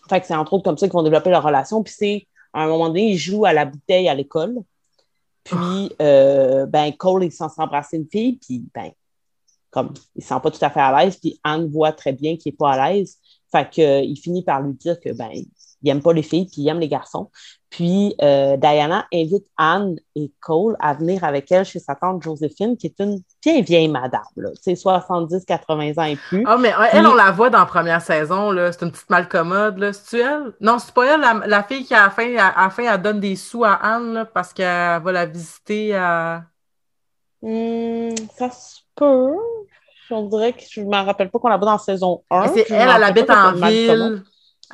Fait 0.10 0.20
que 0.20 0.28
c'est 0.28 0.36
entre 0.36 0.54
autres 0.54 0.64
comme 0.64 0.78
ça 0.78 0.88
qu'ils 0.88 0.94
vont 0.94 1.04
développer 1.04 1.30
leur 1.30 1.44
relation. 1.44 1.84
Puis 1.84 1.94
c'est, 1.98 2.28
à 2.54 2.64
un 2.64 2.68
moment 2.68 2.88
donné, 2.88 3.12
ils 3.12 3.18
jouent 3.18 3.46
à 3.46 3.54
la 3.54 3.66
bouteille 3.66 4.10
à 4.10 4.14
l'école. 4.14 4.56
Puis, 5.44 5.92
euh, 6.02 6.66
ben, 6.66 6.92
Cole, 6.94 7.24
il 7.24 7.32
sent 7.32 7.50
s'embrasser 7.56 7.98
une 7.98 8.08
fille, 8.08 8.38
puis, 8.38 8.64
ben, 8.74 8.92
comme, 9.70 9.94
il 10.16 10.24
sent 10.24 10.36
pas 10.42 10.52
tout 10.52 10.64
à 10.64 10.70
fait 10.70 10.80
à 10.80 11.04
l'aise, 11.04 11.18
puis 11.18 11.40
Anne 11.44 11.70
voit 11.70 11.94
très 11.94 12.14
bien 12.14 12.38
qu'il 12.38 12.54
est 12.54 12.58
pas 12.58 12.74
à 12.74 12.92
l'aise. 12.92 13.18
Fait 13.52 13.70
que, 13.70 13.82
euh, 13.82 14.16
finit 14.16 14.44
par 14.44 14.62
lui 14.62 14.74
dire 14.74 15.00
que, 15.00 15.12
ben, 15.14 15.32
il 15.84 15.90
aime 15.90 16.02
pas 16.02 16.14
les 16.14 16.24
filles, 16.24 16.46
puis 16.46 16.62
il 16.62 16.70
aime 16.70 16.80
les 16.80 16.88
garçons. 16.88 17.30
Puis, 17.70 18.16
euh, 18.22 18.58
Diana 18.58 19.08
invite 19.14 19.46
Anne 19.56 19.96
et 20.16 20.30
Cole 20.42 20.76
à 20.82 20.94
venir 20.94 21.24
avec 21.24 21.50
elle 21.52 21.64
chez 21.64 21.80
sa 21.80 21.96
tante 21.96 22.22
Joséphine, 22.22 22.76
qui 22.76 22.88
est 22.88 23.00
une 23.00 23.22
bien 23.42 23.62
vieille 23.62 23.88
madame, 23.88 24.22
là, 24.36 24.50
tu 24.52 24.62
sais, 24.62 24.76
70, 24.76 25.46
80 25.46 25.94
ans 25.98 26.04
et 26.04 26.18
plus. 26.18 26.44
Ah, 26.46 26.58
mais 26.58 26.74
elle, 26.92 27.08
on 27.08 27.16
la 27.16 27.32
voit 27.32 27.50
dans 27.50 27.60
la 27.60 27.66
première 27.66 28.02
saison, 28.02 28.52
là. 28.52 28.74
C'est 28.74 28.84
une 28.84 28.92
petite 28.92 29.10
malcommode, 29.10 29.78
là. 29.78 29.94
C'est-tu 29.94 30.22
elle? 30.22 30.52
Non, 30.60 30.80
c'est 30.80 30.94
pas 30.94 31.14
elle, 31.14 31.22
la, 31.22 31.42
la 31.48 31.64
fille 31.64 31.86
qui, 31.86 31.94
à 31.94 32.04
la, 32.04 32.10
fin, 32.10 32.36
à, 32.36 32.48
à 32.48 32.64
la 32.66 32.70
fin, 32.72 32.94
elle 32.94 33.02
donne 33.02 33.22
des 33.22 33.38
sous 33.38 33.64
à 33.64 33.74
Anne, 33.76 34.14
là, 34.16 34.26
parce 34.26 34.52
qu'elle 34.52 35.02
va 35.02 35.12
la 35.12 35.26
visiter 35.26 35.96
à. 35.96 36.44
Hmm, 37.42 38.14
ça 38.38 38.52
se 38.52 38.82
peut. 38.96 39.38
On 40.12 40.28
dirait 40.28 40.52
que 40.52 40.64
je 40.70 40.82
ne 40.82 40.90
m'en 40.90 41.06
rappelle 41.06 41.30
pas 41.30 41.40
qu'on 41.40 41.48
la 41.48 41.56
voit 41.56 41.68
dans 41.68 41.78
saison 41.78 42.22
1. 42.30 42.42
Mais 42.42 42.48
c'est 42.50 42.66
Je 42.68 42.74
elle, 42.74 42.82
elle 42.82 42.90
rappelle 42.90 43.04
habite 43.04 43.30
en 43.30 43.52
ville. 43.54 44.24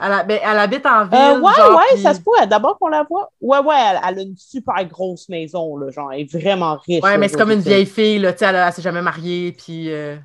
Elle, 0.01 0.27
ben, 0.27 0.39
elle, 0.43 0.59
habite 0.59 0.85
en 0.85 1.05
ville. 1.05 1.13
Euh, 1.19 1.39
ouais, 1.41 1.53
genre, 1.55 1.75
ouais, 1.77 1.83
puis- 1.93 2.01
ça 2.03 2.13
se 2.13 2.19
peut. 2.21 2.45
D'abord 2.47 2.77
qu'on 2.77 2.87
la 2.87 3.03
voit. 3.03 3.31
Ouais, 3.41 3.59
ouais, 3.59 3.75
elle, 3.91 3.99
elle 4.07 4.19
a 4.19 4.21
une 4.21 4.37
super 4.37 4.83
grosse 4.85 5.27
maison, 5.29 5.75
là, 5.77 5.89
genre, 5.91 6.11
elle 6.11 6.21
est 6.21 6.31
vraiment 6.31 6.77
riche. 6.85 7.03
Ouais, 7.03 7.11
là, 7.11 7.17
mais 7.17 7.27
c'est 7.27 7.37
comme 7.37 7.51
une 7.51 7.59
vieille 7.59 7.85
fille, 7.85 8.19
là, 8.19 8.33
tu 8.33 8.39
sais, 8.39 8.45
elle, 8.45 8.55
elle 8.55 8.73
s'est 8.73 8.81
jamais 8.81 9.01
mariée, 9.01 9.51
puis. 9.53 9.91
euh, 9.91 10.17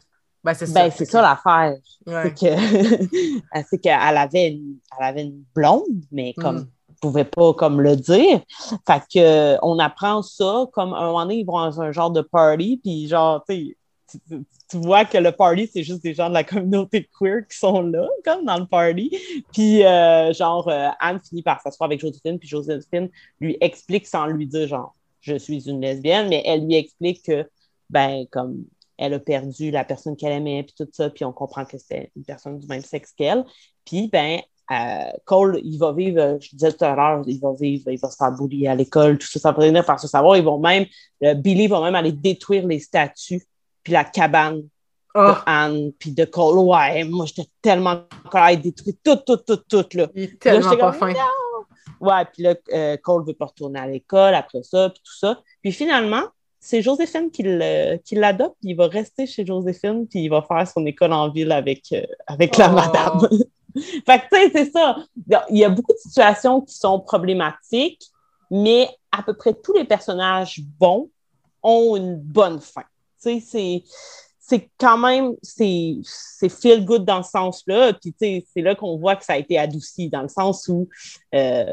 Ben, 0.45 0.55
c'est 0.55 0.67
ça. 0.67 0.83
Ben, 0.85 0.91
c'est 0.91 1.05
ça 1.05 1.23
l'affaire. 1.23 1.75
Ouais. 2.07 2.23
C'est 2.25 2.35
que 2.35 3.63
c'est 3.71 3.79
qu'elle 3.79 4.17
avait 4.17 4.49
une, 4.49 4.77
elle 4.99 5.07
avait 5.07 5.23
une 5.23 5.43
blonde, 5.55 5.83
mais 6.11 6.35
comme 6.35 6.57
Mm. 6.59 6.67
pouvait 7.01 7.25
pas 7.25 7.53
comme 7.55 7.81
le 7.81 7.97
dire. 7.97 8.41
Fait 8.87 9.01
que 9.13 9.19
euh, 9.19 9.57
on 9.63 9.79
apprend 9.79 10.23
ça 10.23 10.67
comme 10.73 10.93
un 10.95 11.07
moment 11.07 11.23
donné, 11.23 11.37
ils 11.39 11.45
vont 11.47 11.59
dans 11.61 11.81
un 11.81 11.93
genre 11.93 12.11
de 12.11 12.21
party, 12.23 12.81
puis 12.83 13.09
genre, 13.09 13.43
tu 13.49 13.55
sais, 13.55 13.77
tu- 14.29 14.79
vois 14.79 15.05
que 15.05 15.19
le 15.19 15.33
party, 15.33 15.69
c'est 15.73 15.83
juste 15.83 16.03
des 16.03 16.15
gens 16.15 16.29
de 16.29 16.35
la 16.35 16.45
communauté 16.45 17.09
queer 17.19 17.47
qui 17.49 17.59
sont 17.59 17.83
là, 17.83 18.09
comme 18.25 18.45
dans 18.45 18.59
le 18.59 18.67
party. 18.67 19.11
Puis, 19.53 19.85
euh, 19.85 20.33
genre, 20.33 20.69
euh, 20.69 20.89
Anne 21.01 21.21
finit 21.21 21.43
par 21.43 21.61
s'asseoir 21.61 21.89
avec 21.89 22.01
Joséphine, 22.01 22.39
puis 22.39 22.49
Joséphine 22.49 23.11
lui 23.41 23.57
explique 23.61 24.07
sans 24.07 24.27
lui 24.27 24.47
dire, 24.47 24.67
genre, 24.69 24.95
je 25.21 25.37
suis 25.37 25.69
une 25.69 25.81
lesbienne, 25.81 26.29
mais 26.29 26.43
elle 26.47 26.67
lui 26.67 26.75
explique 26.75 27.25
que, 27.25 27.49
ben, 27.91 28.25
comme 28.31 28.65
elle 28.99 29.15
a 29.15 29.19
perdu 29.19 29.71
la 29.71 29.85
personne 29.85 30.17
qu'elle 30.17 30.33
aimait, 30.33 30.63
puis 30.63 30.75
tout 30.77 30.89
ça, 30.93 31.11
puis 31.11 31.25
on 31.25 31.33
comprend 31.33 31.65
que 31.65 31.79
c'est 31.79 32.11
une 32.17 32.25
personne 32.25 32.59
du 32.59 32.67
même 32.67 32.83
sexe 32.83 33.13
qu'elle. 33.13 33.45
Puis, 33.85 34.09
ben, 34.09 34.41
euh, 34.71 35.11
Cole, 35.25 35.61
il 35.65 35.79
va 35.79 35.93
vivre, 35.93 36.39
je 36.41 36.51
disais 36.51 36.73
tout 36.73 36.85
à 36.85 36.95
l'heure, 36.95 37.23
il 37.27 37.39
va 37.41 37.53
vivre, 37.53 37.91
il 37.91 37.99
va 37.99 38.09
se 38.11 38.17
faire 38.17 38.33
bully 38.33 38.67
à 38.69 38.75
l'école, 38.75 39.19
tout 39.19 39.27
ça, 39.27 39.39
ça 39.39 39.53
va 39.53 39.67
venir 39.67 39.85
faire 39.85 39.99
se 40.01 40.09
savoir. 40.09 40.37
Ils 40.37 40.45
vont 40.45 40.59
même, 40.59 40.87
Billy 41.21 41.67
va 41.67 41.81
même 41.83 41.95
aller 41.95 42.13
détruire 42.13 42.67
les 42.67 42.79
statues, 42.79 43.43
puis 43.83 43.93
la 43.93 44.05
cabane 44.05 44.59
de 44.61 44.69
Oh, 45.15 45.35
Anne, 45.45 45.93
puis 45.99 46.13
de 46.13 46.25
Cole. 46.25 46.59
Ouais, 46.59 47.05
moi, 47.05 47.27
j'étais 47.27 47.49
tellement 47.61 48.05
en 48.25 48.29
colère, 48.31 48.53
il 48.53 48.63
détruit 48.63 48.97
tout, 49.05 49.17
tout, 49.17 49.37
tout, 49.37 49.57
tout, 49.57 49.85
là. 49.95 50.07
il 50.15 50.23
est 50.23 50.27
Là, 50.27 50.37
tellement 50.41 50.71
j'étais 50.71 50.81
pas 50.81 50.93
comme, 50.93 51.15
fin. 51.15 51.21
Ouais, 52.01 52.25
puis 52.33 52.43
là, 52.43 52.55
euh, 52.73 52.97
Cole 52.97 53.27
veut 53.27 53.35
pas 53.35 53.47
retourner 53.47 53.79
à 53.79 53.87
l'école 53.87 54.35
après 54.35 54.63
ça, 54.63 54.89
puis 54.89 55.03
tout 55.05 55.17
ça. 55.19 55.41
Puis 55.61 55.71
finalement, 55.71 56.23
c'est 56.59 56.81
Joséphine 56.81 57.31
qui 57.31 57.43
l'adopte, 57.43 58.57
puis 58.61 58.71
il 58.71 58.75
va 58.75 58.87
rester 58.87 59.27
chez 59.27 59.45
Joséphine, 59.45 60.07
puis 60.09 60.21
il 60.21 60.29
va 60.29 60.43
faire 60.43 60.67
son 60.67 60.87
école 60.87 61.13
en 61.13 61.29
ville 61.31 61.53
avec, 61.53 61.93
euh, 61.93 62.07
avec 62.27 62.57
la 62.57 62.71
Oh. 62.71 62.75
madame. 62.75 63.21
fait 64.07 64.19
que, 64.21 64.25
tu 64.33 64.41
sais, 64.41 64.51
c'est 64.55 64.71
ça. 64.71 64.97
Il 65.51 65.59
y 65.59 65.65
a 65.65 65.69
beaucoup 65.69 65.93
de 65.93 65.99
situations 65.99 66.61
qui 66.63 66.75
sont 66.75 67.01
problématiques, 67.01 68.03
mais 68.51 68.89
à 69.11 69.23
peu 69.23 69.35
près 69.35 69.55
tous 69.55 69.75
les 69.75 69.85
personnages 69.85 70.61
bons 70.79 71.11
ont 71.63 71.97
une 71.97 72.17
bonne 72.17 72.61
fin. 72.61 72.85
Tu 73.23 73.41
sais, 73.41 73.85
c'est 74.39 74.71
quand 74.79 74.99
même, 74.99 75.35
c'est 75.43 76.49
feel 76.49 76.85
good 76.85 77.05
dans 77.05 77.23
ce 77.23 77.31
sens-là. 77.31 77.93
Puis, 77.95 78.13
tu 78.13 78.19
sais, 78.19 78.47
c'est 78.53 78.63
là 78.63 78.75
qu'on 78.75 78.97
voit 78.99 79.17
que 79.17 79.25
ça 79.25 79.35
a 79.35 79.39
été 79.39 79.59
adouci, 79.59 80.09
dans 80.09 80.23
le 80.23 80.29
sens 80.29 80.69
où 80.69 80.89
euh, 81.35 81.73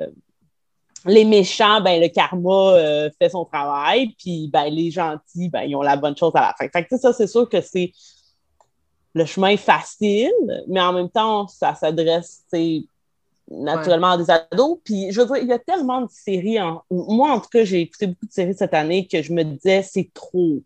les 1.05 1.25
méchants, 1.25 1.81
ben, 1.81 2.01
le 2.01 2.07
karma 2.09 2.73
euh, 2.73 3.09
fait 3.19 3.29
son 3.29 3.45
travail, 3.45 4.15
puis 4.17 4.49
ben, 4.51 4.65
les 4.65 4.91
gentils, 4.91 5.49
ben, 5.49 5.63
ils 5.63 5.75
ont 5.75 5.81
la 5.81 5.97
bonne 5.97 6.15
chose 6.15 6.31
à 6.35 6.41
la 6.41 6.55
fin. 6.57 6.69
Fait 6.69 6.85
que, 6.85 6.97
ça, 6.97 7.13
c'est 7.13 7.27
sûr 7.27 7.49
que 7.49 7.61
c'est 7.61 7.91
le 9.13 9.25
chemin 9.25 9.57
facile, 9.57 10.31
mais 10.67 10.81
en 10.81 10.93
même 10.93 11.09
temps, 11.09 11.47
ça 11.47 11.73
s'adresse, 11.75 12.43
naturellement 13.49 14.11
à 14.11 14.17
des 14.17 14.29
ados. 14.29 14.77
Puis, 14.83 15.11
je 15.11 15.21
veux 15.21 15.27
dire, 15.27 15.37
il 15.37 15.47
y 15.47 15.53
a 15.53 15.59
tellement 15.59 16.01
de 16.01 16.09
séries. 16.09 16.61
En... 16.61 16.83
Moi, 16.91 17.31
en 17.31 17.39
tout 17.39 17.49
cas, 17.51 17.63
j'ai 17.63 17.81
écouté 17.81 18.07
beaucoup 18.07 18.27
de 18.27 18.31
séries 18.31 18.53
cette 18.53 18.73
année 18.73 19.07
que 19.07 19.21
je 19.21 19.33
me 19.33 19.43
disais, 19.43 19.81
c'est 19.81 20.09
trop. 20.13 20.61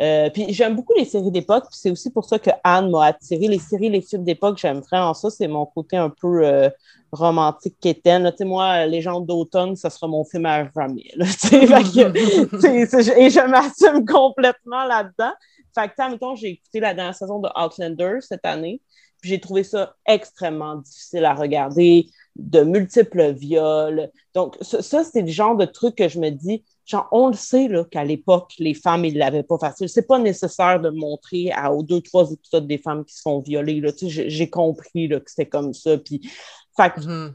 Euh, 0.00 0.28
puis 0.30 0.46
j'aime 0.52 0.74
beaucoup 0.74 0.92
les 0.96 1.04
séries 1.04 1.30
d'époque, 1.30 1.64
c'est 1.70 1.90
aussi 1.90 2.10
pour 2.10 2.24
ça 2.24 2.38
que 2.38 2.50
Anne 2.64 2.90
m'a 2.90 3.06
attiré. 3.06 3.46
Les 3.48 3.58
séries, 3.58 3.88
les 3.90 4.00
films 4.02 4.24
d'époque, 4.24 4.58
j'aime 4.58 4.80
vraiment 4.80 5.14
ça. 5.14 5.30
C'est 5.30 5.46
mon 5.48 5.66
côté 5.66 5.96
un 5.96 6.10
peu 6.10 6.44
euh, 6.44 6.68
romantique 7.12 7.76
quétaine. 7.80 8.28
Tu 8.32 8.38
sais, 8.38 8.44
moi, 8.44 8.86
Légende 8.86 9.26
d'automne, 9.26 9.76
ça 9.76 9.90
sera 9.90 10.08
mon 10.08 10.24
film 10.24 10.46
à 10.46 10.64
jamais. 10.72 11.10
là, 11.16 11.26
que, 11.42 12.44
tu 12.50 12.60
sais, 12.60 12.86
c'est- 13.02 13.20
et 13.20 13.30
je 13.30 13.40
m'assume 13.46 14.04
complètement 14.04 14.84
là-dedans. 14.84 15.32
Fait 15.74 15.88
que, 15.88 16.10
mettons, 16.10 16.34
j'ai 16.36 16.50
écouté 16.50 16.80
la 16.80 16.94
dernière 16.94 17.14
saison 17.14 17.40
de 17.40 17.48
Outlander 17.56 18.18
cette 18.20 18.44
année, 18.44 18.80
puis 19.20 19.30
j'ai 19.30 19.40
trouvé 19.40 19.64
ça 19.64 19.94
extrêmement 20.06 20.76
difficile 20.76 21.24
à 21.24 21.34
regarder, 21.34 22.06
de 22.36 22.62
multiples 22.62 23.32
viols. 23.32 24.10
Donc, 24.34 24.56
ça, 24.60 24.82
ça, 24.82 25.04
c'est 25.04 25.22
le 25.22 25.28
genre 25.28 25.56
de 25.56 25.64
truc 25.64 25.94
que 25.96 26.08
je 26.08 26.18
me 26.18 26.30
dis, 26.30 26.64
genre, 26.84 27.08
on 27.12 27.28
le 27.28 27.34
sait, 27.34 27.68
qu'à 27.90 28.04
l'époque, 28.04 28.52
les 28.58 28.74
femmes, 28.74 29.04
ils 29.04 29.16
l'avaient 29.16 29.42
pas 29.42 29.58
facile. 29.58 29.88
C'est 29.88 30.06
pas 30.06 30.18
nécessaire 30.18 30.80
de 30.80 30.90
montrer 30.90 31.50
à, 31.52 31.72
aux 31.72 31.82
deux, 31.82 32.00
trois 32.00 32.30
épisodes 32.30 32.66
des 32.66 32.78
femmes 32.78 33.04
qui 33.04 33.14
se 33.14 33.22
font 33.22 33.40
violer, 33.40 33.80
là. 33.80 33.92
Tu 33.92 34.10
sais, 34.10 34.28
j'ai- 34.28 34.50
compris, 34.50 35.08
là, 35.08 35.20
que 35.20 35.30
c'était 35.30 35.48
comme 35.48 35.72
ça. 35.72 35.96
Puis, 35.98 36.20
fait 36.76 36.92
que 36.94 37.00
Mhm. 37.00 37.34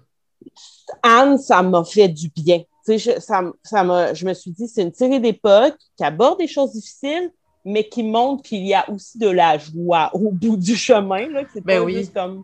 Anne, 1.03 1.38
ça 1.38 1.62
m'a 1.62 1.83
fait 1.83 2.07
du 2.07 2.29
bien. 2.29 2.63
Je, 2.88 3.19
ça, 3.19 3.43
ça 3.63 4.13
je 4.13 4.25
me 4.25 4.33
suis 4.33 4.51
dit, 4.51 4.67
c'est 4.67 4.81
une 4.81 4.93
série 4.93 5.19
d'époque 5.19 5.75
qui 5.97 6.03
aborde 6.03 6.39
des 6.39 6.47
choses 6.47 6.71
difficiles, 6.71 7.31
mais 7.65 7.88
qui 7.88 8.01
montre 8.03 8.43
qu'il 8.43 8.65
y 8.65 8.73
a 8.73 8.89
aussi 8.89 9.17
de 9.19 9.29
la 9.29 9.57
joie 9.57 10.09
au 10.13 10.31
bout 10.31 10.57
du 10.57 10.75
chemin. 10.75 11.27
C'est 11.53 11.63
Ben 11.63 11.79
pas 11.79 11.85
oui. 11.85 11.95
juste 11.95 12.13
comme. 12.13 12.43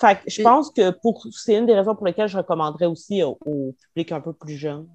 Fait 0.00 0.16
que 0.16 0.22
je 0.30 0.42
pense 0.42 0.70
que 0.70 0.90
pour 0.90 1.24
c'est 1.32 1.54
une 1.56 1.66
des 1.66 1.74
raisons 1.74 1.94
pour 1.94 2.06
lesquelles 2.06 2.28
je 2.28 2.36
recommanderais 2.36 2.86
aussi 2.86 3.22
au, 3.22 3.38
au 3.46 3.74
public 3.94 4.12
un 4.12 4.20
peu 4.20 4.32
plus 4.32 4.56
jeune. 4.56 4.86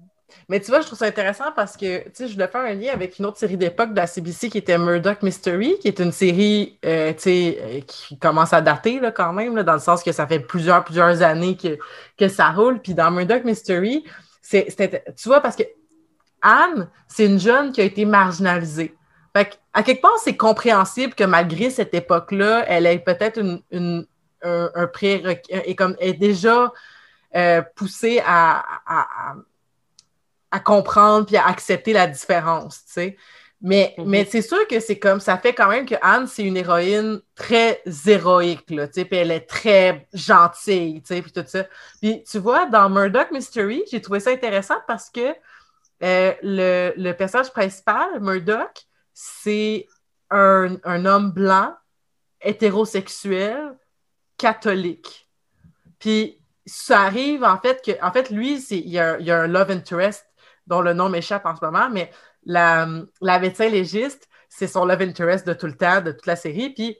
Mais 0.48 0.60
tu 0.60 0.70
vois, 0.70 0.80
je 0.80 0.86
trouve 0.86 0.98
ça 0.98 1.06
intéressant 1.06 1.52
parce 1.54 1.76
que, 1.76 2.04
tu 2.04 2.10
sais, 2.14 2.28
je 2.28 2.34
voulais 2.34 2.48
faire 2.48 2.62
un 2.62 2.74
lien 2.74 2.92
avec 2.92 3.18
une 3.18 3.26
autre 3.26 3.38
série 3.38 3.56
d'époque 3.56 3.90
de 3.90 3.96
la 3.96 4.06
CBC 4.06 4.50
qui 4.50 4.58
était 4.58 4.78
Murdoch 4.78 5.22
Mystery, 5.22 5.78
qui 5.80 5.88
est 5.88 5.98
une 6.00 6.12
série, 6.12 6.78
euh, 6.84 7.12
tu 7.12 7.20
sais, 7.22 7.58
euh, 7.60 7.80
qui 7.86 8.18
commence 8.18 8.52
à 8.52 8.60
dater, 8.60 9.00
là, 9.00 9.10
quand 9.12 9.32
même, 9.32 9.56
là, 9.56 9.62
dans 9.62 9.74
le 9.74 9.78
sens 9.80 10.02
que 10.02 10.12
ça 10.12 10.26
fait 10.26 10.40
plusieurs, 10.40 10.84
plusieurs 10.84 11.22
années 11.22 11.56
que, 11.56 11.78
que 12.18 12.28
ça 12.28 12.50
roule. 12.50 12.80
Puis 12.80 12.94
dans 12.94 13.10
Murdoch 13.10 13.44
Mystery, 13.44 14.04
c'est, 14.42 14.66
tu 15.16 15.28
vois, 15.28 15.40
parce 15.40 15.56
que 15.56 15.62
Anne, 16.42 16.88
c'est 17.08 17.26
une 17.26 17.38
jeune 17.38 17.72
qui 17.72 17.80
a 17.80 17.84
été 17.84 18.04
marginalisée. 18.04 18.94
Fait 19.36 19.44
que, 19.50 19.54
à 19.72 19.82
quelque 19.82 20.00
part, 20.00 20.18
c'est 20.22 20.36
compréhensible 20.36 21.14
que 21.14 21.24
malgré 21.24 21.70
cette 21.70 21.94
époque-là, 21.94 22.64
elle 22.66 22.86
ait 22.86 22.98
peut-être 22.98 23.38
une, 23.38 23.62
une- 23.70 24.06
un, 24.42 24.70
un 24.74 24.86
prérequis, 24.86 25.52
et 25.66 25.74
comme, 25.76 25.94
est 26.00 26.14
déjà 26.14 26.72
euh, 27.36 27.62
poussée 27.76 28.22
à 28.26 28.64
à 30.50 30.60
comprendre 30.60 31.26
puis 31.26 31.36
à 31.36 31.46
accepter 31.46 31.92
la 31.92 32.06
différence, 32.06 32.84
tu 32.86 32.92
sais. 32.92 33.16
Mais, 33.62 33.94
Mhm. 33.98 34.04
mais 34.08 34.24
c'est 34.24 34.40
sûr 34.42 34.66
que 34.68 34.80
c'est 34.80 34.98
comme, 34.98 35.20
ça 35.20 35.36
fait 35.36 35.52
quand 35.52 35.68
même 35.68 35.84
que 35.84 35.94
Anne, 36.00 36.26
c'est 36.26 36.42
une 36.44 36.56
héroïne 36.56 37.20
très 37.34 37.82
héroïque, 38.06 38.70
là, 38.70 38.86
tu 38.88 38.94
sais, 38.94 39.04
puis 39.04 39.18
elle 39.18 39.30
est 39.30 39.46
très 39.46 40.08
gentille, 40.14 41.02
tu 41.02 41.14
sais, 41.14 41.20
puis 41.22 41.30
tout 41.30 41.44
ça. 41.46 41.64
Puis 42.00 42.24
tu 42.24 42.38
vois, 42.38 42.66
dans 42.66 42.88
Murdoch 42.88 43.30
Mystery, 43.30 43.84
j'ai 43.90 44.00
trouvé 44.00 44.20
ça 44.20 44.30
intéressant 44.30 44.78
parce 44.86 45.10
que 45.10 45.34
euh, 46.02 46.32
le, 46.42 46.92
le 46.96 47.12
personnage 47.12 47.52
principal, 47.52 48.18
Murdoch, 48.20 48.86
c'est 49.12 49.86
un, 50.30 50.76
un 50.84 51.04
homme 51.04 51.30
blanc, 51.32 51.74
hétérosexuel, 52.40 53.76
catholique. 54.38 55.28
Puis 55.98 56.40
ça 56.66 57.02
arrive 57.02 57.44
en 57.44 57.58
fait 57.58 57.82
que, 57.84 57.92
en 58.02 58.12
fait, 58.12 58.30
lui, 58.30 58.60
c'est, 58.60 58.78
il, 58.78 58.88
y 58.90 58.98
a, 58.98 59.18
il 59.18 59.26
y 59.26 59.30
a 59.30 59.40
un 59.40 59.46
love 59.46 59.70
interest 59.70 60.24
dont 60.70 60.80
le 60.80 60.94
nom 60.94 61.10
m'échappe 61.10 61.44
en 61.44 61.54
ce 61.54 61.62
moment, 61.62 61.90
mais 61.90 62.10
la, 62.46 62.88
la 63.20 63.38
médecin 63.38 63.68
légiste, 63.68 64.28
c'est 64.48 64.66
son 64.68 64.86
love 64.86 65.02
interest 65.02 65.46
de 65.46 65.52
tout 65.52 65.66
le 65.66 65.76
temps, 65.76 66.00
de 66.00 66.12
toute 66.12 66.26
la 66.26 66.36
série. 66.36 66.70
Puis 66.70 66.96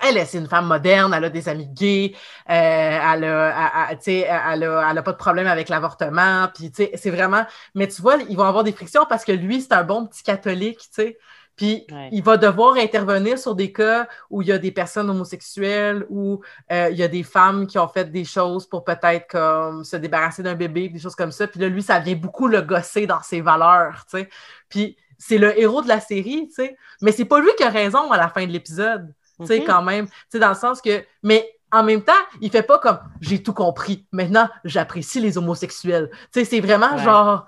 elle, 0.00 0.24
c'est 0.26 0.38
une 0.38 0.48
femme 0.48 0.66
moderne, 0.66 1.12
elle 1.14 1.24
a 1.24 1.30
des 1.30 1.48
amis 1.48 1.66
gays, 1.66 2.12
euh, 2.14 2.52
elle, 2.52 3.24
a, 3.24 3.90
elle, 3.90 4.64
a, 4.64 4.90
elle 4.90 4.98
a 4.98 5.02
pas 5.02 5.12
de 5.12 5.16
problème 5.16 5.48
avec 5.48 5.68
l'avortement, 5.68 6.48
puis 6.54 6.70
c'est 6.74 7.10
vraiment... 7.10 7.44
Mais 7.74 7.88
tu 7.88 8.00
vois, 8.00 8.16
ils 8.28 8.36
vont 8.36 8.44
avoir 8.44 8.62
des 8.62 8.72
frictions 8.72 9.06
parce 9.08 9.24
que 9.24 9.32
lui, 9.32 9.60
c'est 9.60 9.72
un 9.72 9.82
bon 9.82 10.06
petit 10.06 10.22
catholique, 10.22 10.78
tu 10.78 10.86
sais. 10.92 11.18
Puis 11.58 11.84
Ouais. 11.92 12.08
il 12.12 12.22
va 12.22 12.36
devoir 12.38 12.76
intervenir 12.76 13.38
sur 13.38 13.54
des 13.54 13.72
cas 13.72 14.08
où 14.30 14.40
il 14.40 14.48
y 14.48 14.52
a 14.52 14.58
des 14.58 14.70
personnes 14.70 15.10
homosexuelles, 15.10 16.06
où 16.08 16.40
euh, 16.72 16.88
il 16.90 16.96
y 16.96 17.02
a 17.02 17.08
des 17.08 17.24
femmes 17.24 17.66
qui 17.66 17.78
ont 17.78 17.88
fait 17.88 18.10
des 18.10 18.24
choses 18.24 18.64
pour 18.66 18.84
peut-être 18.84 19.26
comme 19.28 19.84
se 19.84 19.96
débarrasser 19.96 20.42
d'un 20.42 20.54
bébé, 20.54 20.88
des 20.88 21.00
choses 21.00 21.16
comme 21.16 21.32
ça. 21.32 21.46
Puis 21.48 21.60
là, 21.60 21.68
lui, 21.68 21.82
ça 21.82 21.98
vient 21.98 22.14
beaucoup 22.14 22.46
le 22.46 22.62
gosser 22.62 23.06
dans 23.06 23.20
ses 23.20 23.40
valeurs, 23.42 24.06
tu 24.08 24.18
sais. 24.18 24.28
Puis 24.68 24.96
c'est 25.18 25.36
le 25.38 25.58
héros 25.60 25.82
de 25.82 25.88
la 25.88 25.98
série, 26.00 26.46
tu 26.46 26.54
sais. 26.54 26.76
Mais 27.02 27.10
c'est 27.12 27.24
pas 27.24 27.40
lui 27.40 27.50
qui 27.58 27.64
a 27.64 27.70
raison 27.70 28.10
à 28.12 28.16
la 28.16 28.28
fin 28.28 28.46
de 28.46 28.52
l'épisode, 28.52 29.12
tu 29.40 29.46
sais, 29.46 29.58
Mhm. 29.58 29.64
quand 29.66 29.82
même. 29.82 30.06
Tu 30.06 30.14
sais, 30.30 30.38
dans 30.38 30.50
le 30.50 30.54
sens 30.54 30.80
que... 30.80 31.04
Mais 31.24 31.44
en 31.72 31.82
même 31.82 32.02
temps, 32.02 32.12
il 32.40 32.50
fait 32.52 32.62
pas 32.62 32.78
comme 32.78 32.98
«j'ai 33.20 33.42
tout 33.42 33.52
compris, 33.52 34.06
maintenant, 34.12 34.48
j'apprécie 34.64 35.20
les 35.20 35.36
homosexuels». 35.36 36.08
Tu 36.32 36.40
sais, 36.40 36.44
c'est 36.44 36.60
vraiment 36.60 36.92
Ouais. 36.94 37.02
genre 37.02 37.46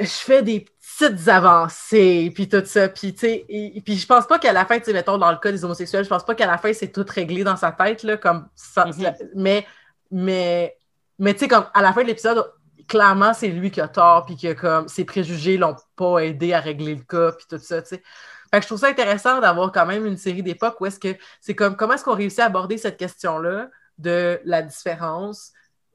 je 0.00 0.06
fais 0.06 0.42
des 0.42 0.64
petites 0.98 1.28
avancées, 1.28 2.30
puis 2.34 2.48
tout 2.48 2.62
ça, 2.64 2.88
puis 2.88 3.12
tu 3.14 3.20
sais, 3.20 3.44
et- 3.48 3.80
puis 3.80 3.96
je 3.96 4.06
pense 4.06 4.26
pas 4.26 4.38
qu'à 4.38 4.52
la 4.52 4.64
fin, 4.64 4.78
tu 4.78 4.86
sais, 4.86 4.92
mettons, 4.92 5.18
dans 5.18 5.30
le 5.30 5.38
cas 5.38 5.50
des 5.52 5.64
homosexuels, 5.64 6.04
je 6.04 6.08
pense 6.08 6.24
pas 6.24 6.34
qu'à 6.34 6.46
la 6.46 6.58
fin, 6.58 6.72
c'est 6.72 6.88
tout 6.92 7.04
réglé 7.08 7.44
dans 7.44 7.56
sa 7.56 7.72
tête, 7.72 8.02
là, 8.02 8.16
comme 8.16 8.48
ça, 8.54 8.86
Mhm. 8.86 8.92
ça- 8.92 9.14
mais, 9.34 9.66
mais, 10.10 10.76
mais 11.18 11.34
tu 11.34 11.40
sais, 11.40 11.48
comme, 11.48 11.66
à 11.74 11.82
la 11.82 11.92
fin 11.92 12.02
de 12.02 12.08
l'épisode, 12.08 12.44
clairement, 12.88 13.32
c'est 13.34 13.48
lui 13.48 13.70
qui 13.70 13.80
a 13.80 13.88
tort, 13.88 14.26
puis 14.26 14.36
que, 14.36 14.52
comme, 14.52 14.88
ses 14.88 15.04
préjugés 15.04 15.56
l'ont 15.56 15.76
pas 15.96 16.18
aidé 16.18 16.52
à 16.52 16.60
régler 16.60 16.94
le 16.94 17.02
cas, 17.02 17.32
puis 17.32 17.46
tout 17.48 17.58
ça, 17.58 17.80
tu 17.82 17.88
sais. 17.90 18.02
Fait 18.50 18.58
que 18.58 18.62
je 18.62 18.66
trouve 18.68 18.80
ça 18.80 18.88
intéressant 18.88 19.40
d'avoir 19.40 19.72
quand 19.72 19.86
même 19.86 20.04
une 20.04 20.18
série 20.18 20.42
d'époques 20.42 20.78
où 20.80 20.86
est-ce 20.86 20.98
que, 21.00 21.16
c'est 21.40 21.54
comme, 21.54 21.74
comment 21.76 21.94
est-ce 21.94 22.04
qu'on 22.04 22.14
réussit 22.14 22.40
à 22.40 22.46
aborder 22.46 22.76
cette 22.76 22.98
question-là 22.98 23.68
de 23.98 24.40
la 24.44 24.62
différence 24.62 25.52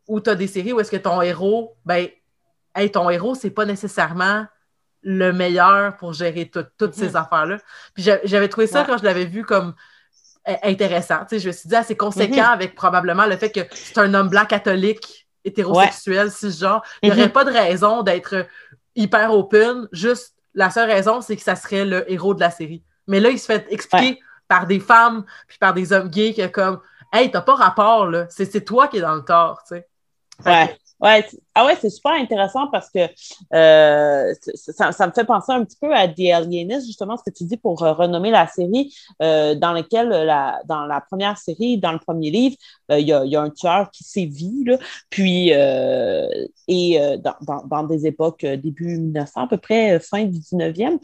où 0.07 0.19
tu 0.21 0.29
as 0.29 0.35
des 0.35 0.47
séries 0.47 0.73
où 0.73 0.79
est-ce 0.79 0.89
que 0.89 0.97
ton 0.97 1.21
héros, 1.21 1.75
ben, 1.85 2.07
hey, 2.73 2.91
ton 2.91 3.09
héros, 3.09 3.35
c'est 3.35 3.51
pas 3.51 3.65
nécessairement 3.65 4.45
le 5.09 5.31
meilleur 5.31 5.95
pour 5.95 6.11
gérer 6.11 6.51
toutes 6.51 6.93
ces 6.93 7.11
mm-hmm. 7.11 7.15
affaires-là. 7.15 7.57
Puis 7.93 8.03
j'avais 8.25 8.49
trouvé 8.49 8.67
ça 8.67 8.83
quand 8.83 8.97
je 8.97 9.05
l'avais 9.05 9.23
vu 9.23 9.45
comme 9.45 9.73
intéressant. 10.63 11.19
Tu 11.19 11.35
sais, 11.35 11.39
je 11.39 11.47
me 11.47 11.53
suis 11.53 11.69
dit, 11.69 11.75
assez 11.77 11.95
conséquent 11.95 12.35
mm-hmm. 12.35 12.53
avec 12.53 12.75
probablement 12.75 13.25
le 13.25 13.37
fait 13.37 13.49
que 13.49 13.61
c'est 13.71 13.97
un 13.99 14.13
homme 14.13 14.27
blanc 14.27 14.45
catholique, 14.45 15.29
hétérosexuel, 15.45 16.29
ce 16.29 16.49
genre. 16.49 16.83
Il 17.01 17.09
n'y 17.09 17.15
aurait 17.15 17.27
mm-hmm. 17.29 17.31
pas 17.31 17.45
de 17.45 17.51
raison 17.51 18.03
d'être 18.03 18.45
hyper 18.97 19.33
open. 19.33 19.87
Juste, 19.93 20.35
la 20.53 20.69
seule 20.71 20.91
raison, 20.91 21.21
c'est 21.21 21.37
que 21.37 21.41
ça 21.41 21.55
serait 21.55 21.85
le 21.85 22.11
héros 22.11 22.33
de 22.33 22.41
la 22.41 22.51
série. 22.51 22.83
Mais 23.07 23.21
là, 23.21 23.29
il 23.29 23.39
se 23.39 23.45
fait 23.45 23.65
expliquer 23.69 24.19
par 24.49 24.67
des 24.67 24.81
femmes 24.81 25.23
puis 25.47 25.57
par 25.57 25.73
des 25.73 25.93
hommes 25.93 26.09
gays 26.09 26.33
que 26.33 26.47
comme, 26.47 26.81
hey, 27.13 27.31
t'as 27.31 27.41
pas 27.41 27.55
rapport, 27.55 28.07
là. 28.07 28.25
C'est 28.29 28.65
toi 28.65 28.89
qui 28.89 28.97
es 28.97 29.01
dans 29.01 29.15
le 29.15 29.23
tort, 29.23 29.63
tu 29.65 29.75
sais. 29.75 29.87
Ouais. 30.45 30.77
Ouais, 30.99 31.23
ah 31.53 31.65
ouais, 31.65 31.75
c'est 31.79 31.89
super 31.89 32.13
intéressant 32.13 32.67
parce 32.71 32.91
que 32.91 32.99
euh, 33.53 34.33
ça, 34.53 35.07
me 35.07 35.11
fait 35.11 35.25
penser 35.25 35.51
un 35.51 35.63
petit 35.65 35.77
peu 35.81 35.91
à 35.91 36.07
The 36.07 36.29
Alienist, 36.31 36.85
justement, 36.85 37.17
ce 37.17 37.23
que 37.23 37.35
tu 37.35 37.45
dis 37.45 37.57
pour 37.57 37.81
euh, 37.81 37.93
renommer 37.93 38.29
la 38.29 38.45
série, 38.45 38.93
euh, 39.23 39.55
dans 39.55 39.73
laquelle, 39.73 40.09
la, 40.09 40.61
dans 40.65 40.85
la 40.85 41.01
première 41.01 41.37
série, 41.39 41.79
dans 41.79 41.93
le 41.93 41.97
premier 41.99 42.29
livre, 42.29 42.55
il 42.91 43.07
y, 43.07 43.11
a, 43.11 43.25
y, 43.25 43.35
a, 43.35 43.41
un 43.41 43.49
tueur 43.49 43.89
qui 43.89 44.03
sévit, 44.03 44.63
là, 44.65 44.77
puis, 45.09 45.49
et 45.49 47.17
dans, 47.19 47.63
dans, 47.65 47.83
des 47.83 48.05
époques 48.05 48.45
début 48.45 48.97
1900, 48.99 49.41
à 49.41 49.47
peu 49.47 49.57
près 49.57 49.99
fin 49.99 50.25
du 50.25 50.39
19e, 50.39 50.99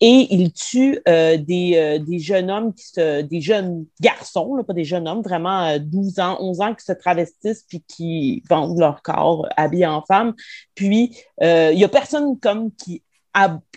et 0.00 0.26
il 0.30 0.52
tue 0.52 1.00
des, 1.06 2.02
des 2.06 2.18
jeunes 2.18 2.50
hommes, 2.50 2.74
qui 2.74 2.88
se, 2.88 3.22
des 3.22 3.40
jeunes 3.40 3.86
garçons, 4.00 4.56
là, 4.56 4.64
pas 4.64 4.74
des 4.74 4.84
jeunes 4.84 5.08
hommes, 5.08 5.22
vraiment 5.22 5.78
12 5.78 6.18
ans, 6.18 6.36
11 6.40 6.60
ans, 6.60 6.74
qui 6.74 6.84
se 6.84 6.92
travestissent 6.92 7.64
puis 7.66 7.82
qui 7.86 8.42
vont 8.68 8.78
leur 8.78 9.02
corps 9.02 9.48
habillés 9.56 9.86
en 9.86 10.02
femme. 10.02 10.34
Puis, 10.74 11.16
euh, 11.42 11.70
il 11.72 11.78
n'y 11.78 11.84
a 11.84 11.88
personne 11.88 12.38
comme 12.38 12.70
qui, 12.72 13.02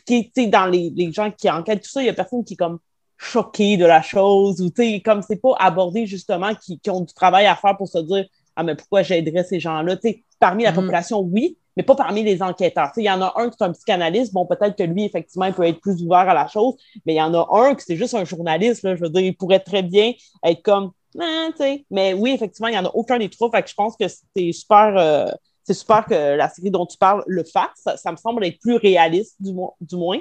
qui 0.05 0.47
dans 0.47 0.65
les, 0.65 0.91
les, 0.95 1.11
gens 1.11 1.31
qui 1.31 1.49
enquêtent 1.49 1.83
tout 1.83 1.89
ça, 1.89 2.01
il 2.01 2.05
n'y 2.05 2.09
a 2.09 2.13
personne 2.13 2.43
qui 2.43 2.53
est 2.53 2.57
comme 2.57 2.79
choqué 3.17 3.77
de 3.77 3.85
la 3.85 4.01
chose 4.01 4.61
ou, 4.61 4.69
tu 4.69 4.83
sais, 4.83 5.01
comme 5.01 5.21
c'est 5.21 5.41
pas 5.41 5.55
abordé 5.59 6.05
justement, 6.05 6.55
qui, 6.55 6.79
qui, 6.79 6.89
ont 6.89 7.01
du 7.01 7.13
travail 7.13 7.45
à 7.45 7.55
faire 7.55 7.77
pour 7.77 7.87
se 7.87 7.99
dire, 7.99 8.25
ah, 8.55 8.63
mais 8.63 8.75
pourquoi 8.75 9.03
j'aiderais 9.03 9.43
ces 9.43 9.59
gens-là? 9.59 9.95
Tu 9.95 10.09
sais, 10.09 10.23
parmi 10.39 10.63
la 10.63 10.71
mm-hmm. 10.71 10.75
population, 10.75 11.19
oui, 11.19 11.57
mais 11.77 11.83
pas 11.83 11.95
parmi 11.95 12.23
les 12.23 12.41
enquêteurs. 12.41 12.91
Il 12.97 13.03
y 13.03 13.11
en 13.11 13.21
a 13.21 13.33
un 13.37 13.49
qui 13.49 13.57
est 13.59 13.65
un 13.65 13.71
psychanalyste, 13.71 14.33
bon, 14.33 14.45
peut-être 14.45 14.75
que 14.75 14.83
lui, 14.83 15.05
effectivement, 15.05 15.45
il 15.45 15.53
peut 15.53 15.67
être 15.67 15.79
plus 15.79 16.01
ouvert 16.03 16.19
à 16.19 16.33
la 16.33 16.47
chose, 16.47 16.75
mais 17.05 17.13
il 17.13 17.17
y 17.17 17.21
en 17.21 17.33
a 17.33 17.47
un 17.51 17.75
qui 17.75 17.85
c'est 17.85 17.95
juste 17.95 18.13
un 18.13 18.25
journaliste, 18.25 18.83
là, 18.83 18.95
je 18.95 19.01
veux 19.01 19.09
dire, 19.09 19.21
il 19.21 19.35
pourrait 19.35 19.59
très 19.59 19.83
bien 19.83 20.13
être 20.43 20.61
comme, 20.63 20.91
ah, 21.19 21.49
mais 21.89 22.13
oui, 22.13 22.31
effectivement, 22.31 22.67
il 22.67 22.71
n'y 22.71 22.77
en 22.77 22.85
a 22.85 22.91
aucun 22.93 23.17
des 23.17 23.29
trois. 23.29 23.49
Fait 23.51 23.63
que 23.63 23.69
je 23.69 23.75
pense 23.75 23.95
que 23.97 24.05
c'est 24.07 24.51
super, 24.51 24.97
euh, 24.97 25.27
c'est 25.63 25.73
super 25.73 26.05
que 26.05 26.35
la 26.35 26.49
série 26.49 26.71
dont 26.71 26.85
tu 26.85 26.97
parles 26.97 27.23
le 27.27 27.43
fasse. 27.43 27.97
Ça, 27.97 28.11
me 28.11 28.17
semble 28.17 28.45
être 28.45 28.59
plus 28.59 28.77
réaliste, 28.77 29.35
du, 29.39 29.51
du 29.81 29.95
moins. 29.95 30.19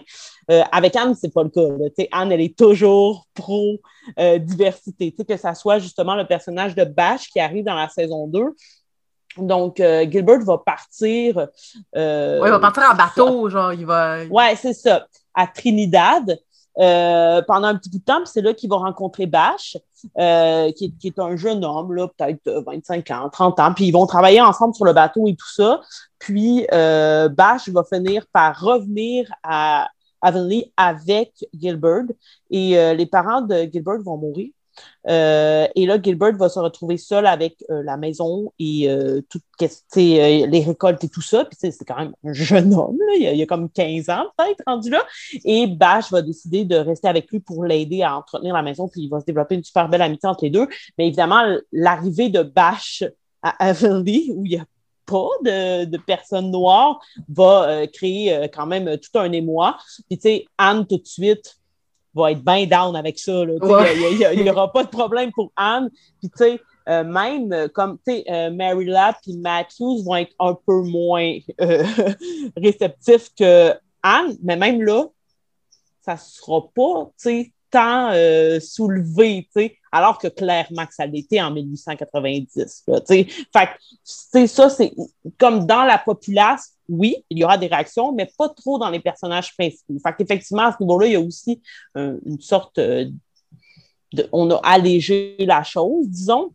Euh, 0.50 0.62
avec 0.72 0.96
Anne, 0.96 1.14
c'est 1.14 1.33
pas 1.33 1.44
le 1.44 1.50
cas. 1.50 1.61
Anne, 2.12 2.33
elle 2.33 2.40
est 2.40 2.57
toujours 2.57 3.26
pro-diversité. 3.35 5.14
Euh, 5.18 5.24
que 5.24 5.37
ça 5.37 5.55
soit 5.55 5.79
justement 5.79 6.16
le 6.16 6.26
personnage 6.26 6.74
de 6.74 6.85
Bash 6.85 7.29
qui 7.29 7.40
arrive 7.40 7.64
dans 7.64 7.76
la 7.76 7.88
saison 7.88 8.26
2. 8.26 8.40
Donc, 9.37 9.76
Gilbert 9.76 10.40
va 10.40 10.59
partir. 10.59 11.37
oui, 11.37 12.00
il 12.03 12.50
va 12.50 12.59
partir 12.59 12.83
en 12.90 12.96
bateau, 12.96 13.48
genre, 13.48 13.72
il 13.72 13.87
va. 13.87 14.24
Ouais, 14.24 14.57
c'est 14.57 14.72
ça. 14.72 15.07
À 15.33 15.46
Trinidad. 15.46 16.37
Euh, 16.79 17.43
pendant 17.43 17.69
un 17.69 17.77
petit 17.77 17.91
bout 17.91 17.99
de 17.99 18.05
temps, 18.05 18.25
c'est 18.25 18.43
là 18.43 18.55
qu'il 18.55 18.71
va 18.71 18.77
rencontrer 18.77 19.27
Bash, 19.27 19.77
euh, 20.19 20.71
qui, 20.73 20.95
est, 21.05 21.19
un 21.19 21.37
jeune 21.37 21.65
homme, 21.65 21.95
peut-être 22.17 22.65
25 22.67 23.11
ans, 23.11 23.29
30 23.31 23.61
ans, 23.61 23.75
puis 23.75 23.87
ils 23.87 23.93
vont 23.93 24.07
travailler 24.07 24.41
ensemble 24.41 24.75
sur 24.75 24.85
le 24.85 24.93
bateau 24.93 25.27
et 25.27 25.35
tout 25.35 25.51
ça. 25.53 25.81
Puis 26.19 26.67
euh, 26.73 27.29
Bash 27.29 27.69
va 27.69 27.85
finir 27.85 28.25
par 28.33 28.59
revenir 28.61 29.31
à 29.43 29.89
Avonlea 30.23 30.65
avec 30.77 31.33
Gilbert 31.55 32.05
et 32.51 32.95
les 32.95 33.07
parents 33.07 33.41
de 33.41 33.63
Gilbert 33.73 34.01
vont 34.03 34.19
mourir. 34.19 34.51
Euh, 35.09 35.66
et 35.75 35.87
là, 35.87 36.01
Gilbert 36.01 36.37
va 36.37 36.49
se 36.49 36.59
retrouver 36.59 36.99
seul 36.99 37.27
avec 37.27 37.64
euh, 37.71 37.83
la 37.83 37.97
maison 37.97 38.53
et 38.59 38.88
euh, 38.90 39.21
tout, 39.29 39.40
les 39.97 40.64
récoltes 40.66 41.03
et 41.05 41.09
tout 41.09 41.23
ça. 41.23 41.45
Puis 41.45 41.57
c'est 41.59 41.85
quand 41.85 41.97
même 41.97 42.12
un 42.25 42.33
jeune 42.33 42.75
homme, 42.75 42.99
Il, 43.19 43.27
a, 43.27 43.43
a, 43.43 43.47
comme 43.47 43.71
15 43.71 44.11
ans 44.11 44.27
peut-être 44.37 44.62
rendu 44.66 44.90
là. 44.90 45.05
Et 45.45 45.66
Bash 45.66 46.11
va 46.11 46.23
décider 46.23 46.64
de 46.64 46.77
rester 46.77 47.09
avec 47.09 47.31
lui 47.31 47.40
pour 47.40 47.64
l'aider 47.64 48.03
à 48.03 48.16
entretenir 48.16 48.55
la 48.55 48.62
maison. 48.62 48.88
Puis 48.88 49.03
il 49.03 49.09
va 49.09 49.21
se 49.21 49.25
développer 49.25 49.55
une 49.55 49.64
super 49.64 49.88
belle 49.88 50.03
amitié 50.03 50.29
entre 50.29 50.45
les 50.45 50.51
deux. 50.51 50.69
Mais 50.99 51.07
évidemment, 51.07 51.43
l'arrivée 51.73 52.29
de 52.29 52.43
Bash 52.43 53.05
à 53.43 53.69
Avonlea, 53.69 54.33
où 54.35 54.45
il 54.45 54.51
n'y 54.51 54.59
a 54.59 54.66
pas 55.07 55.29
de, 55.45 55.87
de, 55.87 55.97
personnes 55.99 56.51
noires, 56.51 57.01
va 57.29 57.87
créer 57.87 58.49
quand 58.53 58.66
même 58.66 58.99
tout 58.99 59.19
un 59.19 59.33
émoi. 59.33 59.77
Puis 60.09 60.19
tu 60.19 60.23
sais, 60.23 60.47
Anne, 60.59 60.87
tout 60.87 60.99
de 60.99 61.07
suite, 61.07 61.60
va 62.14 62.33
être 62.33 62.44
bien 62.44 62.66
down 62.66 62.96
avec 62.96 63.18
ça. 63.18 63.42
Il 63.44 64.42
n'y 64.42 64.51
aura 64.51 64.73
pas 64.73 64.85
de 64.85 64.88
problème 64.88 65.31
pour 65.33 65.53
Anne. 65.57 65.90
Puis, 66.18 66.31
tu 66.31 66.37
sais, 66.37 66.61
euh, 66.88 67.05
même 67.05 67.53
euh, 67.53 67.68
comme, 67.68 67.99
tu 68.07 68.12
sais, 68.12 68.25
euh, 68.31 68.51
Mary 68.51 68.87
Lab 68.87 69.14
et 69.27 69.37
Matthews 69.37 70.03
vont 70.03 70.16
être 70.16 70.35
un 70.38 70.55
peu 70.55 70.83
moins 70.83 71.38
réceptifs 72.57 73.33
que 73.38 73.75
Anne, 74.03 74.37
mais 74.42 74.57
même 74.57 74.83
là, 74.83 75.05
ça 76.01 76.14
ne 76.14 76.18
sera 76.18 76.62
pas, 76.75 77.11
tant 77.71 78.13
soulevé, 78.61 79.49
tu 79.55 79.63
sais, 79.63 79.77
alors 79.93 80.19
que 80.19 80.29
clairement 80.29 80.87
que 80.87 80.95
ça 80.95 81.07
l'était 81.07 81.41
en 81.41 81.51
1890. 81.51 82.85
Là, 82.87 83.01
fait 83.53 84.47
ça, 84.47 84.71
c'est 84.71 84.93
comme 85.39 85.67
dans 85.67 85.85
la 85.85 85.99
populace, 85.99 86.75
oui, 86.89 87.25
il 87.31 87.39
y 87.39 87.45
aura 87.45 87.59
des 87.59 87.67
réactions, 87.67 88.13
mais 88.13 88.29
pas 88.37 88.49
trop 88.49 88.79
dans 88.79 88.91
les 88.91 89.01
personnages 89.01 89.55
principaux. 89.57 89.95
Fait 90.05 90.15
qu'effectivement, 90.17 90.65
à 90.65 90.73
ce 90.73 90.83
niveau-là, 90.83 91.07
il 91.07 91.13
y 91.13 91.17
a 91.17 91.21
aussi 91.21 91.63
euh, 91.97 92.19
une 92.27 92.41
sorte 92.41 92.79
euh, 92.79 93.07
de. 94.13 94.29
On 94.33 94.51
a 94.51 94.57
allégé 94.65 95.37
la 95.41 95.63
chose, 95.63 96.09
disons. 96.09 96.53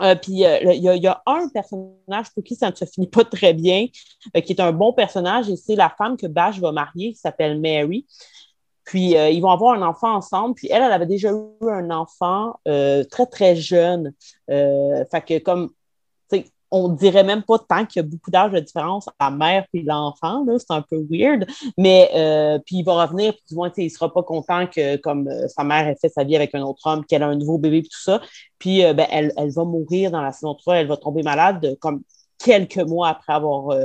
Euh, 0.00 0.14
puis 0.14 0.32
il 0.32 0.38
y, 0.38 1.06
a 1.06 1.22
un 1.26 1.48
personnage 1.48 2.32
pour 2.34 2.42
qui 2.42 2.54
ça 2.54 2.70
ne 2.70 2.74
se 2.74 2.86
finit 2.86 3.06
pas 3.06 3.24
très 3.24 3.52
bien, 3.52 3.86
qui 3.88 4.52
est 4.52 4.60
un 4.60 4.72
bon 4.72 4.94
personnage, 4.94 5.50
et 5.50 5.56
c'est 5.56 5.76
la 5.76 5.90
femme 5.90 6.16
que 6.16 6.26
Bash 6.26 6.58
va 6.58 6.72
marier, 6.72 7.12
qui 7.12 7.18
s'appelle 7.18 7.60
Mary. 7.60 8.06
Puis 8.84 9.12
ils 9.12 9.40
vont 9.40 9.50
avoir 9.50 9.74
un 9.74 9.82
enfant 9.82 10.14
ensemble. 10.14 10.54
Puis 10.54 10.68
elle, 10.70 10.82
elle 10.82 10.92
avait 10.92 11.06
déjà 11.06 11.30
eu 11.30 11.70
un 11.70 11.90
enfant 11.90 12.58
très, 12.64 13.26
très 13.30 13.56
jeune. 13.56 14.12
fait 14.48 15.24
que 15.26 15.38
comme 15.38 15.70
on 16.70 16.88
dirait 16.88 17.24
même 17.24 17.42
pas 17.42 17.58
tant 17.58 17.84
qu'il 17.84 18.02
y 18.02 18.04
a 18.04 18.08
beaucoup 18.08 18.30
d'âge 18.30 18.52
de 18.52 18.60
différence 18.60 19.08
entre 19.08 19.16
la 19.20 19.30
mère 19.30 19.66
et 19.72 19.82
l'enfant, 19.82 20.44
c'est 20.58 20.70
un 20.70 20.82
peu 20.82 21.04
weird, 21.10 21.46
mais 21.76 22.10
euh, 22.14 22.58
puis 22.64 22.76
il 22.76 22.84
va 22.84 23.04
revenir, 23.04 23.32
puis 23.32 23.42
du 23.48 23.54
moins, 23.54 23.72
il 23.76 23.90
sera 23.90 24.12
pas 24.12 24.22
content 24.22 24.66
que 24.66 24.96
comme 24.96 25.28
euh, 25.28 25.48
sa 25.48 25.64
mère 25.64 25.88
ait 25.88 25.96
fait 26.00 26.08
sa 26.08 26.24
vie 26.24 26.36
avec 26.36 26.54
un 26.54 26.62
autre 26.62 26.86
homme, 26.86 27.04
qu'elle 27.04 27.22
a 27.22 27.26
un 27.26 27.36
nouveau 27.36 27.58
bébé, 27.58 27.80
puis 27.80 27.90
tout 27.90 28.02
ça, 28.02 28.20
puis 28.58 28.84
euh, 28.84 28.94
ben, 28.94 29.06
elle, 29.10 29.32
va 29.36 29.64
mourir 29.64 30.10
dans 30.10 30.22
la 30.22 30.32
saison 30.32 30.54
3, 30.54 30.76
elle 30.76 30.86
va 30.86 30.96
tomber 30.96 31.22
malade 31.22 31.76
comme 31.80 32.02
quelques 32.38 32.78
mois 32.78 33.08
après 33.08 33.32
avoir 33.32 33.76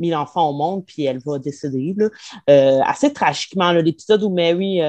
mis 0.00 0.10
l'enfant 0.10 0.50
au 0.50 0.52
monde, 0.52 0.84
puis 0.86 1.04
elle 1.04 1.18
va 1.18 1.38
décéder, 1.38 1.94
assez 2.46 3.12
tragiquement, 3.12 3.72
l'épisode 3.72 4.22
où 4.22 4.30
Mary 4.30 4.80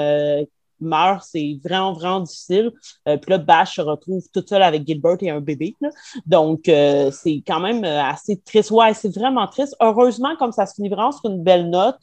meurt, 0.82 1.24
c'est 1.24 1.60
vraiment, 1.64 1.93
vraiment 1.93 2.22
difficile. 2.22 2.72
Euh, 3.08 3.18
puis 3.18 3.32
là, 3.32 3.38
Bash 3.38 3.76
se 3.76 3.82
retrouve 3.82 4.24
toute 4.34 4.49
seule 4.49 4.64
avec 4.64 4.86
Gilbert 4.86 5.18
et 5.22 5.30
un 5.30 5.39
bébé. 5.39 5.76
Donc, 6.26 6.68
euh, 6.68 7.12
c'est 7.12 7.43
quand 7.45 7.60
même 7.60 7.84
euh, 7.84 8.03
assez 8.03 8.38
triste. 8.38 8.72
Ouais, 8.72 8.93
c'est 8.93 9.14
vraiment 9.14 9.47
triste. 9.47 9.76
Heureusement, 9.80 10.36
comme 10.38 10.51
ça 10.51 10.66
se 10.66 10.76
finit 10.76 10.89
vraiment 10.89 11.12
sur 11.12 11.30
une 11.30 11.43
belle 11.43 11.70
note, 11.70 11.99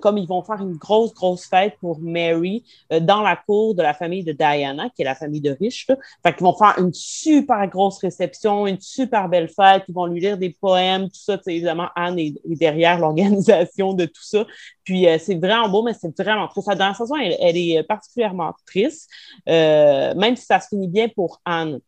comme 0.00 0.18
ils 0.18 0.26
vont 0.26 0.42
faire 0.42 0.60
une 0.60 0.76
grosse, 0.76 1.12
grosse 1.14 1.46
fête 1.46 1.74
pour 1.80 1.98
Mary 2.00 2.64
dans 2.90 3.22
la 3.22 3.36
cour 3.36 3.74
de 3.74 3.82
la 3.82 3.94
famille 3.94 4.24
de 4.24 4.32
Diana, 4.32 4.88
qui 4.90 5.02
est 5.02 5.04
la 5.04 5.14
famille 5.14 5.40
de 5.40 5.56
riches. 5.58 5.86
Fait 5.86 6.34
qu'ils 6.34 6.44
vont 6.44 6.54
faire 6.54 6.74
une 6.78 6.92
super 6.92 7.66
grosse 7.68 7.98
réception, 7.98 8.66
une 8.66 8.80
super 8.80 9.28
belle 9.28 9.48
fête. 9.48 9.84
Ils 9.88 9.94
vont 9.94 10.06
lui 10.06 10.20
lire 10.20 10.38
des 10.38 10.50
poèmes, 10.50 11.08
tout 11.08 11.20
ça. 11.20 11.38
évidemment, 11.46 11.88
Anne 11.96 12.18
est, 12.18 12.34
derrière 12.44 12.98
l'organisation 12.98 13.94
de 13.94 14.06
tout 14.06 14.22
ça. 14.22 14.46
Puis, 14.88 15.06
c'est 15.18 15.34
vraiment 15.34 15.68
beau, 15.68 15.82
mais 15.82 15.92
c'est 15.92 16.18
vraiment 16.18 16.48
triste. 16.48 16.66
La 16.78 16.94
saison, 16.94 17.14
elle 17.16 17.58
est 17.58 17.82
particulièrement 17.82 18.54
triste, 18.64 19.10
euh, 19.46 20.14
même 20.14 20.34
si 20.34 20.46
ça 20.46 20.60
se 20.60 20.68
finit 20.68 20.88
bien 20.88 21.08
pour 21.08 21.42
Anne. 21.44 21.80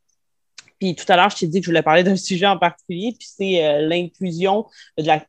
Puis 0.79 0.95
tout 0.95 1.11
à 1.11 1.17
l'heure, 1.17 1.31
je 1.31 1.37
t'ai 1.37 1.47
dit 1.47 1.61
que 1.61 1.65
je 1.65 1.71
voulais 1.71 1.83
parler 1.83 2.03
d'un 2.03 2.17
sujet 2.29 2.45
en 2.45 2.59
particulier, 2.59 3.15
puis 3.19 3.27
c'est 3.27 3.65
euh, 3.65 3.89
l'inclusion 3.89 4.67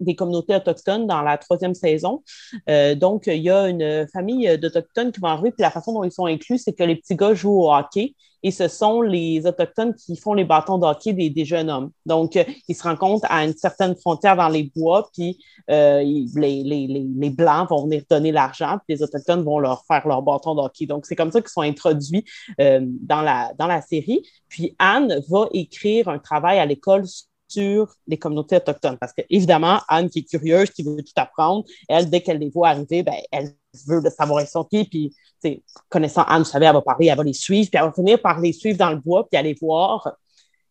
des 0.01 0.15
communautés 0.15 0.53
autochtones 0.53 1.07
dans 1.07 1.21
la 1.21 1.37
troisième 1.37 1.73
saison. 1.73 2.23
Euh, 2.69 2.93
donc, 2.93 3.27
il 3.27 3.41
y 3.41 3.49
a 3.49 3.69
une 3.69 4.05
famille 4.11 4.57
d'Autochtones 4.57 5.13
qui 5.13 5.21
vont 5.21 5.29
arriver, 5.29 5.51
puis 5.51 5.61
la 5.61 5.71
façon 5.71 5.93
dont 5.93 6.03
ils 6.03 6.11
sont 6.11 6.25
inclus, 6.25 6.57
c'est 6.57 6.73
que 6.73 6.83
les 6.83 6.97
petits 6.97 7.15
gars 7.15 7.33
jouent 7.33 7.61
au 7.61 7.73
hockey 7.73 8.15
et 8.43 8.51
ce 8.51 8.67
sont 8.67 9.01
les 9.01 9.45
Autochtones 9.45 9.93
qui 9.93 10.15
font 10.15 10.33
les 10.33 10.43
bâtons 10.43 10.77
d'hockey 10.77 11.13
des, 11.13 11.29
des, 11.29 11.45
jeunes 11.45 11.69
hommes. 11.69 11.91
Donc, 12.05 12.35
euh, 12.35 12.43
ils 12.67 12.75
se 12.75 12.83
rencontrent 12.83 13.25
à 13.29 13.43
une 13.45 13.55
certaine 13.55 13.95
frontière 13.95 14.35
dans 14.35 14.49
les 14.49 14.71
bois, 14.75 15.09
puis 15.13 15.37
euh, 15.69 16.01
les, 16.01 16.63
les, 16.63 16.87
les, 16.87 17.29
Blancs 17.29 17.69
vont 17.69 17.83
venir 17.85 18.03
donner 18.09 18.31
l'argent, 18.31 18.77
puis 18.85 18.95
les 18.95 19.03
Autochtones 19.03 19.43
vont 19.43 19.59
leur 19.59 19.85
faire 19.85 20.07
leur 20.07 20.21
bâton 20.21 20.55
d'hockey. 20.55 20.85
Donc, 20.85 21.05
c'est 21.05 21.15
comme 21.15 21.31
ça 21.31 21.41
qu'ils 21.41 21.49
sont 21.49 21.61
introduits 21.61 22.25
euh, 22.59 22.81
dans, 22.83 23.21
la, 23.21 23.53
dans 23.57 23.67
la 23.67 23.81
série. 23.81 24.21
Puis 24.49 24.75
Anne 24.79 25.21
va 25.29 25.47
écrire 25.53 26.09
un 26.09 26.19
travail 26.19 26.59
à 26.59 26.65
l'école 26.65 27.03
sur 27.51 27.93
les 28.07 28.17
communautés 28.17 28.57
autochtones. 28.57 28.97
Parce 28.97 29.13
que, 29.13 29.21
évidemment, 29.29 29.79
Anne, 29.87 30.09
qui 30.09 30.19
est 30.19 30.23
curieuse, 30.23 30.69
qui 30.71 30.83
veut 30.83 30.97
tout 30.97 31.13
apprendre, 31.15 31.65
elle, 31.87 32.09
dès 32.09 32.21
qu'elle 32.21 32.39
les 32.39 32.49
voit 32.49 32.69
arriver, 32.69 33.03
ben, 33.03 33.15
elle 33.31 33.53
veut 33.87 34.01
savoir 34.09 34.45
son 34.47 34.63
qui. 34.63 34.85
Puis, 34.85 35.63
connaissant 35.89 36.23
Anne, 36.23 36.43
vous 36.43 36.49
savez, 36.49 36.65
elle 36.65 36.73
va 36.73 36.81
parler, 36.81 37.07
elle 37.07 37.17
va 37.17 37.23
les 37.23 37.33
suivre, 37.33 37.69
puis 37.69 37.79
elle 37.79 37.87
va 37.87 37.93
finir 37.93 38.21
par 38.21 38.39
les 38.39 38.53
suivre 38.53 38.77
dans 38.77 38.91
le 38.91 38.97
bois, 38.97 39.27
puis 39.29 39.37
aller 39.37 39.55
voir 39.59 40.15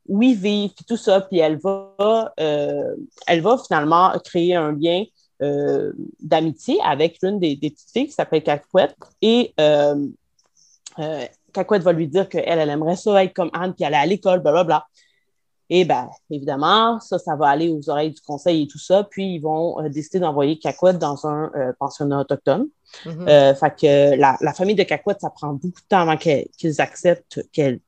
où 0.07 0.22
ils 0.22 0.37
vivent, 0.37 0.72
puis 0.74 0.85
tout 0.85 0.97
ça. 0.97 1.20
Puis 1.20 1.39
elle 1.39 1.59
va, 1.59 2.35
euh, 2.41 2.97
elle 3.26 3.41
va 3.41 3.57
finalement 3.59 4.12
créer 4.24 4.57
un 4.57 4.72
lien 4.72 5.05
euh, 5.43 5.93
d'amitié 6.20 6.78
avec 6.85 7.18
l'une 7.22 7.39
des, 7.39 7.57
des, 7.57 7.70
petites 7.70 7.91
filles 7.91 8.07
qui 8.07 8.12
s'appelle 8.12 8.43
Cacouette. 8.43 8.97
Et 9.22 9.55
euh, 9.61 10.07
euh 10.99 11.24
Cacouette 11.53 11.83
va 11.83 11.93
lui 11.93 12.07
dire 12.07 12.28
qu'elle, 12.28 12.45
elle 12.47 12.70
aimerait 12.70 12.97
ça 12.97 13.24
être 13.24 13.35
comme 13.35 13.51
Anne, 13.53 13.74
puis 13.74 13.85
aller 13.85 13.97
à 13.97 14.07
l'école, 14.07 14.41
blablabla. 14.41 14.87
Et 15.73 15.85
bien, 15.85 16.11
évidemment, 16.31 16.99
ça, 16.99 17.21
ça 17.21 17.37
va 17.37 17.49
aller 17.49 17.71
aux 17.71 17.89
oreilles 17.89 18.11
du 18.11 18.21
conseil 18.21 18.64
et 18.64 18.66
tout 18.66 18.79
ça. 18.79 19.05
Puis, 19.09 19.37
ils 19.37 19.39
vont 19.39 19.81
euh, 19.81 19.89
décider 19.89 20.18
d'envoyer 20.18 20.59
Cacouette 20.59 20.99
dans 20.99 21.29
un 21.29 21.53
euh, 21.55 21.73
pensionnat 21.79 22.21
autochtone. 22.21 22.66
Mm-hmm. 23.07 23.29
Euh, 23.29 23.55
fait 23.55 23.81
que 23.81 24.16
la, 24.16 24.37
la, 24.41 24.53
famille 24.53 24.75
de 24.75 24.83
Cacouette, 24.83 25.21
ça 25.21 25.31
prend 25.31 25.53
beaucoup 25.53 25.81
de 25.81 25.87
temps 25.89 26.01
avant 26.01 26.16
qu'ils 26.16 26.81
acceptent 26.81 27.41
qu'elle 27.53 27.81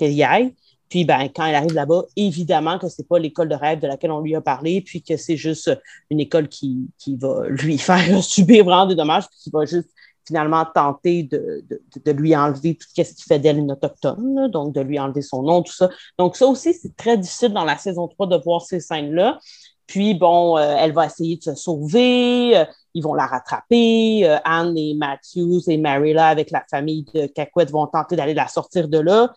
y 0.00 0.24
aille. 0.24 0.52
Puis, 0.88 1.04
ben, 1.04 1.28
quand 1.34 1.46
elle 1.46 1.54
arrive 1.54 1.74
là-bas, 1.74 2.02
évidemment 2.16 2.80
que 2.80 2.88
c'est 2.88 3.06
pas 3.06 3.20
l'école 3.20 3.48
de 3.48 3.54
rêve 3.54 3.78
de 3.78 3.86
laquelle 3.86 4.10
on 4.10 4.20
lui 4.20 4.34
a 4.34 4.40
parlé, 4.40 4.80
puis 4.80 5.00
que 5.00 5.16
c'est 5.16 5.36
juste 5.36 5.70
une 6.10 6.18
école 6.18 6.48
qui, 6.48 6.90
qui 6.98 7.16
va 7.16 7.46
lui 7.48 7.78
faire 7.78 8.22
subir 8.22 8.64
vraiment 8.64 8.86
des 8.86 8.96
dommages, 8.96 9.28
puis 9.28 9.38
qui 9.44 9.50
va 9.50 9.64
juste 9.64 9.88
finalement 10.26 10.64
tenter 10.74 11.24
de, 11.24 11.64
de, 11.68 11.80
de, 12.04 12.12
lui 12.12 12.36
enlever 12.36 12.76
tout 12.76 12.86
ce 12.94 13.02
qui 13.02 13.22
fait 13.22 13.38
d'elle 13.38 13.58
une 13.58 13.72
autochtone, 13.72 14.48
donc 14.48 14.72
de 14.72 14.80
lui 14.80 14.98
enlever 14.98 15.22
son 15.22 15.42
nom, 15.42 15.62
tout 15.62 15.72
ça. 15.72 15.88
Donc 16.18 16.36
ça 16.36 16.46
aussi, 16.46 16.74
c'est 16.74 16.96
très 16.96 17.18
difficile 17.18 17.52
dans 17.52 17.64
la 17.64 17.76
saison 17.76 18.08
3 18.08 18.26
de 18.26 18.36
voir 18.36 18.62
ces 18.62 18.80
scènes-là. 18.80 19.38
Puis, 19.86 20.14
bon, 20.14 20.56
euh, 20.56 20.76
elle 20.78 20.92
va 20.92 21.06
essayer 21.06 21.36
de 21.36 21.42
se 21.42 21.54
sauver, 21.54 22.56
euh, 22.56 22.64
ils 22.94 23.02
vont 23.02 23.14
la 23.14 23.26
rattraper. 23.26 24.22
Euh, 24.26 24.38
Anne 24.44 24.76
et 24.78 24.94
Matthews 24.94 25.60
et 25.68 25.76
Marilla, 25.76 26.28
avec 26.28 26.50
la 26.50 26.64
famille 26.70 27.04
de 27.14 27.26
Cacouette, 27.26 27.70
vont 27.70 27.86
tenter 27.86 28.16
d'aller 28.16 28.34
la 28.34 28.48
sortir 28.48 28.88
de 28.88 28.98
là. 28.98 29.32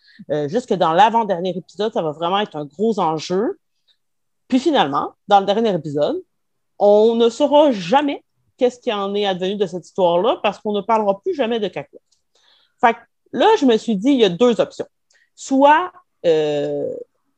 jusque 0.48 0.74
dans 0.74 0.94
l'avant-dernier 0.94 1.58
épisode, 1.58 1.94
ça 1.94 2.02
va 2.02 2.12
vraiment 2.12 2.40
être 2.40 2.56
un 2.56 2.66
gros 2.66 3.00
enjeu. 3.00 3.60
Puis 4.48 4.60
finalement, 4.60 5.14
dans 5.28 5.40
le 5.40 5.46
dernier 5.46 5.74
épisode, 5.74 6.22
on 6.80 7.16
ne 7.16 7.30
saura 7.30 7.72
jamais 7.72 8.24
qu'est-ce 8.58 8.80
qui 8.80 8.92
en 8.92 9.14
est 9.16 9.26
advenu 9.26 9.56
de 9.56 9.66
cette 9.66 9.86
histoire-là 9.86 10.40
parce 10.42 10.60
qu'on 10.60 10.74
ne 10.74 10.82
parlera 10.82 11.20
plus 11.22 11.34
jamais 11.34 11.60
de 11.60 11.68
Cacouette. 11.68 12.02
Fait 12.80 12.96
là, 13.32 13.48
je 13.60 13.66
me 13.66 13.78
suis 13.78 13.96
dit, 13.96 14.12
il 14.12 14.20
y 14.20 14.26
a 14.26 14.30
deux 14.30 14.60
options. 14.60 14.88
Soit 15.36 15.92
euh, 16.26 16.94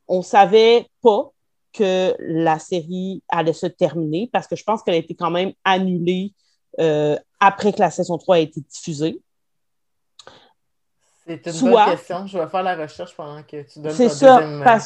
on 0.06 0.22
savait 0.22 0.86
pas 1.02 1.30
que 1.72 2.14
la 2.18 2.58
série 2.58 3.22
allait 3.28 3.52
se 3.52 3.66
terminer 3.66 4.28
parce 4.32 4.46
que 4.46 4.56
je 4.56 4.64
pense 4.64 4.82
qu'elle 4.82 4.94
a 4.94 4.98
été 4.98 5.14
quand 5.14 5.30
même 5.30 5.52
annulée 5.64 6.32
euh, 6.80 7.16
après 7.40 7.72
que 7.72 7.80
la 7.80 7.90
saison 7.90 8.16
3 8.16 8.36
a 8.36 8.38
été 8.38 8.60
diffusée. 8.60 9.20
C'est 11.26 11.46
une 11.46 11.52
soit, 11.52 11.84
bonne 11.84 11.96
question. 11.96 12.26
Je 12.26 12.38
vais 12.38 12.48
faire 12.48 12.62
la 12.62 12.76
recherche 12.76 13.14
pendant 13.14 13.42
que 13.42 13.62
tu 13.62 13.80
donnes 13.80 13.96
ta 13.96 14.08
ça, 14.08 14.38
deuxième 14.38 14.66
euh, 14.66 14.78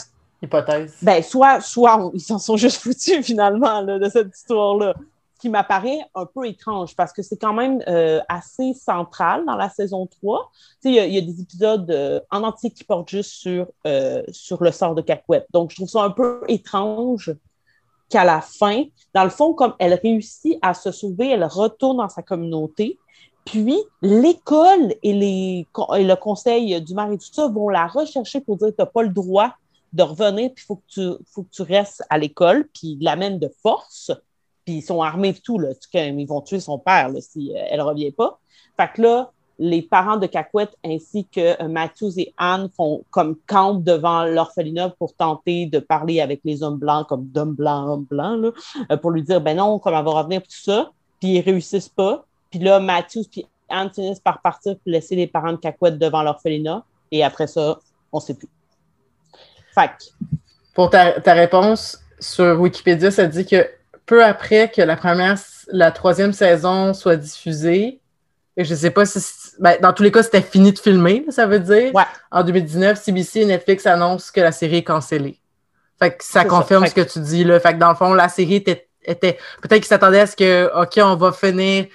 hypothèse. 0.42 0.96
Ben, 1.02 1.22
soit, 1.22 1.60
soit 1.60 2.10
ils 2.14 2.20
s'en 2.20 2.38
sont 2.38 2.56
juste 2.56 2.78
foutus 2.82 3.24
finalement 3.24 3.82
de 3.84 4.08
cette 4.08 4.36
histoire-là 4.36 4.94
qui 5.42 5.48
m'apparaît 5.48 5.98
un 6.14 6.24
peu 6.24 6.46
étrange 6.46 6.94
parce 6.94 7.12
que 7.12 7.20
c'est 7.20 7.36
quand 7.36 7.52
même 7.52 7.82
euh, 7.88 8.20
assez 8.28 8.74
central 8.74 9.44
dans 9.44 9.56
la 9.56 9.68
saison 9.68 10.06
3. 10.06 10.52
Il 10.84 10.92
y, 10.92 11.18
a 11.18 11.20
des 11.20 11.40
épisodes 11.40 11.90
euh, 11.90 12.20
en 12.30 12.44
entier 12.44 12.70
qui 12.70 12.84
portent 12.84 13.08
juste 13.08 13.32
sur, 13.32 13.66
euh, 13.84 14.22
sur 14.30 14.62
le 14.62 14.70
sort 14.70 14.94
de 14.94 15.02
Cacouette. 15.02 15.48
Donc, 15.52 15.72
je 15.72 15.76
trouve 15.76 15.88
ça 15.88 16.04
un 16.04 16.10
peu 16.10 16.42
étrange 16.46 17.34
qu'à 18.08 18.22
la 18.22 18.40
fin, 18.40 18.84
dans 19.14 19.24
le 19.24 19.30
fond, 19.30 19.52
comme 19.52 19.74
elle 19.80 19.94
réussit 19.94 20.60
à 20.62 20.74
se 20.74 20.92
sauver, 20.92 21.30
elle 21.30 21.44
retourne 21.44 21.96
dans 21.96 22.08
sa 22.08 22.22
communauté. 22.22 23.00
Puis, 23.44 23.76
l'école 24.00 24.94
et, 25.02 25.12
les, 25.12 25.66
et 25.98 26.04
le 26.04 26.14
conseil 26.14 26.80
du 26.82 26.94
maire 26.94 27.10
et 27.10 27.18
tout 27.18 27.32
ça 27.32 27.48
vont 27.48 27.68
la 27.68 27.88
rechercher 27.88 28.40
pour 28.40 28.58
dire 28.58 28.68
que 28.68 28.76
tu 28.76 28.82
n'as 28.82 28.86
pas 28.86 29.02
le 29.02 29.08
droit 29.08 29.56
de 29.92 30.04
revenir, 30.04 30.52
puis 30.54 30.62
il 30.62 30.66
faut, 30.66 30.76
que 30.76 30.86
tu, 30.86 31.24
faut 31.32 31.42
que 31.42 31.50
tu 31.50 31.62
restes 31.62 32.04
à 32.10 32.16
l'école, 32.16 32.68
puis 32.72 32.96
l'amène 33.00 33.40
de 33.40 33.50
force 33.60 34.12
puis 34.64 34.76
ils 34.76 34.82
sont 34.82 35.02
armés 35.02 35.32
de 35.32 35.38
tout, 35.38 35.58
là. 35.58 35.70
Ils 35.94 36.26
vont 36.26 36.40
tuer 36.40 36.60
son 36.60 36.78
père 36.78 37.08
là, 37.08 37.20
si 37.20 37.52
euh, 37.54 37.64
elle 37.70 37.78
ne 37.78 37.84
revient 37.84 38.12
pas. 38.12 38.38
Fait 38.76 38.90
que 38.94 39.02
là, 39.02 39.30
les 39.58 39.82
parents 39.82 40.16
de 40.16 40.26
Cacouette 40.26 40.76
ainsi 40.84 41.26
que 41.26 41.62
euh, 41.62 41.68
Matthews 41.68 42.18
et 42.18 42.32
Anne 42.36 42.68
font 42.76 43.04
comme 43.10 43.36
camp 43.46 43.74
devant 43.74 44.24
l'orphelinat 44.24 44.90
pour 44.98 45.14
tenter 45.14 45.66
de 45.66 45.78
parler 45.78 46.20
avec 46.20 46.40
les 46.44 46.62
hommes 46.62 46.78
blancs 46.78 47.06
comme 47.08 47.26
d'hommes 47.26 47.54
blancs, 47.54 47.88
hommes 47.88 48.06
blancs, 48.08 48.40
là, 48.40 48.50
euh, 48.90 48.96
pour 48.96 49.10
lui 49.10 49.22
dire 49.22 49.40
ben 49.40 49.56
non, 49.56 49.78
comment 49.78 49.98
elle 49.98 50.04
va 50.04 50.10
revenir, 50.10 50.42
tout 50.42 50.50
ça. 50.50 50.90
Puis 51.20 51.30
ils 51.34 51.40
réussissent 51.40 51.88
pas. 51.88 52.24
Puis 52.50 52.60
là, 52.60 52.80
Matthews 52.80 53.24
puis 53.30 53.46
Anne 53.68 53.90
finissent 53.94 54.20
par 54.20 54.42
partir 54.42 54.74
pour 54.74 54.82
laisser 54.86 55.16
les 55.16 55.26
parents 55.26 55.52
de 55.52 55.58
Cacouette 55.58 55.98
devant 55.98 56.22
l'orphelinat. 56.22 56.84
Et 57.10 57.22
après 57.22 57.46
ça, 57.46 57.78
on 58.12 58.20
sait 58.20 58.34
plus. 58.34 58.48
Fait 59.74 59.90
Pour 60.74 60.90
ta, 60.90 61.20
ta 61.20 61.32
réponse, 61.32 62.02
sur 62.20 62.60
Wikipédia, 62.60 63.10
ça 63.10 63.26
dit 63.26 63.44
que 63.44 63.66
peu 64.06 64.24
après 64.24 64.70
que 64.70 64.82
la 64.82 64.96
première, 64.96 65.38
la 65.68 65.90
troisième 65.92 66.32
saison 66.32 66.94
soit 66.94 67.16
diffusée. 67.16 68.00
Et 68.56 68.64
je 68.64 68.74
sais 68.74 68.90
pas 68.90 69.06
si. 69.06 69.18
Ben, 69.58 69.78
dans 69.80 69.92
tous 69.92 70.02
les 70.02 70.12
cas, 70.12 70.22
c'était 70.22 70.42
fini 70.42 70.72
de 70.72 70.78
filmer, 70.78 71.24
ça 71.30 71.46
veut 71.46 71.60
dire. 71.60 71.92
En 72.30 72.42
2019, 72.42 73.00
CBC 73.00 73.40
et 73.40 73.44
Netflix 73.46 73.86
annoncent 73.86 74.30
que 74.34 74.40
la 74.40 74.52
série 74.52 74.78
est 74.78 74.84
cancellée. 74.84 75.38
Fait 75.98 76.16
que 76.16 76.24
ça 76.24 76.44
confirme 76.44 76.86
ce 76.86 76.94
que 76.94 77.00
tu 77.00 77.20
dis, 77.20 77.44
là. 77.44 77.58
Fait 77.60 77.74
que 77.74 77.78
dans 77.78 77.90
le 77.90 77.94
fond, 77.94 78.12
la 78.12 78.28
série 78.28 78.56
était. 78.56 78.88
était... 79.04 79.38
Peut-être 79.62 79.80
qu'ils 79.80 79.86
s'attendaient 79.86 80.20
à 80.20 80.26
ce 80.26 80.36
que, 80.36 80.70
OK, 80.82 80.98
on 81.02 81.16
va 81.16 81.32
finir. 81.32 81.86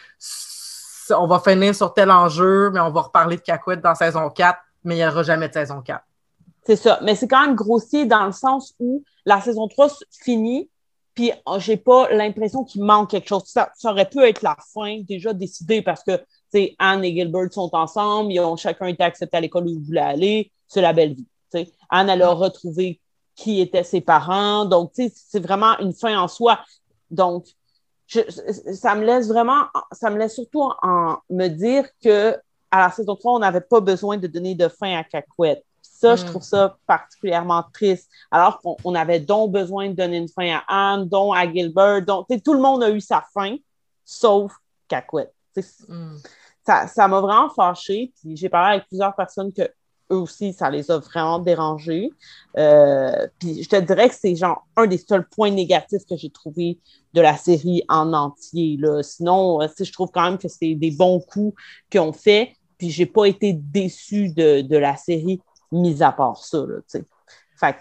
On 1.11 1.27
va 1.27 1.39
finir 1.39 1.75
sur 1.75 1.93
tel 1.93 2.11
enjeu, 2.11 2.69
mais 2.71 2.79
on 2.79 2.91
va 2.91 3.01
reparler 3.01 3.37
de 3.37 3.41
Cacouette 3.41 3.81
dans 3.81 3.95
saison 3.95 4.29
4, 4.29 4.59
mais 4.83 4.95
il 4.95 4.97
n'y 4.97 5.07
aura 5.07 5.23
jamais 5.23 5.47
de 5.47 5.53
saison 5.53 5.81
4. 5.81 6.01
C'est 6.65 6.75
ça. 6.75 6.99
Mais 7.01 7.15
c'est 7.15 7.29
quand 7.29 7.45
même 7.45 7.55
grossier 7.55 8.05
dans 8.05 8.25
le 8.25 8.33
sens 8.33 8.73
où 8.79 9.03
la 9.25 9.39
saison 9.39 9.67
3 9.69 9.87
finit, 10.21 10.69
puis 11.18 11.32
oh, 11.47 11.57
j'ai 11.57 11.78
pas 11.78 12.13
l'impression 12.13 12.63
qu'il 12.63 12.84
manque 12.84 13.09
quelque 13.09 13.28
chose. 13.28 13.41
Ça, 13.45 13.72
aurait 13.86 14.07
pu 14.07 14.20
être 14.24 14.43
la 14.43 14.55
fin 14.72 14.99
déjà 15.01 15.34
décidée 15.34 15.82
parce 15.82 16.03
que 16.03 16.24
Anne 16.78 17.03
et 17.03 17.11
Gilbert 17.11 17.51
sont 17.51 17.72
ensemble, 17.74 18.32
ils 18.32 18.39
ont 18.39 18.55
chacun 18.55 18.86
été 18.86 19.03
acceptés 19.03 19.36
à 19.36 19.41
l'école 19.41 19.65
où 19.65 19.70
ils 19.70 19.82
voulaient 19.84 19.99
aller. 19.99 20.51
C'est 20.68 20.82
la 20.82 20.93
belle 20.93 21.15
vie. 21.15 21.26
T'sais. 21.49 21.72
Anne, 21.89 22.09
elle 22.09 22.22
a 22.22 22.30
retrouvé 22.30 23.01
qui 23.36 23.61
étaient 23.61 23.84
ses 23.84 23.99
parents. 23.99 24.65
Donc, 24.65 24.91
c'est 24.93 25.39
vraiment 25.39 25.76
une 25.80 25.91
fin 25.91 26.20
en 26.20 26.28
soi. 26.28 26.59
Donc, 27.09 27.47
je, 28.05 28.20
ça 28.74 28.93
me 28.93 29.03
laisse 29.03 29.28
vraiment, 29.28 29.63
ça 29.91 30.11
me 30.11 30.20
laisse 30.20 30.36
surtout 30.36 30.70
en, 30.84 31.18
me 31.32 31.47
dire 31.47 31.86
que 32.03 32.38
à 32.70 32.82
la 32.82 32.91
saison 32.91 33.15
3, 33.15 33.34
on 33.34 33.39
n'avait 33.39 33.61
pas 33.61 33.80
besoin 33.80 34.18
de 34.18 34.28
donner 34.28 34.53
de 34.53 34.68
fin 34.68 34.95
à 34.99 35.03
Cacouette. 35.03 35.65
Ça, 35.99 36.15
je 36.15 36.23
mm. 36.23 36.27
trouve 36.27 36.43
ça 36.43 36.77
particulièrement 36.85 37.63
triste. 37.73 38.07
Alors 38.29 38.59
qu'on 38.61 38.93
avait 38.93 39.19
donc 39.19 39.51
besoin 39.51 39.89
de 39.89 39.93
donner 39.93 40.17
une 40.17 40.29
fin 40.29 40.59
à 40.59 40.63
Anne, 40.67 41.09
dont 41.09 41.33
à 41.33 41.51
Gilbert, 41.51 42.05
donc 42.05 42.27
tout 42.43 42.53
le 42.53 42.59
monde 42.59 42.83
a 42.83 42.91
eu 42.91 43.01
sa 43.01 43.25
fin, 43.33 43.55
sauf 44.05 44.53
Cacouette. 44.87 45.33
Mm. 45.87 46.17
Ça 46.63 47.07
m'a 47.07 47.19
vraiment 47.19 47.49
fâchée. 47.49 48.13
Puis 48.19 48.37
j'ai 48.37 48.47
parlé 48.47 48.75
avec 48.75 48.87
plusieurs 48.87 49.15
personnes 49.15 49.51
que 49.51 49.63
eux 50.11 50.17
aussi, 50.17 50.53
ça 50.53 50.69
les 50.69 50.91
a 50.91 50.99
vraiment 50.99 51.39
dérangés. 51.39 52.11
Euh, 52.57 53.27
puis 53.39 53.63
je 53.63 53.67
te 53.67 53.77
dirais 53.77 54.07
que 54.09 54.15
c'est 54.15 54.35
genre 54.35 54.67
un 54.75 54.85
des 54.85 54.99
seuls 54.99 55.27
points 55.27 55.49
négatifs 55.49 56.05
que 56.07 56.15
j'ai 56.15 56.29
trouvé 56.29 56.77
de 57.13 57.21
la 57.21 57.35
série 57.35 57.81
en 57.89 58.13
entier. 58.13 58.77
Là. 58.79 59.01
Sinon, 59.01 59.63
euh, 59.63 59.67
je 59.79 59.91
trouve 59.91 60.11
quand 60.13 60.23
même 60.23 60.37
que 60.37 60.47
c'est 60.47 60.75
des 60.75 60.91
bons 60.91 61.19
coups 61.21 61.59
qu'ils 61.89 62.01
ont 62.01 62.13
fait. 62.13 62.53
Puis 62.77 62.91
j'ai 62.91 63.07
pas 63.07 63.25
été 63.25 63.53
déçue 63.53 64.29
de, 64.29 64.61
de 64.61 64.77
la 64.77 64.95
série 64.95 65.41
mis 65.72 66.01
à 66.03 66.11
part 66.11 66.38
ça, 66.38 66.59
là, 66.59 66.78
tu 66.82 66.84
sais. 66.88 67.05
Fait 67.59 67.78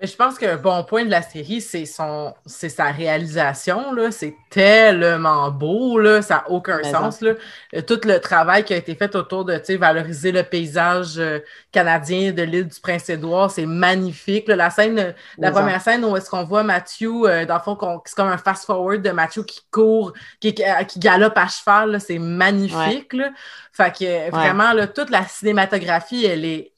Mais 0.00 0.06
je 0.06 0.14
pense 0.14 0.38
qu'un 0.38 0.56
bon 0.56 0.84
point 0.84 1.04
de 1.04 1.10
la 1.10 1.22
série, 1.22 1.60
c'est 1.60 1.84
son 1.84 2.32
c'est 2.46 2.68
sa 2.68 2.84
réalisation. 2.84 3.92
Là. 3.92 4.12
C'est 4.12 4.36
tellement 4.48 5.50
beau, 5.50 5.98
là. 5.98 6.22
ça 6.22 6.36
n'a 6.36 6.50
aucun 6.50 6.82
sens. 6.84 7.20
Là. 7.20 7.32
Euh, 7.74 7.82
tout 7.82 8.00
le 8.04 8.20
travail 8.20 8.64
qui 8.64 8.74
a 8.74 8.76
été 8.76 8.94
fait 8.94 9.16
autour 9.16 9.44
de 9.44 9.60
valoriser 9.76 10.30
le 10.30 10.44
paysage 10.44 11.18
euh, 11.18 11.40
canadien 11.72 12.30
de 12.30 12.42
l'île 12.42 12.68
du 12.68 12.80
Prince-Édouard, 12.80 13.50
c'est 13.50 13.66
magnifique. 13.66 14.46
La 14.46 14.70
scène, 14.70 15.14
la 15.36 15.50
première 15.50 15.80
scène 15.80 16.04
où 16.04 16.16
est-ce 16.16 16.30
qu'on 16.30 16.44
voit 16.44 16.62
Matthew, 16.62 17.24
euh, 17.24 17.44
dans 17.44 17.56
le 17.56 17.60
fond, 17.60 17.76
c'est 18.04 18.14
comme 18.14 18.28
un 18.28 18.38
fast-forward 18.38 19.02
de 19.02 19.10
Matthew 19.10 19.44
qui 19.44 19.62
court, 19.72 20.12
qui, 20.38 20.54
qui 20.54 20.98
galope 21.00 21.36
à 21.36 21.48
cheval, 21.48 22.00
c'est 22.00 22.18
magnifique. 22.18 23.12
Là. 23.14 23.30
Fait 23.72 23.92
que 23.96 24.30
vraiment, 24.30 24.72
là, 24.72 24.86
toute 24.86 25.10
la 25.10 25.24
cinématographie, 25.26 26.24
elle 26.24 26.44
est 26.44 26.72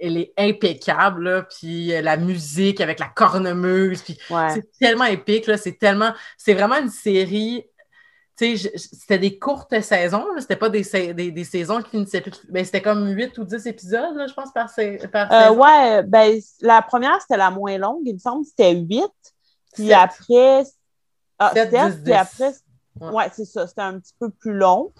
elle, 0.00 0.16
est 0.16 0.32
impeccable, 0.36 1.46
puis 1.48 1.92
euh, 1.92 2.02
la 2.02 2.16
musique 2.16 2.80
avec 2.80 2.98
la 2.98 3.08
cornemuse, 3.08 4.02
puis 4.02 4.18
c'est 4.28 4.70
tellement 4.78 5.04
épique, 5.04 5.50
c'est 5.56 5.78
tellement, 5.78 6.12
c'est 6.36 6.54
vraiment 6.54 6.76
une 6.76 6.88
série, 6.88 7.64
tu 8.36 8.56
sais, 8.56 8.72
c'était 8.76 9.18
des 9.18 9.38
courtes 9.38 9.80
saisons, 9.80 10.26
c'était 10.38 10.56
pas 10.56 10.68
des, 10.68 10.82
des, 11.12 11.44
saisons 11.44 11.82
qui 11.82 11.90
finissaient 11.90 12.20
plus, 12.20 12.40
ben, 12.48 12.64
c'était 12.64 12.82
comme 12.82 13.08
8 13.08 13.38
ou 13.38 13.44
10 13.44 13.66
épisodes, 13.66 14.26
je 14.28 14.34
pense, 14.34 14.52
par, 14.52 14.70
par 15.12 15.32
euh, 15.32 15.50
Ouais, 15.52 16.02
ben, 16.02 16.40
la 16.60 16.82
première, 16.82 17.20
c'était 17.20 17.36
la 17.36 17.50
moins 17.50 17.78
longue, 17.78 18.02
il 18.04 18.14
me 18.14 18.18
semble, 18.18 18.44
c'était 18.44 18.74
8, 18.74 19.04
puis 19.74 19.92
après, 19.92 20.64
ah, 21.38 21.52
7, 21.54 21.70
10, 21.70 22.00
puis 22.04 22.12
après, 22.12 22.52
Ouais, 23.00 23.24
c'est 23.32 23.44
ça. 23.44 23.66
C'était 23.66 23.82
un 23.82 23.98
petit 23.98 24.14
peu 24.18 24.30
plus 24.30 24.52
long. 24.52 24.92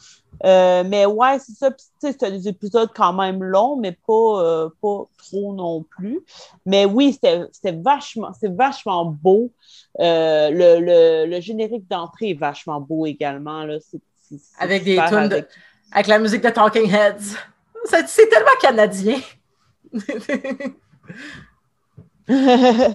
Euh, 0.45 0.82
mais 0.86 1.07
ouais, 1.07 1.38
c'est 1.38 1.53
ça. 1.53 1.70
C'était 2.01 2.30
des 2.30 2.49
épisodes 2.49 2.90
quand 2.95 3.12
même 3.12 3.43
longs, 3.43 3.76
mais 3.76 3.93
pas, 3.93 4.43
euh, 4.43 4.68
pas 4.80 5.05
trop 5.18 5.55
non 5.55 5.82
plus. 5.82 6.20
Mais 6.66 6.84
oui, 6.84 7.12
c'était 7.12 7.72
vachement, 7.72 8.32
c'est 8.38 8.55
vachement 8.55 9.05
beau. 9.05 9.53
Euh, 10.01 10.51
le, 10.51 11.26
le, 11.26 11.40
générique 11.40 11.88
d'entrée 11.88 12.30
est 12.30 12.38
vachement 12.38 12.80
beau 12.80 13.07
également. 13.07 13.64
Là. 13.64 13.78
avec 14.59 14.84
des 14.84 14.97
tunes 14.97 15.14
avec... 15.14 15.49
avec 15.93 16.07
la 16.07 16.18
musique 16.18 16.43
de 16.43 16.51
Talking 16.51 16.90
Heads. 16.90 17.36
C'est 17.84 18.28
tellement 18.28 18.51
canadien. 18.61 19.20
ouais, 22.29 22.95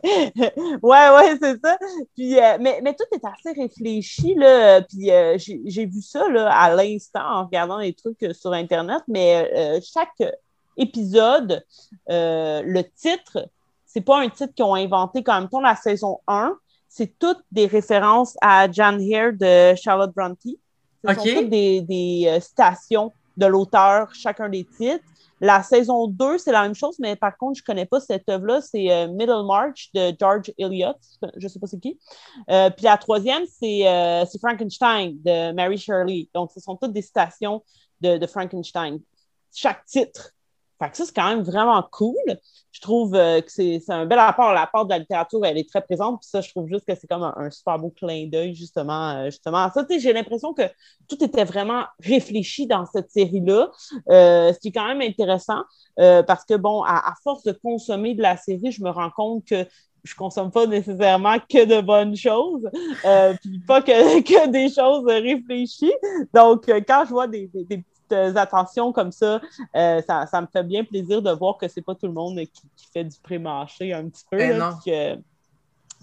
ouais, 0.82 1.38
c'est 1.42 1.60
ça. 1.62 1.78
Puis, 2.16 2.40
euh, 2.40 2.58
mais, 2.62 2.80
mais, 2.82 2.94
tout 2.94 3.06
est 3.12 3.26
assez 3.26 3.60
réfléchi, 3.60 4.36
là. 4.36 4.82
Puis 4.82 5.12
euh, 5.12 5.38
j'ai 5.38 5.86
vu 5.86 6.02
ça 6.02 6.30
là, 6.30 6.50
à 6.50 6.74
l'instant 6.74 7.24
en 7.24 7.46
regardant 7.46 7.80
les 7.80 7.94
trucs 7.94 8.24
euh, 8.24 8.34
sur 8.34 8.54
Internet, 8.54 9.02
mais 9.08 9.82
chaque 9.82 10.34
épisode, 10.78 11.64
le 12.08 12.82
titre, 12.96 13.50
c'est 13.86 14.02
pas 14.02 14.20
un 14.20 14.30
titre 14.30 14.54
qu'ils 14.54 14.66
ont 14.66 14.76
inventé 14.76 15.24
comme 15.24 15.42
même 15.42 15.50
temps 15.50 15.62
la 15.62 15.76
saison 15.76 16.20
1, 16.28 16.58
c'est 16.88 17.18
toutes 17.20 17.44
des 17.52 17.68
références 17.68 18.38
à 18.42 18.72
Jan 18.72 18.98
Hare 19.00 19.34
de 19.34 19.76
Charlotte 19.76 20.14
Bronte. 20.16 20.40
Ce 20.44 21.14
sont 21.14 21.24
toutes 21.24 21.50
des, 21.50 21.82
des 21.82 22.40
citations 22.42 23.12
de 23.38 23.46
l'auteur, 23.46 24.14
chacun 24.14 24.50
des 24.50 24.66
titres. 24.66 25.04
La 25.40 25.62
saison 25.62 26.08
2, 26.08 26.40
c'est 26.40 26.52
la 26.52 26.64
même 26.64 26.74
chose, 26.74 26.98
mais 27.00 27.16
par 27.16 27.38
contre, 27.38 27.58
je 27.58 27.62
ne 27.62 27.66
connais 27.66 27.86
pas 27.86 28.00
cette 28.00 28.28
œuvre-là. 28.28 28.60
C'est 28.60 28.92
euh, 28.92 29.08
Middle 29.08 29.46
March 29.46 29.92
de 29.94 30.12
George 30.20 30.52
Eliot. 30.58 30.96
Je 31.38 31.48
sais 31.48 31.60
pas 31.60 31.68
c'est 31.68 31.80
qui. 31.80 32.00
Euh, 32.50 32.72
puis 32.72 32.86
la 32.86 32.98
troisième, 32.98 33.44
euh, 33.44 34.26
c'est 34.26 34.40
Frankenstein 34.40 35.16
de 35.24 35.52
Mary 35.52 35.78
Shirley. 35.78 36.28
Donc, 36.34 36.52
ce 36.52 36.60
sont 36.60 36.76
toutes 36.76 36.94
des 36.94 37.04
citations 37.04 37.64
de, 38.02 38.18
de 38.18 38.26
Frankenstein. 38.26 39.00
Chaque 39.54 39.86
titre 39.86 40.32
fait 40.80 40.92
que 40.92 40.98
ça, 40.98 41.06
c'est 41.06 41.16
quand 41.16 41.30
même 41.30 41.44
vraiment 41.44 41.84
cool. 41.92 42.16
Je 42.72 42.82
trouve 42.82 43.16
euh, 43.16 43.42
que 43.42 43.50
c'est 43.50 43.82
un 43.90 44.06
bel 44.06 44.20
apport. 44.20 44.54
La 44.54 44.68
part 44.68 44.86
de 44.86 44.92
la 44.92 45.00
littérature, 45.00 45.44
elle 45.44 45.58
est 45.58 45.68
très 45.68 45.82
présente. 45.82 46.20
Puis 46.22 46.30
ça, 46.30 46.42
je 46.42 46.50
trouve 46.52 46.68
juste 46.68 46.86
que 46.86 46.94
c'est 46.94 47.08
comme 47.08 47.24
un, 47.24 47.50
super 47.50 47.80
beau 47.80 47.90
clin 47.90 48.28
d'œil, 48.28 48.54
justement, 48.54 49.10
euh, 49.16 49.26
justement. 49.26 49.68
J'ai 49.98 50.14
l'impression 50.14 50.54
que 50.54 50.64
tout 51.08 51.24
était 51.24 51.46
vraiment 51.46 51.86
réfléchi 52.00 52.68
dans 52.68 52.86
cette 52.86 53.10
série-là. 53.10 53.72
Euh, 54.10 54.54
ce 54.54 54.60
qui 54.60 54.68
est 54.68 54.72
quand 54.72 54.88
même 54.88 55.02
intéressant 55.02 55.64
parce 55.96 56.46
que, 56.46 56.54
bon, 56.54 56.84
à, 56.84 57.16
force 57.24 57.44
de 57.44 57.54
consommer 57.54 58.14
de 58.14 58.22
la 58.22 58.38
série, 58.38 58.72
je 58.72 58.84
me 58.84 58.92
rends 58.92 59.10
compte 59.10 59.46
que 59.46 59.66
je 60.04 60.14
consomme 60.14 60.52
pas 60.52 60.68
nécessairement 60.68 61.38
que 61.40 61.66
de 61.66 61.82
bonnes 61.82 62.16
choses, 62.16 62.70
puis 63.42 63.60
pas 63.68 63.82
que, 63.82 64.22
que, 64.22 64.48
des 64.50 64.70
choses 64.70 65.06
réfléchies. 65.08 65.94
Donc, 66.36 66.68
quand 66.88 67.04
je 67.06 67.10
vois 67.10 67.28
des, 67.28 67.50
des, 67.52 67.84
attentions 68.12 68.92
comme 68.92 69.12
ça, 69.12 69.42
euh, 69.76 70.02
ça, 70.02 70.26
ça, 70.26 70.42
me 70.42 70.48
fait 70.48 70.64
bien 70.64 70.84
plaisir 70.84 71.22
de 71.22 71.32
voir 71.32 71.58
que 71.58 71.68
c'est 71.68 71.82
pas 71.82 71.96
tout 71.96 72.08
le 72.08 72.14
monde 72.14 72.40
qui, 72.40 72.88
fait 72.94 73.04
du 73.04 73.18
pré-marché 73.20 73.94
un 73.94 74.08
petit 74.10 74.24
peu. 74.30 74.38
Ben 74.38 75.22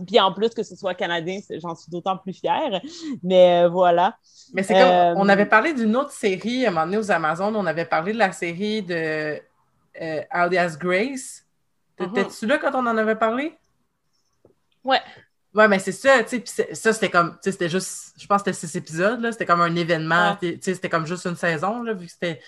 puis, 0.09 0.18
en 0.18 0.32
plus 0.32 0.50
que 0.50 0.64
ce 0.64 0.74
soit 0.74 0.94
canadien, 0.94 1.38
j'en 1.62 1.76
suis 1.76 1.88
d'autant 1.88 2.16
plus 2.16 2.32
fière. 2.32 2.80
Mais 3.22 3.62
euh, 3.62 3.68
voilà. 3.68 4.18
Mais 4.52 4.64
c'est 4.64 4.74
comme, 4.74 4.82
euh, 4.82 5.14
on 5.16 5.28
avait 5.28 5.46
parlé 5.46 5.72
d'une 5.72 5.94
autre 5.94 6.11
série 6.11 6.66
à 6.66 6.70
un 6.70 6.72
moment 6.72 6.86
donné 6.86 6.98
aux 6.98 7.12
Amazones, 7.12 7.55
on 7.55 7.64
avait 7.64 7.84
parlé 7.84 8.12
de 8.12 8.18
la 8.18 8.32
série 8.32 8.82
de 8.82 9.40
Alias 10.30 10.76
Grace. 10.80 11.44
Uh-huh. 11.96 12.12
T'étais-tu 12.12 12.46
là 12.46 12.59
quand 12.59 12.74
on 12.74 12.86
en 12.88 12.96
avait 12.96 13.14
parlé? 13.14 13.57
Ouais. 14.82 15.00
Ouais, 15.55 15.68
mais 15.68 15.78
c'est 15.78 15.92
ça, 15.92 16.24
tu 16.24 16.42
sais, 16.44 16.74
ça, 16.74 16.92
c'était 16.92 17.11
comme, 17.11 17.32
tu 17.34 17.38
sais, 17.42 17.52
c'était 17.52 17.68
juste, 17.68 18.14
je 18.18 18.26
pense 18.26 18.42
que 18.42 18.52
c'était 18.52 18.66
six 18.66 18.76
épisodes, 18.76 19.20
là, 19.20 19.30
c'était 19.30 19.46
comme 19.46 19.61
un 19.61 19.76
événement, 19.76 20.36
tu 20.40 20.59
sais, 20.61 20.74
c'était 20.74 20.88
comme 20.88 21.07
juste 21.07 21.26
une 21.26 21.36
saison, 21.36 21.82
là, 21.84 21.92
vu 21.92 22.07
que 22.07 22.12
c'était 22.12 22.40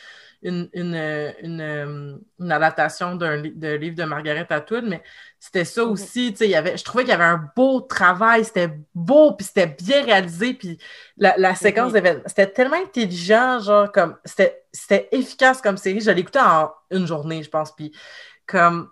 une, 0.43 0.69
une, 0.73 0.95
une, 1.41 2.21
une, 2.41 2.53
adaptation 2.53 3.15
d'un 3.15 3.37
livre 3.37 3.95
de 3.95 4.05
Margaret 4.05 4.47
Atwood, 4.51 4.87
mais 4.87 5.05
c'était 5.39 5.65
ça 5.65 5.85
mhm. 5.85 5.93
aussi, 5.93 6.33
tu 6.33 6.39
sais, 6.39 6.45
il 6.47 6.51
y 6.51 6.57
avait, 6.57 6.77
je 6.77 6.83
trouvais 6.83 7.05
qu'il 7.05 7.13
y 7.13 7.15
avait 7.15 7.25
un 7.25 7.49
beau 7.55 7.81
travail, 7.81 8.45
c'était 8.45 8.73
beau, 8.93 9.35
puis 9.35 9.47
c'était 9.47 9.69
bien 9.69 10.05
réalisé, 10.05 10.55
puis 10.55 10.77
la, 11.17 11.37
la 11.39 11.55
séquence 11.55 11.93
d'événements, 11.93 12.25
c'était 12.27 12.51
tellement 12.51 12.83
intelligent, 12.83 13.61
genre, 13.61 13.93
comme, 13.93 14.17
c'était 14.25 15.09
efficace 15.13 15.63
comme 15.63 15.77
série, 15.77 16.01
je 16.01 16.11
écouté 16.11 16.41
en 16.41 16.73
une 16.91 17.07
journée, 17.07 17.45
je 17.45 17.51
pense, 17.51 17.73
puis 17.73 17.93
comme, 18.47 18.91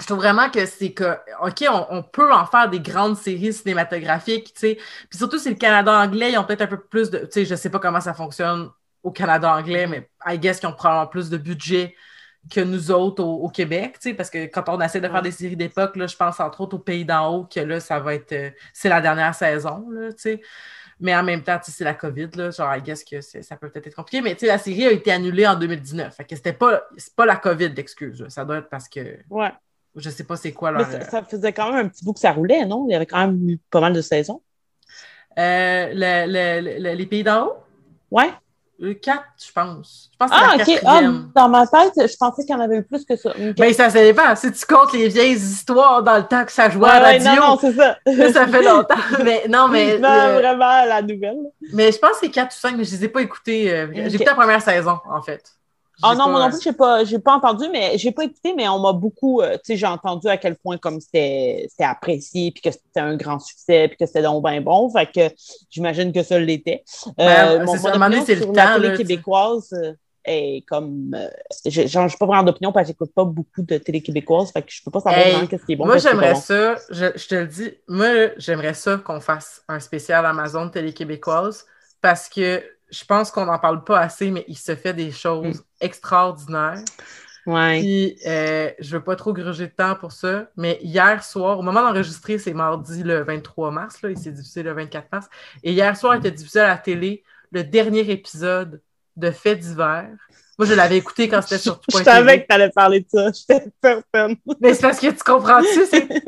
je 0.00 0.06
trouve 0.06 0.18
vraiment 0.18 0.48
que 0.48 0.64
c'est 0.64 0.92
que, 0.92 1.16
OK, 1.42 1.64
on, 1.90 2.02
peut 2.02 2.32
en 2.32 2.46
faire 2.46 2.70
des 2.70 2.80
grandes 2.80 3.16
séries 3.16 3.52
cinématographiques, 3.52 4.54
tu 4.54 4.60
sais. 4.60 4.74
Puis 5.08 5.18
surtout, 5.18 5.38
c'est 5.38 5.50
le 5.50 5.56
Canada 5.56 5.92
anglais, 5.92 6.32
ils 6.32 6.38
ont 6.38 6.44
peut-être 6.44 6.62
un 6.62 6.66
peu 6.68 6.80
plus 6.80 7.10
de. 7.10 7.18
Tu 7.18 7.26
sais, 7.30 7.44
je 7.44 7.54
sais 7.56 7.70
pas 7.70 7.80
comment 7.80 8.00
ça 8.00 8.14
fonctionne 8.14 8.70
au 9.02 9.10
Canada 9.10 9.52
anglais, 9.52 9.86
mais 9.86 10.08
I 10.24 10.38
guess 10.38 10.60
qu'ils 10.60 10.68
ont 10.68 10.72
probablement 10.72 11.08
plus 11.08 11.30
de 11.30 11.36
budget 11.36 11.96
que 12.50 12.60
nous 12.60 12.90
autres 12.90 13.22
au, 13.22 13.48
Québec, 13.48 13.98
tu 14.00 14.10
sais, 14.10 14.14
parce 14.14 14.30
que 14.30 14.46
quand 14.46 14.68
on 14.68 14.80
essaie 14.80 15.00
de 15.00 15.08
faire 15.08 15.22
des 15.22 15.32
séries 15.32 15.56
d'époque, 15.56 15.96
là, 15.96 16.06
je 16.06 16.16
pense 16.16 16.40
entre 16.40 16.60
autres 16.62 16.76
au 16.76 16.78
Pays 16.78 17.04
d'en 17.04 17.34
haut, 17.34 17.44
que 17.44 17.60
là, 17.60 17.80
ça 17.80 17.98
va 17.98 18.14
être. 18.14 18.32
Euh, 18.32 18.50
c'est 18.72 18.88
la 18.88 19.00
dernière 19.00 19.34
saison, 19.34 19.90
là, 19.90 20.12
tu 20.12 20.18
sais. 20.18 20.40
Mais 21.00 21.14
en 21.14 21.22
même 21.22 21.42
temps, 21.42 21.58
c'est 21.62 21.84
la 21.84 21.94
COVID, 21.94 22.30
là, 22.34 22.50
genre, 22.50 22.74
I 22.74 22.82
guess 22.82 23.04
que 23.04 23.20
ça 23.20 23.56
peut 23.56 23.68
peut-être 23.70 23.88
être 23.88 23.96
compliqué. 23.96 24.22
Mais 24.22 24.34
tu 24.34 24.40
sais, 24.40 24.46
la 24.46 24.58
série 24.58 24.86
a 24.86 24.92
été 24.92 25.12
annulée 25.12 25.46
en 25.46 25.56
2019. 25.56 26.14
Fait 26.14 26.24
que 26.24 26.34
c'était 26.34 26.52
pas, 26.52 26.82
pas 27.16 27.26
la 27.26 27.36
COVID 27.36 27.70
d'excuse. 27.70 28.24
Ça 28.28 28.44
doit 28.44 28.58
être 28.58 28.68
parce 28.68 28.88
que. 28.88 29.18
Ouais. 29.30 29.52
Je 29.96 30.10
sais 30.10 30.24
pas 30.24 30.36
c'est 30.36 30.52
quoi 30.52 30.70
leur... 30.70 30.86
Mais 30.86 31.04
ça, 31.04 31.22
faisait 31.22 31.52
quand 31.52 31.72
même 31.72 31.86
un 31.86 31.88
petit 31.88 32.04
bout 32.04 32.12
que 32.12 32.20
ça 32.20 32.32
roulait, 32.32 32.64
non? 32.64 32.86
Il 32.88 32.92
y 32.92 32.94
avait 32.94 33.06
quand 33.06 33.18
même 33.18 33.48
eu 33.48 33.58
pas 33.70 33.80
mal 33.80 33.92
de 33.92 34.00
saisons. 34.00 34.40
Euh, 35.38 35.92
les 35.92 37.06
pays 37.06 37.22
d'en 37.22 37.46
haut? 37.46 37.56
Ouais. 38.10 38.30
Le 38.80 38.94
4, 38.94 39.24
je 39.44 39.52
pense. 39.52 40.08
Je 40.12 40.16
pense 40.16 40.30
ah, 40.32 40.54
OK. 40.54 40.80
Ah, 40.86 41.00
dans 41.34 41.48
ma 41.48 41.66
tête, 41.66 41.94
je 41.96 42.16
pensais 42.16 42.44
qu'il 42.44 42.54
y 42.54 42.58
en 42.58 42.60
avait 42.60 42.76
eu 42.76 42.82
plus 42.84 43.04
que 43.04 43.16
ça. 43.16 43.32
Mais 43.36 43.52
ben, 43.52 43.72
ça, 43.72 43.90
ça 43.90 44.00
dépend. 44.00 44.36
Si 44.36 44.52
tu 44.52 44.66
comptes 44.66 44.92
les 44.92 45.08
vieilles 45.08 45.32
histoires 45.32 46.04
dans 46.04 46.16
le 46.16 46.22
temps 46.22 46.44
que 46.44 46.52
ça 46.52 46.70
jouait 46.70 46.88
à 46.88 47.00
la 47.00 47.06
radio. 47.06 47.40
non, 47.40 47.48
non, 47.48 47.58
c'est 47.60 47.72
ça. 47.72 47.96
ça 48.32 48.46
fait 48.46 48.62
longtemps. 48.62 48.94
mais 49.24 49.46
non, 49.48 49.66
mais. 49.66 49.98
Non, 49.98 50.34
vraiment, 50.34 50.84
la 50.84 51.02
nouvelle. 51.02 51.38
Mais 51.72 51.90
je 51.90 51.98
pense 51.98 52.12
que 52.12 52.18
c'est 52.20 52.30
4 52.30 52.54
ou 52.54 52.58
5, 52.60 52.76
mais 52.76 52.84
je 52.84 52.94
ne 52.94 52.98
les 52.98 53.04
ai 53.06 53.08
pas 53.08 53.20
écoutés. 53.20 53.72
Euh, 53.72 53.88
j'ai 53.92 54.14
écouté 54.14 54.26
la 54.26 54.34
première 54.34 54.62
saison, 54.62 54.98
en 55.10 55.22
fait. 55.22 55.42
Ah 56.02 56.14
non, 56.14 56.28
moi 56.28 56.40
non 56.40 56.50
plus, 56.50 56.62
je 56.62 56.68
n'ai 56.68 56.74
pas, 56.74 57.04
pas 57.24 57.36
entendu, 57.36 57.66
mais 57.72 57.98
j'ai 57.98 58.12
pas 58.12 58.24
écouté, 58.24 58.54
mais 58.56 58.68
on 58.68 58.78
m'a 58.78 58.92
beaucoup, 58.92 59.40
euh, 59.40 59.54
tu 59.54 59.60
sais, 59.64 59.76
j'ai 59.76 59.86
entendu 59.86 60.28
à 60.28 60.36
quel 60.36 60.56
point 60.56 60.78
comme 60.78 61.00
c'était 61.00 61.68
apprécié, 61.80 62.52
puis 62.52 62.62
que 62.62 62.70
c'était 62.70 63.00
un 63.00 63.16
grand 63.16 63.40
succès, 63.40 63.88
puis 63.88 63.96
que 63.96 64.06
c'était 64.06 64.22
donc 64.22 64.44
bien 64.44 64.60
bon. 64.60 64.88
Fait 64.90 65.06
que 65.06 65.34
j'imagine 65.70 66.12
que 66.12 66.22
ça 66.22 66.38
l'était. 66.38 66.84
Euh, 67.18 67.64
mon, 67.64 67.72
mon 67.72 68.24
c'est 68.24 68.36
le 68.36 68.46
temps. 68.46 68.52
La 68.52 68.80
télé 68.80 68.96
québécoise 68.96 69.72
euh, 69.72 69.92
est 70.24 70.64
comme. 70.68 71.14
Euh, 71.14 71.28
je 71.66 71.82
n'ai 71.82 72.08
pas 72.18 72.26
vraiment 72.26 72.44
d'opinion 72.44 72.72
parce 72.72 72.86
que 72.86 72.92
j'écoute 72.92 73.12
pas 73.12 73.24
beaucoup 73.24 73.62
de 73.62 73.78
télé 73.78 74.00
québécoise, 74.00 74.52
fait 74.52 74.62
que 74.62 74.70
je 74.70 74.82
peux 74.84 74.90
pas 74.90 75.00
savoir 75.00 75.28
vraiment 75.28 75.46
qu'est-ce 75.46 75.64
qui 75.64 75.72
est 75.72 75.76
bon. 75.76 75.86
Moi, 75.86 75.98
j'aimerais 75.98 76.36
ça, 76.36 76.76
je, 76.90 77.06
je, 77.16 77.26
te 77.26 77.34
le 77.34 77.46
dis, 77.46 77.72
moi, 77.88 78.08
j'aimerais 78.36 78.74
ça 78.74 78.98
qu'on 78.98 79.20
fasse 79.20 79.62
un 79.68 79.80
spécial 79.80 80.24
Amazon 80.26 80.68
télé 80.68 80.92
québécoise 80.92 81.66
parce 82.00 82.28
que 82.28 82.62
je 82.90 83.04
pense 83.04 83.30
qu'on 83.30 83.46
n'en 83.46 83.58
parle 83.58 83.84
pas 83.84 84.00
assez, 84.00 84.30
mais 84.30 84.44
il 84.48 84.56
se 84.56 84.74
fait 84.74 84.94
des 84.94 85.10
choses 85.10 85.58
mm. 85.58 85.62
extraordinaires. 85.80 86.84
Ouais. 87.46 87.80
Puis, 87.80 88.18
euh, 88.26 88.70
je 88.78 88.96
veux 88.96 89.02
pas 89.02 89.16
trop 89.16 89.32
gruger 89.32 89.68
de 89.68 89.72
temps 89.72 89.94
pour 89.94 90.12
ça, 90.12 90.50
mais 90.56 90.78
hier 90.82 91.24
soir, 91.24 91.58
au 91.58 91.62
moment 91.62 91.82
d'enregistrer, 91.82 92.38
c'est 92.38 92.52
mardi 92.52 93.02
le 93.02 93.22
23 93.22 93.70
mars, 93.70 94.02
là, 94.02 94.10
il 94.10 94.18
s'est 94.18 94.32
diffusé 94.32 94.62
le 94.62 94.72
24 94.72 95.10
mars, 95.10 95.28
et 95.62 95.72
hier 95.72 95.96
soir, 95.96 96.14
il 96.14 96.18
était 96.18 96.30
diffusé 96.30 96.60
à 96.60 96.68
la 96.68 96.76
télé 96.76 97.24
le 97.50 97.64
dernier 97.64 98.10
épisode 98.10 98.82
de 99.16 99.30
faits 99.30 99.60
divers. 99.60 100.10
Moi, 100.58 100.66
je 100.66 100.74
l'avais 100.74 100.98
écouté 100.98 101.28
quand 101.28 101.40
c'était 101.40 101.58
sur 101.58 101.80
Je 101.92 102.02
savais 102.02 102.42
que 102.42 102.48
tu 102.48 102.54
allais 102.54 102.70
parler 102.70 103.00
de 103.00 103.06
ça. 103.08 103.30
J'étais 103.48 103.70
certaine. 103.82 104.36
Mais 104.60 104.74
c'est 104.74 104.82
parce 104.82 105.00
que 105.00 105.06
tu 105.06 105.22
comprends-tu? 105.24 105.86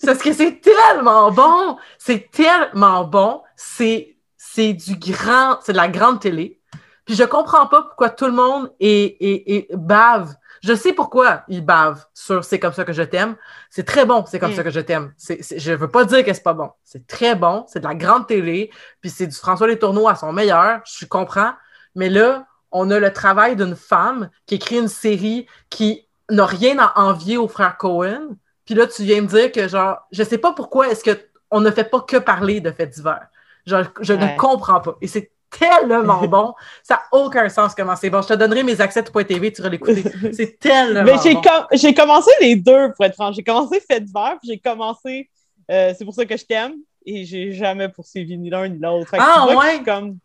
C'est 0.00 0.06
parce 0.06 0.22
que 0.22 0.32
c'est 0.32 0.60
tellement 0.60 1.32
bon. 1.32 1.76
C'est 1.98 2.30
tellement 2.30 3.02
bon. 3.02 3.42
C'est 3.56 4.16
du 4.58 4.96
grand... 4.96 5.58
C'est 5.62 5.72
de 5.72 5.76
la 5.78 5.88
grande 5.88 6.20
télé. 6.20 6.60
Puis 7.04 7.14
je 7.14 7.24
comprends 7.24 7.66
pas 7.66 7.82
pourquoi 7.82 8.10
tout 8.10 8.26
le 8.26 8.32
monde 8.32 8.70
est, 8.80 9.16
est, 9.20 9.70
est 9.70 9.76
bave 9.76 10.34
je 10.62 10.74
sais 10.74 10.92
pourquoi 10.92 11.42
il 11.48 11.64
bave 11.64 12.04
sur 12.14 12.44
C'est 12.44 12.58
comme 12.58 12.72
ça 12.72 12.84
que 12.84 12.92
je 12.92 13.02
t'aime. 13.02 13.36
C'est 13.70 13.84
très 13.84 14.04
bon, 14.04 14.24
C'est 14.26 14.38
comme 14.38 14.52
mm. 14.52 14.56
ça 14.56 14.64
que 14.64 14.70
je 14.70 14.80
t'aime. 14.80 15.12
Je 15.18 15.72
veux 15.72 15.88
pas 15.88 16.04
dire 16.04 16.24
que 16.24 16.32
c'est 16.32 16.42
pas 16.42 16.54
bon. 16.54 16.70
C'est 16.84 17.06
très 17.06 17.34
bon, 17.34 17.64
c'est 17.68 17.80
de 17.80 17.86
la 17.86 17.94
grande 17.94 18.26
télé, 18.26 18.70
puis 19.00 19.10
c'est 19.10 19.26
du 19.26 19.36
François 19.36 19.66
Letourneau 19.66 20.08
à 20.08 20.14
son 20.14 20.32
meilleur, 20.32 20.80
je 20.84 21.06
comprends. 21.06 21.52
Mais 21.94 22.08
là, 22.08 22.46
on 22.70 22.90
a 22.90 22.98
le 22.98 23.12
travail 23.12 23.56
d'une 23.56 23.76
femme 23.76 24.30
qui 24.46 24.56
écrit 24.56 24.78
une 24.78 24.88
série 24.88 25.46
qui 25.70 26.06
n'a 26.30 26.46
rien 26.46 26.78
à 26.78 27.00
envier 27.00 27.38
au 27.38 27.48
frère 27.48 27.76
Cohen. 27.78 28.36
Puis 28.64 28.74
là, 28.74 28.86
tu 28.86 29.02
viens 29.04 29.22
me 29.22 29.26
dire 29.26 29.50
que, 29.50 29.68
genre, 29.68 29.98
je 30.12 30.22
sais 30.22 30.38
pas 30.38 30.52
pourquoi 30.52 30.88
est-ce 30.88 31.02
qu'on 31.02 31.60
ne 31.60 31.70
fait 31.70 31.84
pas 31.84 32.00
que 32.00 32.18
parler 32.18 32.60
de 32.60 32.70
faits 32.70 32.90
divers. 32.90 33.28
Je 33.68 34.12
ne 34.12 34.36
comprends 34.36 34.80
pas. 34.80 34.96
Et 35.00 35.06
c'est 35.06 35.30
tellement 35.50 36.22
bon. 36.28 36.54
Ça 36.82 36.94
n'a 36.94 37.18
aucun 37.18 37.48
sens 37.48 37.74
comment 37.74 37.96
c'est 37.96 38.10
bon. 38.10 38.22
Je 38.22 38.28
te 38.28 38.34
donnerai 38.34 38.62
mes 38.62 38.80
accès 38.80 39.02
de 39.02 39.22
.tv, 39.22 39.52
tu 39.52 39.62
vas 39.62 39.68
l'écouter. 39.68 40.04
C'est 40.32 40.58
tellement 40.58 41.04
Mais 41.04 41.14
j'ai 41.22 41.34
bon. 41.34 41.42
j'ai 41.72 41.94
commencé 41.94 42.30
les 42.40 42.56
deux, 42.56 42.92
pour 42.94 43.04
être 43.04 43.14
franc. 43.14 43.32
J'ai 43.32 43.42
commencé 43.42 43.80
Fait 43.80 44.00
divers, 44.00 44.36
puis 44.40 44.50
j'ai 44.50 44.58
commencé 44.58 45.30
euh, 45.70 45.94
C'est 45.96 46.04
pour 46.04 46.14
ça 46.14 46.24
que 46.24 46.36
je 46.36 46.44
t'aime, 46.44 46.74
et 47.04 47.24
j'ai 47.24 47.52
jamais 47.52 47.88
poursuivi 47.88 48.36
ni 48.38 48.50
l'un 48.50 48.68
ni 48.68 48.78
l'autre. 48.78 49.14
Ah, 49.18 49.46
ouais? 49.56 49.82
Comme... 49.84 50.18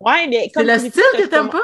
Ouais, 0.00 0.26
mais 0.28 0.50
C'est 0.52 0.64
le 0.64 0.78
style 0.78 1.02
que 1.18 1.26
t'aimes 1.26 1.50
pas? 1.50 1.62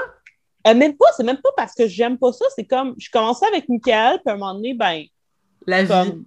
Euh, 0.66 0.74
même 0.74 0.95
pas, 0.95 1.07
c'est 1.16 1.22
même 1.22 1.41
pas 1.41 1.51
parce 1.57 1.74
que 1.74 1.87
j'aime 1.87 2.18
pas 2.18 2.33
ça. 2.33 2.45
C'est 2.55 2.64
comme, 2.64 2.95
je 2.99 3.09
commençais 3.11 3.47
avec 3.47 3.68
Michael, 3.68 4.20
puis 4.24 4.31
à 4.31 4.35
un 4.35 4.37
moment 4.37 4.55
donné, 4.55 4.74
ben. 4.74 5.05
La 5.66 5.83
vie. 5.85 6.22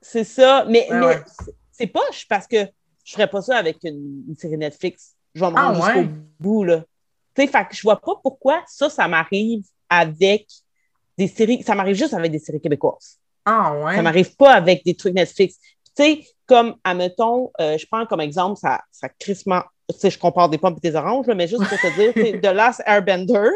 C'est 0.00 0.24
ça. 0.24 0.64
Mais, 0.68 0.86
mais 0.90 1.22
c'est 1.72 1.86
pas 1.86 2.00
parce 2.28 2.46
que 2.46 2.66
je 3.08 3.14
ferais 3.14 3.26
pas 3.26 3.40
ça 3.40 3.56
avec 3.56 3.78
une 3.84 4.34
série 4.36 4.58
Netflix 4.58 5.14
je 5.38 5.44
vais 5.44 5.50
me 5.50 5.56
rendre 5.56 5.80
ah, 5.82 5.94
jusqu'au 5.94 6.08
bout, 6.40 6.64
là. 6.64 6.84
Tu 7.34 7.42
sais, 7.42 7.48
fait 7.48 7.64
que 7.68 7.76
je 7.76 7.82
vois 7.82 8.00
pas 8.00 8.14
pourquoi 8.22 8.62
ça, 8.66 8.90
ça 8.90 9.06
m'arrive 9.06 9.64
avec 9.88 10.46
des 11.16 11.28
séries. 11.28 11.62
Ça 11.62 11.74
m'arrive 11.74 11.96
juste 11.96 12.14
avec 12.14 12.32
des 12.32 12.38
séries 12.38 12.60
québécoises. 12.60 13.18
Ah 13.44 13.72
ouais? 13.74 13.94
Ça 13.94 14.02
m'arrive 14.02 14.34
pas 14.36 14.52
avec 14.52 14.84
des 14.84 14.94
trucs 14.94 15.14
Netflix. 15.14 15.58
Tu 15.96 16.02
sais, 16.02 16.26
comme, 16.46 16.76
admettons, 16.82 17.50
euh, 17.60 17.78
je 17.78 17.86
prends 17.90 18.04
comme 18.06 18.20
exemple, 18.20 18.58
ça, 18.58 18.80
ça 18.90 19.08
crissement. 19.08 19.62
Tu 19.88 19.98
sais, 19.98 20.10
je 20.10 20.18
compare 20.18 20.48
des 20.48 20.58
pommes 20.58 20.76
et 20.76 20.90
des 20.90 20.96
oranges, 20.96 21.26
là, 21.26 21.34
mais 21.34 21.46
juste 21.46 21.66
pour 21.66 21.78
te 21.78 21.94
dire, 21.94 22.40
The 22.42 22.54
Last 22.54 22.82
Airbender, 22.84 23.48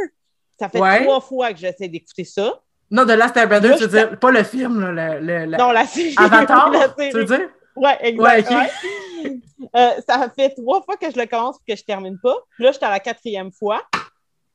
ça 0.59 0.69
fait 0.69 0.79
trois 0.79 1.21
fois 1.21 1.53
que 1.53 1.59
j'essaie 1.59 1.89
d'écouter 1.89 2.25
ça. 2.25 2.61
Non, 2.91 3.05
The 3.05 3.11
Last 3.11 3.37
Airbender, 3.37 3.75
tu 3.77 3.83
veux 3.85 3.89
dire, 3.89 4.19
pas 4.19 4.31
le 4.31 4.45
film, 4.45 4.95
là, 4.95 5.19
le, 5.19 5.47
Non, 5.47 5.73
la 5.73 5.87
série. 5.87 6.15
Avatar, 6.17 6.71
tu 6.97 7.11
veux 7.11 7.25
dire? 7.25 7.49
Ouais, 7.77 7.99
exactement. 8.01 8.61
Ouais, 8.61 9.41
euh, 9.77 9.91
ça 10.07 10.29
fait 10.35 10.51
trois 10.51 10.83
fois 10.83 10.97
que 10.97 11.11
je 11.11 11.19
le 11.19 11.27
commence 11.27 11.57
et 11.67 11.73
que 11.73 11.79
je 11.79 11.85
termine 11.85 12.19
pas. 12.19 12.37
Là, 12.59 12.73
je 12.73 12.77
suis 12.77 12.85
à 12.85 12.91
la 12.91 13.01
quatrième 13.01 13.53
fois. 13.53 13.81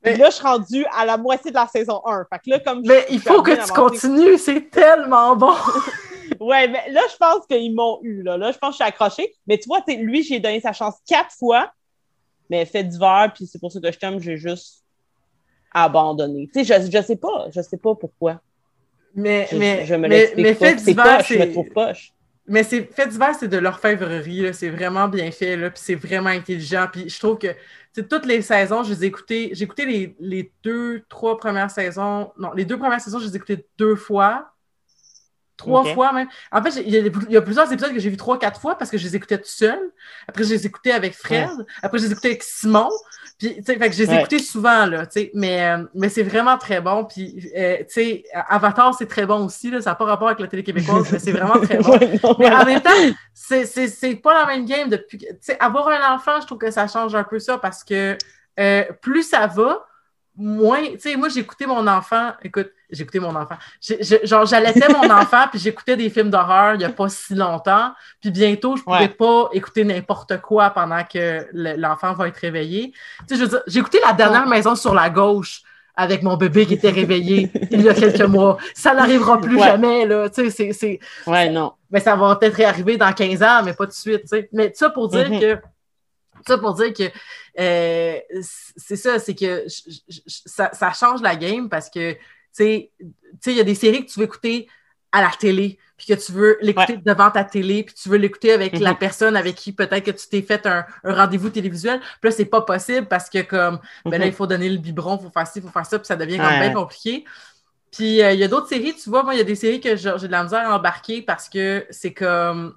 Là, 0.03 0.29
je 0.29 0.35
suis 0.35 0.43
rendue 0.43 0.85
à 0.95 1.05
la 1.05 1.17
moitié 1.17 1.51
de 1.51 1.55
la 1.55 1.67
saison 1.67 2.01
1. 2.05 2.25
Fait 2.31 2.39
que 2.39 2.49
là, 2.49 2.59
comme 2.59 2.81
mais 2.85 3.05
il 3.09 3.19
faut 3.19 3.41
que 3.41 3.65
tu 3.65 3.73
continues, 3.73 4.37
c'est 4.37 4.69
tellement 4.69 5.35
bon! 5.35 5.53
ouais, 6.39 6.67
mais 6.67 6.89
là, 6.91 7.01
je 7.11 7.17
pense 7.17 7.45
qu'ils 7.47 7.73
m'ont 7.73 7.99
eu. 8.03 8.21
Là. 8.23 8.37
là, 8.37 8.51
je 8.51 8.57
pense 8.57 8.69
que 8.69 8.73
je 8.73 8.83
suis 8.83 8.89
accrochée. 8.89 9.33
Mais 9.47 9.57
tu 9.57 9.67
vois, 9.67 9.81
lui, 9.87 10.23
j'ai 10.23 10.39
donné 10.39 10.61
sa 10.61 10.71
chance 10.71 10.95
quatre 11.05 11.33
fois, 11.33 11.71
mais 12.49 12.65
fait 12.65 12.83
d'hiver, 12.83 13.31
puis 13.33 13.47
c'est 13.47 13.59
pour 13.59 13.71
ça 13.71 13.81
que 13.81 13.91
je 13.91 13.97
t'aime, 13.97 14.19
j'ai 14.19 14.37
juste 14.37 14.83
abandonné. 15.73 16.49
Tu 16.53 16.63
sais, 16.63 16.81
je, 16.81 16.91
je 16.91 17.03
sais 17.03 17.17
pas, 17.17 17.47
je 17.53 17.61
sais 17.61 17.77
pas 17.77 17.95
pourquoi. 17.95 18.39
Mais, 19.13 19.47
mais, 19.51 19.85
je 19.85 19.95
me 19.95 20.07
mais, 20.07 20.31
mais 20.37 20.53
fait 20.53 20.75
d'hiver, 20.75 21.21
je 21.21 21.33
me 21.33 21.51
trouve 21.51 21.69
poche. 21.69 22.13
Mais 22.47 22.63
c'est 22.63 22.83
fait 22.93 23.07
divers, 23.07 23.35
c'est 23.35 23.47
de 23.47 23.57
l'orfèvrerie. 23.57 24.53
C'est 24.53 24.69
vraiment 24.69 25.07
bien 25.07 25.31
fait. 25.31 25.57
Puis 25.57 25.81
c'est 25.83 25.95
vraiment 25.95 26.29
intelligent. 26.29 26.87
Puis 26.91 27.09
je 27.09 27.19
trouve 27.19 27.37
que 27.37 27.47
toutes 28.01 28.25
les 28.25 28.41
saisons, 28.41 28.83
je 28.83 28.93
les 28.93 29.03
ai 29.03 29.07
écoutées. 29.07 29.49
J'ai 29.53 29.65
écouté 29.65 29.85
les, 29.85 30.15
les, 30.19 30.51
deux, 30.63 31.03
trois 31.09 31.37
premières 31.37 31.71
saisons. 31.71 32.31
Non, 32.37 32.53
les 32.53 32.65
deux 32.65 32.77
premières 32.77 33.01
saisons, 33.01 33.19
je 33.19 33.25
les 33.25 33.33
ai 33.33 33.35
écoutées 33.35 33.67
deux 33.77 33.95
fois. 33.95 34.53
Trois 35.57 35.83
fois 35.95 36.13
même. 36.13 36.27
En 36.51 36.61
fait, 36.61 36.81
il 36.85 36.93
y, 36.93 37.35
a, 37.37 37.41
plusieurs 37.41 37.71
épisodes 37.71 37.91
que 37.91 37.99
j'ai 37.99 38.11
vus 38.11 38.17
trois, 38.17 38.37
quatre 38.37 38.61
fois 38.61 38.77
parce 38.77 38.91
que 38.91 38.97
je 38.97 39.03
les 39.05 39.15
écoutais 39.15 39.39
tout 39.39 39.49
seul. 39.49 39.79
Après, 40.27 40.43
je 40.43 40.51
les 40.51 40.67
écoutais 40.67 40.91
avec 40.91 41.15
Fred. 41.15 41.49
Après, 41.81 41.97
je 41.97 42.05
les 42.05 42.11
écoutais 42.11 42.29
avec 42.29 42.43
Simon. 42.43 42.89
Puis, 43.37 43.55
tu 43.57 43.63
sais, 43.63 43.77
fait 43.77 43.89
que 43.89 43.95
je 43.95 44.03
les 44.03 44.11
ai 44.11 44.17
écoutés 44.17 44.39
souvent, 44.39 44.87
là, 44.87 45.05
tu 45.05 45.19
sais. 45.19 45.31
Mais, 45.35 45.69
euh, 45.69 45.83
mais 45.93 46.09
c'est 46.09 46.23
vraiment 46.23 46.57
très 46.57 46.81
bon. 46.81 47.05
Puis, 47.05 47.51
euh, 47.55 47.77
tu 47.79 47.85
sais, 47.89 48.23
Avatar, 48.33 48.95
c'est 48.95 49.05
très 49.05 49.27
bon 49.27 49.45
aussi, 49.45 49.69
là. 49.69 49.79
Ça 49.79 49.91
n'a 49.91 49.95
pas 49.95 50.05
rapport 50.05 50.27
avec 50.27 50.39
la 50.39 50.47
télé 50.47 50.63
québécoise, 50.63 51.11
mais 51.11 51.19
c'est 51.19 51.31
vraiment 51.31 51.59
très 51.59 51.77
bon. 52.21 52.35
mais 52.39 52.51
en 52.51 52.65
même 52.65 52.81
temps, 52.81 52.89
c'est 53.33 54.15
pas 54.15 54.33
la 54.33 54.47
même 54.47 54.65
game 54.65 54.89
depuis. 54.89 55.19
Tu 55.19 55.27
sais, 55.41 55.57
avoir 55.59 55.87
un 55.89 56.15
enfant, 56.15 56.41
je 56.41 56.47
trouve 56.47 56.57
que 56.57 56.71
ça 56.71 56.87
change 56.87 57.13
un 57.13 57.23
peu 57.23 57.37
ça 57.37 57.59
parce 57.59 57.83
que 57.83 58.17
euh, 58.59 58.83
plus 59.01 59.23
ça 59.23 59.45
va, 59.45 59.85
moins. 60.37 60.83
Tu 60.91 60.99
sais, 60.99 61.15
moi, 61.15 61.29
écouté 61.35 61.65
mon 61.65 61.85
enfant. 61.87 62.31
Écoute, 62.43 62.69
j'écoutais 62.89 63.19
mon 63.19 63.35
enfant. 63.35 63.55
genre, 64.23 64.45
j'allaitais 64.45 64.87
mon 64.89 65.09
enfant, 65.09 65.45
puis 65.51 65.59
j'écoutais 65.59 65.97
des 65.97 66.09
films 66.09 66.29
d'horreur 66.29 66.75
il 66.75 66.79
n'y 66.79 66.85
a 66.85 66.89
pas 66.89 67.09
si 67.09 67.35
longtemps. 67.35 67.91
Puis 68.21 68.31
bientôt, 68.31 68.75
je 68.75 68.81
ne 68.81 68.85
pourrais 68.85 69.09
pas 69.09 69.49
écouter 69.53 69.83
n'importe 69.83 70.39
quoi 70.41 70.69
pendant 70.69 71.03
que 71.03 71.47
l'enfant 71.53 72.13
va 72.13 72.27
être 72.27 72.37
réveillé. 72.37 72.93
Tu 73.27 73.35
sais, 73.35 73.35
je 73.35 73.41
veux 73.41 73.49
dire, 73.49 73.61
j'ai 73.67 73.79
écouté 73.79 73.99
La 74.05 74.13
dernière 74.13 74.47
maison 74.47 74.75
sur 74.75 74.93
la 74.93 75.09
gauche 75.09 75.63
avec 75.95 76.21
mon 76.21 76.37
bébé 76.37 76.67
qui 76.67 76.75
était 76.75 76.91
réveillé 76.91 77.51
il 77.71 77.81
y 77.81 77.89
a 77.89 77.93
quelques 77.93 78.21
mois. 78.21 78.57
Ça 78.75 78.93
n'arrivera 78.93 79.41
plus 79.41 79.59
jamais, 79.59 80.05
là. 80.05 80.29
Tu 80.29 80.51
sais, 80.51 80.71
c'est... 80.71 80.99
Ouais, 81.25 81.49
non. 81.49 81.73
Mais 81.89 81.99
ça 81.99 82.15
va 82.15 82.35
peut-être 82.35 82.61
arriver 82.61 82.97
dans 82.97 83.11
15 83.11 83.41
ans, 83.41 83.63
mais 83.65 83.73
pas 83.73 83.85
tout 83.85 83.91
de 83.91 83.95
suite, 83.95 84.21
tu 84.21 84.27
sais. 84.27 84.49
Mais 84.53 84.71
ça 84.75 84.91
pour 84.91 85.07
dire 85.07 85.29
mm-hmm. 85.29 85.39
que... 85.39 85.61
Ça 86.45 86.57
pour 86.57 86.73
dire 86.73 86.93
que 86.93 87.03
euh, 87.59 88.19
c'est 88.75 88.95
ça, 88.95 89.19
c'est 89.19 89.35
que 89.35 89.65
ça, 90.27 90.71
ça, 90.73 90.91
change 90.93 91.21
la 91.21 91.35
game 91.35 91.69
parce 91.69 91.89
que 91.89 92.17
sais, 92.57 92.91
il 93.45 93.53
y 93.53 93.59
a 93.59 93.63
des 93.63 93.75
séries 93.75 94.05
que 94.05 94.11
tu 94.11 94.19
veux 94.19 94.25
écouter 94.25 94.67
à 95.11 95.21
la 95.21 95.29
télé, 95.29 95.79
puis 95.95 96.07
que 96.07 96.13
tu 96.13 96.31
veux 96.31 96.57
l'écouter 96.61 96.97
devant 96.97 97.31
ta 97.31 97.43
télé, 97.43 97.83
puis 97.83 97.95
tu 97.95 98.09
veux 98.09 98.17
l'écouter 98.17 98.51
avec 98.51 98.77
la 98.79 98.91
mhm. 98.91 98.97
personne 98.97 99.35
avec 99.35 99.55
qui 99.55 99.71
peut-être 99.71 100.03
que 100.03 100.11
tu 100.11 100.27
t'es 100.27 100.41
fait 100.41 100.65
un, 100.65 100.85
rendez-vous 101.03 101.49
télévisuel. 101.49 101.99
Puis 101.99 102.29
là, 102.29 102.31
c'est 102.31 102.45
pas 102.45 102.61
possible 102.61 103.07
parce 103.07 103.29
que 103.29 103.41
comme 103.41 103.79
ben 104.05 104.11
là, 104.11 104.25
mhm. 104.25 104.31
il 104.31 104.33
faut 104.33 104.47
donner 104.47 104.69
le 104.69 104.77
biberon, 104.77 105.17
il 105.17 105.23
faut 105.23 105.31
faire 105.31 105.47
ci, 105.47 105.59
il 105.59 105.61
faut 105.61 105.69
faire 105.69 105.85
ça, 105.85 105.97
puis 105.97 106.07
ça 106.07 106.15
devient 106.15 106.37
comme 106.37 106.59
bien 106.59 106.73
compliqué. 106.73 107.25
Puis 107.91 108.21
euh, 108.21 108.33
il 108.33 108.39
y 108.39 108.43
a 108.43 108.47
d'autres 108.47 108.67
séries, 108.67 108.95
tu 108.95 109.09
vois, 109.09 109.23
moi, 109.23 109.33
il 109.33 109.37
y 109.37 109.41
a 109.41 109.45
des 109.45 109.55
séries 109.55 109.79
que 109.79 109.95
j'ai 109.95 110.11
de 110.11 110.27
la 110.27 110.43
misère 110.43 110.69
à 110.69 110.75
embarquer 110.75 111.21
parce 111.21 111.47
que 111.47 111.85
c'est 111.89 112.13
comme 112.13 112.75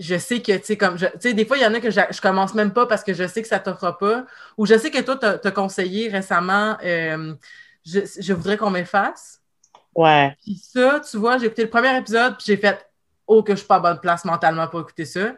je 0.00 0.16
sais 0.16 0.40
que, 0.40 0.56
tu 0.56 0.64
sais, 0.64 0.76
comme, 0.76 0.96
tu 0.96 1.06
sais, 1.20 1.34
des 1.34 1.44
fois, 1.44 1.58
il 1.58 1.62
y 1.62 1.66
en 1.66 1.74
a 1.74 1.80
que 1.80 1.90
je, 1.90 2.00
je, 2.10 2.20
commence 2.20 2.54
même 2.54 2.72
pas 2.72 2.86
parce 2.86 3.04
que 3.04 3.12
je 3.12 3.28
sais 3.28 3.42
que 3.42 3.48
ça 3.48 3.58
t'offre 3.58 3.98
pas. 3.98 4.24
Ou 4.56 4.64
je 4.64 4.76
sais 4.78 4.90
que 4.90 5.00
toi, 5.00 5.16
tu 5.16 5.26
as, 5.26 5.50
conseillé 5.50 6.08
récemment 6.08 6.76
euh, 6.82 7.34
je, 7.84 8.32
voudrais 8.32 8.56
qu'on 8.56 8.70
m'efface. 8.70 9.40
Ouais. 9.94 10.34
Puis 10.42 10.60
ça, 10.62 11.00
tu 11.08 11.18
vois, 11.18 11.36
j'ai 11.36 11.46
écouté 11.46 11.64
le 11.64 11.70
premier 11.70 11.96
épisode, 11.96 12.36
puis 12.36 12.44
j'ai 12.46 12.56
fait 12.56 12.86
Oh, 13.26 13.44
que 13.44 13.52
je 13.52 13.58
suis 13.58 13.66
pas 13.66 13.76
à 13.76 13.80
bonne 13.80 14.00
place 14.00 14.24
mentalement 14.24 14.66
pour 14.66 14.80
écouter 14.80 15.04
ça. 15.04 15.34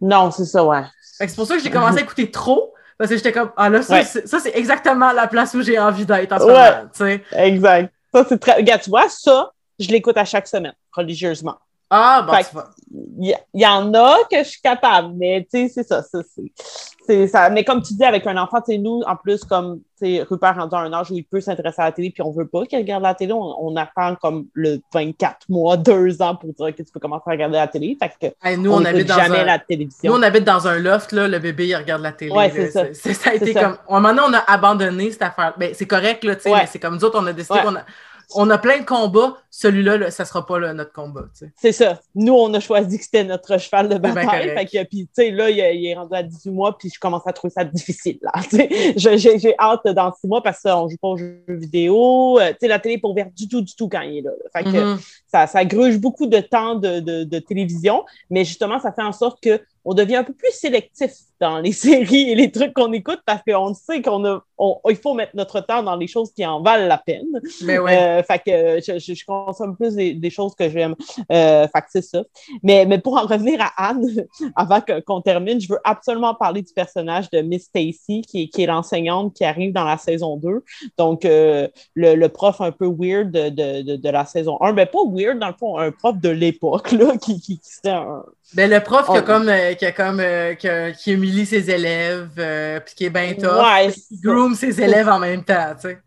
non, 0.00 0.30
c'est 0.30 0.44
ça, 0.44 0.64
ouais. 0.64 0.84
c'est 1.00 1.34
pour 1.34 1.46
ça 1.46 1.56
que 1.56 1.62
j'ai 1.62 1.70
commencé 1.70 1.98
à 1.98 2.02
écouter 2.02 2.30
trop, 2.30 2.74
parce 2.96 3.10
que 3.10 3.16
j'étais 3.16 3.32
comme 3.32 3.50
Ah 3.56 3.68
là, 3.68 3.82
ça, 3.82 4.04
c'est 4.04 4.54
exactement 4.54 5.12
la 5.12 5.26
place 5.26 5.52
où 5.54 5.62
j'ai 5.62 5.78
envie 5.78 6.06
d'être 6.06 6.32
en 6.32 6.38
ce 6.38 6.44
moment. 6.44 6.88
sais. 6.92 7.24
Exact. 7.32 7.92
Ça, 8.14 8.24
c'est 8.28 8.38
très. 8.38 8.52
Regarde, 8.54 8.82
tu 8.82 8.90
vois, 8.90 9.08
ça, 9.08 9.50
je 9.80 9.88
l'écoute 9.88 10.16
à 10.16 10.24
chaque 10.24 10.46
semaine, 10.46 10.74
religieusement. 10.92 11.58
Ah, 11.90 12.22
bon, 12.26 12.32
tu 12.38 12.52
vois. 12.52 12.70
Il 13.20 13.34
y, 13.54 13.66
en 13.66 13.92
a 13.94 14.16
que 14.30 14.38
je 14.38 14.48
suis 14.48 14.60
capable, 14.60 15.14
mais 15.16 15.46
tu 15.50 15.68
sais, 15.68 15.68
c'est 15.68 15.86
ça. 15.86 16.02
ça 16.02 16.20
ça, 17.26 17.48
mais 17.50 17.64
comme 17.64 17.82
tu 17.82 17.94
dis, 17.94 18.04
avec 18.04 18.26
un 18.26 18.36
enfant, 18.36 18.60
tu 18.60 18.78
nous, 18.78 19.00
en 19.06 19.16
plus, 19.16 19.42
comme 19.44 19.80
Rupert 20.00 20.56
rendu 20.56 20.74
à 20.74 20.80
un 20.80 20.92
âge 20.92 21.10
où 21.10 21.14
il 21.14 21.24
peut 21.24 21.40
s'intéresser 21.40 21.80
à 21.80 21.86
la 21.86 21.92
télé, 21.92 22.10
puis 22.10 22.22
on 22.22 22.30
veut 22.30 22.46
pas 22.46 22.66
qu'il 22.66 22.78
regarde 22.78 23.02
la 23.02 23.14
télé, 23.14 23.32
on, 23.32 23.74
attend 23.76 24.14
comme 24.16 24.46
le 24.52 24.80
24 24.92 25.48
mois, 25.48 25.76
2 25.78 26.20
ans 26.22 26.36
pour 26.36 26.52
dire 26.52 26.74
que 26.74 26.82
tu 26.82 26.92
peux 26.92 27.00
commencer 27.00 27.24
à 27.26 27.30
regarder 27.30 27.56
la 27.56 27.66
télé. 27.66 27.96
Fait 28.00 28.12
que 28.32 28.56
nous, 28.56 28.72
on, 28.72 28.84
habite 28.84 29.08
jamais 29.08 29.44
la 29.44 29.58
télévision. 29.58 30.12
Nous, 30.12 30.18
on 30.18 30.22
habite 30.22 30.44
dans 30.44 30.68
un 30.68 30.78
loft, 30.78 31.12
là, 31.12 31.28
le 31.28 31.38
bébé, 31.38 31.68
il 31.68 31.76
regarde 31.76 32.02
la 32.02 32.12
télé. 32.12 32.32
Ouais, 32.32 32.50
c'est 32.50 32.70
ça. 32.70 33.14
ça 33.14 33.30
a 33.30 33.34
été 33.34 33.54
comme. 33.54 33.78
À 33.88 33.96
un 33.96 34.00
moment 34.00 34.08
donné, 34.10 34.22
on 34.28 34.34
a 34.34 34.52
abandonné 34.52 35.10
cette 35.10 35.22
affaire. 35.22 35.54
Ben, 35.56 35.72
c'est 35.74 35.86
correct, 35.86 36.24
là, 36.24 36.36
tu 36.36 36.42
sais, 36.42 36.52
mais 36.52 36.66
c'est 36.66 36.78
comme 36.78 36.94
nous 36.94 37.04
autres, 37.04 37.18
on 37.20 37.26
a 37.26 37.32
décidé 37.32 37.58
qu'on 37.60 37.76
a 37.76 37.84
on 38.34 38.50
a 38.50 38.58
plein 38.58 38.80
de 38.80 38.84
combats. 38.84 39.36
Celui-là, 39.50 40.10
ça 40.10 40.24
sera 40.24 40.44
pas 40.44 40.58
notre 40.72 40.92
combat. 40.92 41.24
C'est 41.56 41.72
ça. 41.72 42.00
Nous, 42.14 42.32
on 42.32 42.52
a 42.52 42.60
choisi 42.60 42.98
que 42.98 43.04
c'était 43.04 43.24
notre 43.24 43.58
cheval 43.58 43.88
de 43.88 43.96
bataille. 43.96 44.54
Fait 44.54 44.66
que, 44.66 44.84
puis, 44.84 45.06
tu 45.06 45.08
sais, 45.12 45.30
là, 45.30 45.50
il, 45.50 45.86
est 45.86 45.94
rendu 45.94 46.14
à 46.14 46.22
18 46.22 46.50
mois, 46.50 46.76
puis 46.76 46.90
je 46.94 47.00
commence 47.00 47.26
à 47.26 47.32
trouver 47.32 47.52
ça 47.52 47.64
difficile. 47.64 48.18
Là, 48.22 48.32
j'ai, 48.96 49.54
hâte 49.58 49.86
dans 49.88 50.12
6 50.12 50.26
mois 50.26 50.42
parce 50.42 50.62
qu'on 50.62 50.88
joue 50.88 50.96
pas 50.98 51.08
aux 51.08 51.16
jeux 51.16 51.42
vidéo. 51.48 52.38
Euh, 52.38 52.50
tu 52.50 52.56
sais, 52.60 52.68
la 52.68 52.78
télé 52.78 52.96
n'est 52.96 53.00
pas 53.00 53.08
ouverte 53.08 53.32
du 53.34 53.48
tout, 53.48 53.62
du 53.62 53.74
tout 53.74 53.88
quand 53.88 54.02
il 54.02 54.18
est 54.18 54.22
là. 54.22 54.30
Fait 54.52 54.64
que 54.64 54.68
mm-hmm. 54.68 55.22
ça, 55.26 55.46
ça 55.46 55.64
gruge 55.64 55.98
beaucoup 55.98 56.26
de 56.26 56.38
temps 56.38 56.74
de, 56.74 57.00
de, 57.00 57.38
télévision, 57.38 58.04
mais 58.30 58.44
justement, 58.44 58.78
ça 58.78 58.92
fait 58.92 59.02
en 59.02 59.12
sorte 59.12 59.42
que 59.42 59.60
on 59.84 59.94
devient 59.94 60.16
un 60.16 60.24
peu 60.24 60.34
plus 60.34 60.52
sélectif 60.52 61.12
dans 61.40 61.58
les 61.58 61.72
séries 61.84 62.30
et 62.30 62.34
les 62.34 62.50
trucs 62.50 62.72
qu'on 62.74 62.92
écoute 62.92 63.20
parce 63.26 63.42
qu'on 63.42 63.74
sait 63.74 64.02
qu'on 64.02 64.24
a 64.24 64.42
il 64.88 64.96
faut 64.96 65.14
mettre 65.14 65.32
notre 65.34 65.60
temps 65.60 65.82
dans 65.82 65.96
les 65.96 66.06
choses 66.06 66.32
qui 66.32 66.44
en 66.44 66.60
valent 66.60 66.86
la 66.86 66.98
peine. 66.98 67.40
Mais 67.64 67.78
ouais. 67.78 67.96
Euh, 67.96 68.22
fait 68.22 68.38
que 68.38 68.80
je, 68.80 69.24
consomme 69.24 69.76
plus 69.76 69.94
des, 69.94 70.30
choses 70.30 70.54
que 70.54 70.68
j'aime. 70.68 70.94
Euh, 71.32 71.66
fait 71.68 71.80
que 71.80 71.86
c'est 71.90 72.02
ça. 72.02 72.22
Mais, 72.62 72.84
mais 72.86 72.98
pour 72.98 73.16
en 73.16 73.26
revenir 73.26 73.60
à 73.60 73.88
Anne, 73.88 74.26
avant 74.56 74.80
qu'on 75.06 75.20
termine, 75.20 75.60
je 75.60 75.68
veux 75.68 75.78
absolument 75.84 76.34
parler 76.34 76.62
du 76.62 76.72
personnage 76.72 77.30
de 77.30 77.40
Miss 77.40 77.64
Stacy, 77.64 78.22
qui, 78.22 78.48
qui 78.48 78.62
est 78.62 78.66
l'enseignante 78.66 79.34
qui 79.34 79.44
arrive 79.44 79.72
dans 79.72 79.84
la 79.84 79.98
saison 79.98 80.36
2. 80.36 80.64
Donc, 80.96 81.24
euh, 81.24 81.68
le, 81.94 82.14
le, 82.14 82.28
prof 82.28 82.60
un 82.60 82.72
peu 82.72 82.86
weird 82.86 83.30
de, 83.30 83.48
de, 83.48 83.96
de, 83.96 84.08
la 84.08 84.24
saison 84.24 84.58
1. 84.60 84.72
Mais 84.72 84.86
pas 84.86 84.98
weird, 85.06 85.38
dans 85.38 85.48
le 85.48 85.54
fond, 85.58 85.78
un 85.78 85.90
prof 85.90 86.16
de 86.18 86.28
l'époque, 86.28 86.92
là, 86.92 87.16
qui, 87.16 87.40
qui, 87.40 87.58
qui 87.58 87.70
serait 87.70 87.94
un, 87.94 88.24
ben, 88.54 88.70
le 88.70 88.80
prof 88.80 89.04
qui 89.04 89.16
a 89.16 89.20
oh. 89.20 89.24
comme, 89.24 89.48
euh, 89.48 89.74
qui, 89.74 89.84
a 89.84 89.92
comme 89.92 90.20
euh, 90.20 90.54
qui, 90.54 91.16
humilie 91.28 91.46
ses 91.46 91.70
élèves, 91.70 92.30
euh, 92.38 92.80
puis 92.80 92.94
qui 92.94 93.04
est 93.04 93.10
bien 93.10 93.34
top, 93.34 93.62
ouais, 93.62 93.92
qui 93.92 94.20
groom 94.20 94.54
ses 94.54 94.80
élèves 94.80 95.08
en 95.08 95.18
même 95.18 95.44
temps, 95.44 95.74
tu 95.74 95.88
sais. 95.88 95.98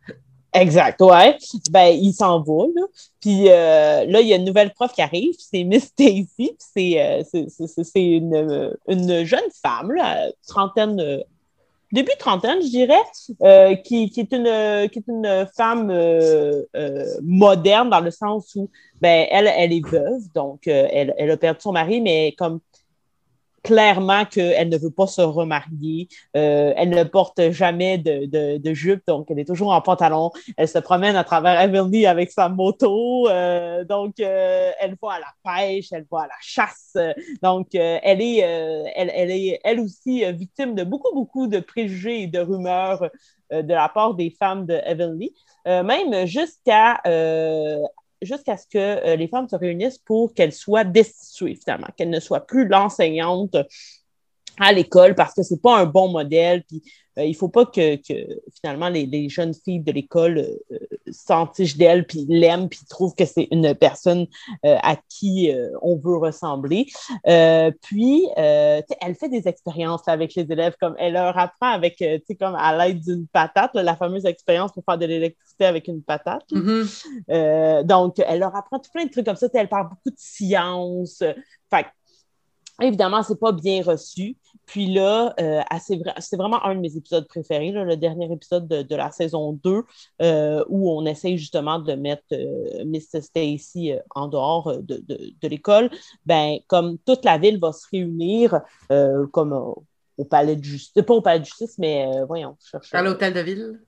Exact, 0.54 1.02
ouais. 1.02 1.38
Ben, 1.70 1.96
il 1.96 2.12
s'en 2.14 2.42
va, 2.42 2.66
là. 2.76 2.82
Puis 3.22 3.46
là, 3.46 4.20
il 4.20 4.28
y 4.28 4.34
a 4.34 4.36
une 4.36 4.44
nouvelle 4.44 4.74
prof 4.74 4.92
qui 4.92 5.02
arrive, 5.02 5.34
c'est 5.38 5.64
Miss 5.64 5.86
Stacy, 5.86 6.58
c'est 6.60 7.22
une, 7.96 8.76
une, 8.88 9.24
jeune 9.24 9.40
femme, 9.64 9.94
là, 9.94 10.30
trentaine, 10.46 11.24
début 11.94 12.12
trentaine, 12.20 12.62
je 12.62 12.68
dirais, 12.68 13.78
qui, 13.86 14.10
qui, 14.10 14.20
est 14.20 14.34
une, 14.34 14.90
qui 14.90 15.00
est 15.00 15.08
une 15.08 15.48
femme 15.56 15.88
moderne 17.22 17.90
dans 17.90 18.02
le 18.02 18.12
sens 18.12 18.54
où 18.56 18.70
ben, 19.02 19.26
elle, 19.32 19.52
elle 19.58 19.74
est 19.74 19.86
veuve, 19.86 20.22
donc 20.34 20.68
euh, 20.68 20.88
elle, 20.92 21.14
elle, 21.18 21.32
a 21.32 21.38
perdu 21.38 21.60
son 21.60 21.72
mari, 21.72 22.02
mais 22.02 22.36
comme 22.38 22.60
clairement 23.64 24.26
qu'elle 24.26 24.70
ne 24.70 24.78
veut 24.78 24.92
pas 24.92 25.08
se 25.08 25.22
remarier. 25.22 26.08
Euh, 26.36 26.74
elle 26.76 26.90
ne 26.90 27.04
porte 27.04 27.52
jamais 27.52 27.98
de, 27.98 28.58
de, 28.58 28.74
jupe, 28.74 29.04
donc 29.08 29.30
elle 29.30 29.40
est 29.40 29.46
toujours 29.46 29.72
en 29.72 29.82
pantalon. 29.82 30.32
Elle 30.58 30.68
se 30.68 30.80
promène 30.80 31.16
à 31.16 31.24
travers 31.24 31.60
Everly 31.62 32.06
avec 32.06 32.32
sa 32.32 32.50
moto. 32.50 33.28
Euh, 33.30 33.84
donc, 33.84 34.20
elle 34.20 34.98
va 35.02 35.14
à 35.14 35.20
la 35.20 35.34
pêche, 35.44 35.88
elle 35.92 36.06
va 36.12 36.22
à 36.22 36.28
la 36.28 36.34
chasse. 36.42 36.98
Donc, 37.42 37.74
elle, 37.74 38.22
est, 38.22 38.38
elle, 38.38 39.12
elle, 39.14 39.32
est 39.32 39.60
elle 39.64 39.80
aussi 39.80 40.24
victime 40.34 40.76
de 40.76 40.84
beaucoup, 40.84 41.14
beaucoup 41.14 41.48
de 41.48 41.60
préjugés 41.60 42.24
et 42.24 42.28
de 42.28 42.40
rumeurs 42.40 43.10
de 43.52 43.74
la 43.74 43.90
part 43.90 44.14
des 44.14 44.30
femmes 44.30 44.66
de 44.66 44.80
Everly. 44.86 45.34
même 45.66 46.26
jusqu'à 46.26 47.02
jusqu'à 48.22 48.58
ce 48.58 48.68
que 48.68 48.78
euh, 48.78 49.16
les 49.16 49.28
femmes 49.28 49.48
se 49.48 49.56
réunissent 49.56 49.98
pour 49.98 50.34
qu'elles 50.34 50.54
soient 50.54 50.84
destituées, 50.84 51.56
finalement, 51.56 51.88
qu'elles 51.98 52.10
ne 52.10 52.20
soient 52.20 52.46
plus 52.46 52.68
l'enseignante 52.68 53.56
à 54.60 54.72
l'école 54.72 55.16
parce 55.16 55.34
que 55.34 55.44
c'est 55.44 55.62
pas 55.62 55.78
un 55.78 55.86
bon 55.86 56.10
modèle. 56.10 56.64
Euh, 57.18 57.24
il 57.24 57.36
faut 57.36 57.50
pas 57.50 57.66
que, 57.66 57.98
finalement 58.62 58.90
les, 58.90 59.30
jeunes 59.30 59.54
filles 59.54 59.80
de 59.80 59.92
l'école 59.92 60.38
euh, 60.72 60.78
s'entichent 61.12 61.78
d'elle, 61.78 62.06
puis 62.06 62.26
l'aiment, 62.28 62.70
puis 62.70 62.80
trouvent 62.90 63.16
que 63.16 63.26
c'est 63.26 63.48
une 63.52 63.76
personne 63.76 64.28
euh, 64.66 64.78
à 64.82 64.96
qui 65.10 65.52
on 65.82 65.98
veut 65.98 66.18
ressembler. 66.18 66.88
puis 67.82 68.26
elle 68.36 69.16
fait 69.20 69.30
des 69.30 69.48
expériences 69.48 70.08
avec 70.08 70.36
les 70.36 70.52
élèves, 70.52 70.76
comme 70.80 70.96
elle 70.98 71.14
leur 71.14 71.38
apprend 71.38 71.70
avec, 71.70 71.98
tu 71.98 72.22
sais, 72.28 72.36
comme 72.36 72.56
à 72.56 72.78
l'aide 72.78 73.02
d'une 73.02 73.28
patate, 73.28 73.72
la 73.76 73.96
fameuse 73.96 74.26
expérience 74.26 74.72
pour 74.72 74.84
faire 74.84 74.98
de 74.98 75.06
l'électricité 75.06 75.66
avec 75.66 75.88
une 75.88 76.02
patate. 76.02 76.44
Mm-hmm. 76.52 77.84
donc, 77.84 78.20
elle 78.26 78.40
leur 78.40 78.56
apprend 78.56 78.80
tout 78.80 78.92
plein 78.94 79.06
de 79.06 79.12
trucs 79.12 79.26
comme 79.26 79.36
ça. 79.36 79.48
Elle 79.54 79.70
parle 79.70 79.90
beaucoup 79.90 80.10
de 80.10 80.16
science. 80.18 81.24
Fait 81.70 81.86
Évidemment, 82.82 83.22
c'est 83.22 83.40
pas 83.40 83.52
bien 83.52 83.84
reçu. 83.84 84.36
Puis 84.72 84.88
là, 84.88 85.34
euh, 85.38 85.62
c'est 85.82 86.38
vraiment 86.38 86.64
un 86.64 86.76
de 86.76 86.80
mes 86.80 86.96
épisodes 86.96 87.28
préférés, 87.28 87.72
le 87.72 87.98
dernier 87.98 88.32
épisode 88.32 88.70
de, 88.70 88.96
la 88.96 89.12
saison 89.12 89.52
2, 89.52 89.84
euh, 90.22 90.64
où 90.70 90.90
on 90.90 91.06
essaye 91.06 91.38
justement 91.38 91.78
de 91.78 91.92
mettre 91.92 92.24
euh, 92.32 92.86
Mr. 92.86 93.20
Stacy 93.22 93.92
en 94.12 94.30
dehors 94.30 94.78
de, 94.82 95.04
l'école. 95.46 95.90
Ben, 96.26 96.60
comme 96.68 96.98
toute 97.00 97.26
la 97.26 97.38
ville 97.38 97.60
va 97.60 97.74
se 97.74 97.86
réunir, 97.92 98.62
comme 99.34 99.52
au 100.18 100.24
palais 100.24 100.56
de 100.56 100.64
justice, 100.64 101.04
pas 101.04 101.16
au 101.16 101.22
palais 101.22 101.42
de 101.42 101.46
justice, 101.46 101.78
mais 101.78 102.10
voyons, 102.26 102.56
cherche. 102.62 102.94
À 102.94 103.02
l'hôtel 103.02 103.34
de 103.34 103.42
ville? 103.42 103.82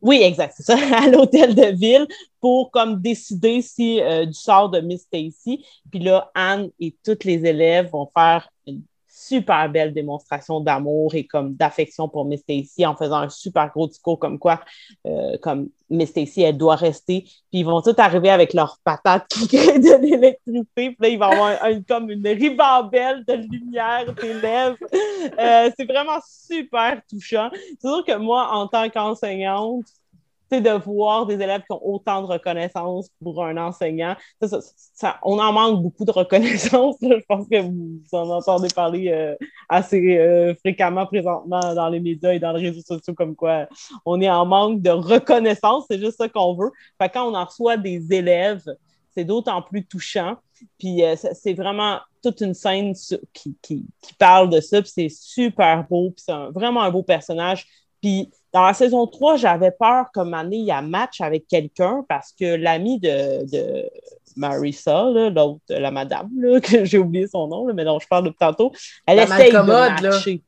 Oui, 0.00 0.20
exact, 0.22 0.54
c'est 0.56 0.62
ça, 0.62 0.76
à 1.02 1.08
l'hôtel 1.08 1.56
de 1.56 1.76
ville 1.76 2.06
pour 2.40 2.70
comme 2.70 3.02
décider 3.02 3.60
si 3.60 4.00
du 4.24 4.34
sort 4.34 4.70
de 4.70 4.78
Miss 4.78 5.02
Stacy. 5.02 5.66
Puis 5.90 5.98
là, 5.98 6.30
Anne 6.36 6.70
et 6.78 6.96
tous 7.04 7.24
les 7.24 7.44
élèves 7.44 7.90
vont 7.90 8.08
faire 8.14 8.48
super 9.28 9.68
belle 9.68 9.92
démonstration 9.92 10.60
d'amour 10.60 11.14
et 11.14 11.26
comme 11.26 11.54
d'affection 11.54 12.08
pour 12.08 12.24
Miss 12.24 12.40
Stacy 12.40 12.86
en 12.86 12.96
faisant 12.96 13.18
un 13.18 13.28
super 13.28 13.70
gros 13.70 13.86
discours 13.86 14.18
comme 14.18 14.38
quoi, 14.38 14.60
euh, 15.06 15.36
comme 15.42 15.68
Miss 15.90 16.10
Stacy, 16.10 16.42
elle 16.42 16.56
doit 16.56 16.76
rester. 16.76 17.22
Puis 17.22 17.60
ils 17.60 17.64
vont 17.64 17.80
tous 17.82 17.94
arriver 17.98 18.30
avec 18.30 18.54
leurs 18.54 18.78
patates 18.84 19.28
qui 19.28 19.48
créent 19.48 19.78
de 19.78 20.00
l'électricité. 20.00 20.90
Puis 20.90 20.96
là, 21.00 21.08
il 21.08 21.18
va 21.18 21.28
y 21.28 21.32
avoir 21.32 21.58
comme 21.88 22.10
une 22.10 22.26
ribambelle 22.26 23.24
de 23.24 23.34
lumière 23.34 24.12
d'élèves. 24.14 24.76
Euh, 25.38 25.70
c'est 25.76 25.84
vraiment 25.84 26.20
super 26.26 27.00
touchant. 27.08 27.50
C'est 27.52 27.88
sûr 27.88 28.04
que 28.04 28.16
moi, 28.16 28.48
en 28.52 28.66
tant 28.66 28.88
qu'enseignante, 28.88 29.86
de 30.50 30.70
voir 30.70 31.26
des 31.26 31.34
élèves 31.34 31.60
qui 31.60 31.72
ont 31.72 31.80
autant 31.82 32.22
de 32.22 32.26
reconnaissance 32.26 33.10
pour 33.22 33.44
un 33.44 33.56
enseignant. 33.56 34.16
on 35.22 35.38
en 35.38 35.52
manque 35.52 35.82
beaucoup 35.82 36.04
de 36.04 36.10
reconnaissance. 36.10 36.96
Je 37.02 37.24
pense 37.28 37.46
que 37.48 37.60
vous 37.60 38.00
en 38.12 38.30
entendez 38.30 38.68
parler 38.74 39.08
euh, 39.08 39.34
assez 39.68 40.18
euh, 40.18 40.54
fréquemment 40.56 41.06
présentement 41.06 41.74
dans 41.74 41.88
les 41.88 42.00
médias 42.00 42.32
et 42.32 42.38
dans 42.38 42.52
les 42.52 42.70
réseaux 42.70 42.82
sociaux 42.82 43.14
comme 43.14 43.36
quoi 43.36 43.68
on 44.06 44.20
est 44.20 44.30
en 44.30 44.46
manque 44.46 44.80
de 44.80 44.90
reconnaissance. 44.90 45.84
C'est 45.90 45.98
juste 45.98 46.16
ça 46.16 46.28
qu'on 46.28 46.54
veut. 46.54 46.70
quand 46.98 47.30
on 47.30 47.34
en 47.34 47.44
reçoit 47.44 47.76
des 47.76 48.12
élèves, 48.12 48.64
c'est 49.14 49.24
d'autant 49.24 49.62
plus 49.62 49.84
touchant. 49.84 50.36
Puis 50.78 51.04
euh, 51.04 51.14
c'est 51.34 51.54
vraiment 51.54 52.00
toute 52.22 52.40
une 52.40 52.54
scène 52.54 52.94
qui, 53.32 53.56
qui, 53.62 53.86
parle 54.18 54.50
de 54.50 54.60
ça. 54.60 54.80
C'est 54.84 55.08
super 55.08 55.86
beau. 55.88 56.12
C'est 56.16 56.32
vraiment 56.54 56.82
un 56.82 56.90
beau 56.90 57.02
personnage. 57.02 57.66
Puis 58.00 58.30
dans 58.52 58.62
la 58.62 58.74
saison 58.74 59.06
3, 59.06 59.36
j'avais 59.36 59.70
peur 59.70 60.06
comme 60.12 60.34
année, 60.34 60.56
il 60.56 60.64
y 60.64 60.70
a 60.70 60.80
match 60.80 61.20
avec 61.20 61.46
quelqu'un 61.46 62.04
parce 62.08 62.32
que 62.32 62.56
l'ami 62.56 62.98
de, 62.98 63.44
de 63.50 63.90
Marissa, 64.36 65.04
l'autre, 65.04 65.60
la 65.68 65.90
madame, 65.90 66.30
là, 66.36 66.60
que 66.62 66.84
j'ai 66.84 66.98
oublié 66.98 67.26
son 67.26 67.48
nom, 67.48 67.72
mais 67.72 67.84
dont 67.84 67.98
je 67.98 68.08
parle 68.08 68.24
depuis 68.24 68.38
tantôt, 68.38 68.72
elle 69.06 69.18
essaye 69.20 69.52
de 69.52 69.58
matcher. 69.58 70.42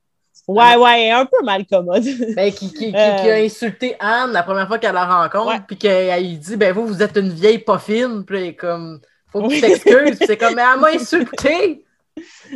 Ouais, 0.49 0.75
ouais, 0.75 1.11
un 1.11 1.27
peu 1.27 1.45
mal 1.45 1.65
commode. 1.67 2.03
Ben, 2.35 2.53
qui, 2.53 2.73
qui, 2.73 2.91
qui, 2.91 2.97
a 2.97 3.25
euh. 3.25 3.45
insulté 3.45 3.95
Anne 4.01 4.33
la 4.33 4.43
première 4.43 4.67
fois 4.67 4.79
qu'elle 4.79 4.95
la 4.95 5.05
rencontre, 5.05 5.65
puis 5.67 5.77
qu'elle 5.77 6.23
lui 6.23 6.39
dit 6.39 6.57
Ben, 6.57 6.73
vous, 6.73 6.87
vous 6.87 7.03
êtes 7.03 7.17
une 7.17 7.31
vieille 7.31 7.59
pas 7.59 7.79
fine, 7.79 8.25
puis 8.25 8.57
comme 8.57 9.01
Faut 9.31 9.43
que 9.43 9.55
tu 9.55 9.61
t'excuses. 9.61 10.19
c'est 10.27 10.37
comme 10.37 10.55
Mais 10.55 10.63
elle 10.75 10.81
m'a 10.81 10.89
insulté. 10.89 11.85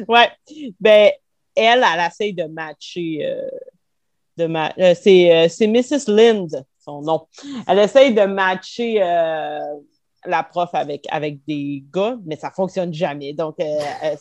Ouais. 0.09 0.31
Ben, 0.81 1.11
elle, 1.55 1.85
elle 1.85 2.07
essaye 2.07 2.35
de 2.35 2.45
matcher 2.45 3.21
euh, 3.23 3.49
de 4.37 4.45
euh, 4.45 4.95
c'est, 5.01 5.35
euh, 5.35 5.49
c'est 5.49 5.67
Mrs. 5.67 6.09
Lind, 6.09 6.65
son 6.79 7.03
nom. 7.03 7.27
Elle 7.67 7.79
essaye 7.79 8.15
de 8.15 8.23
matcher 8.23 9.03
euh, 9.03 9.59
la 10.27 10.43
prof 10.43 10.71
avec, 10.73 11.07
avec 11.11 11.39
des 11.47 11.85
gars, 11.93 12.17
mais 12.25 12.37
ça 12.37 12.51
fonctionne 12.51 12.93
jamais. 12.93 13.33
Donc, 13.33 13.57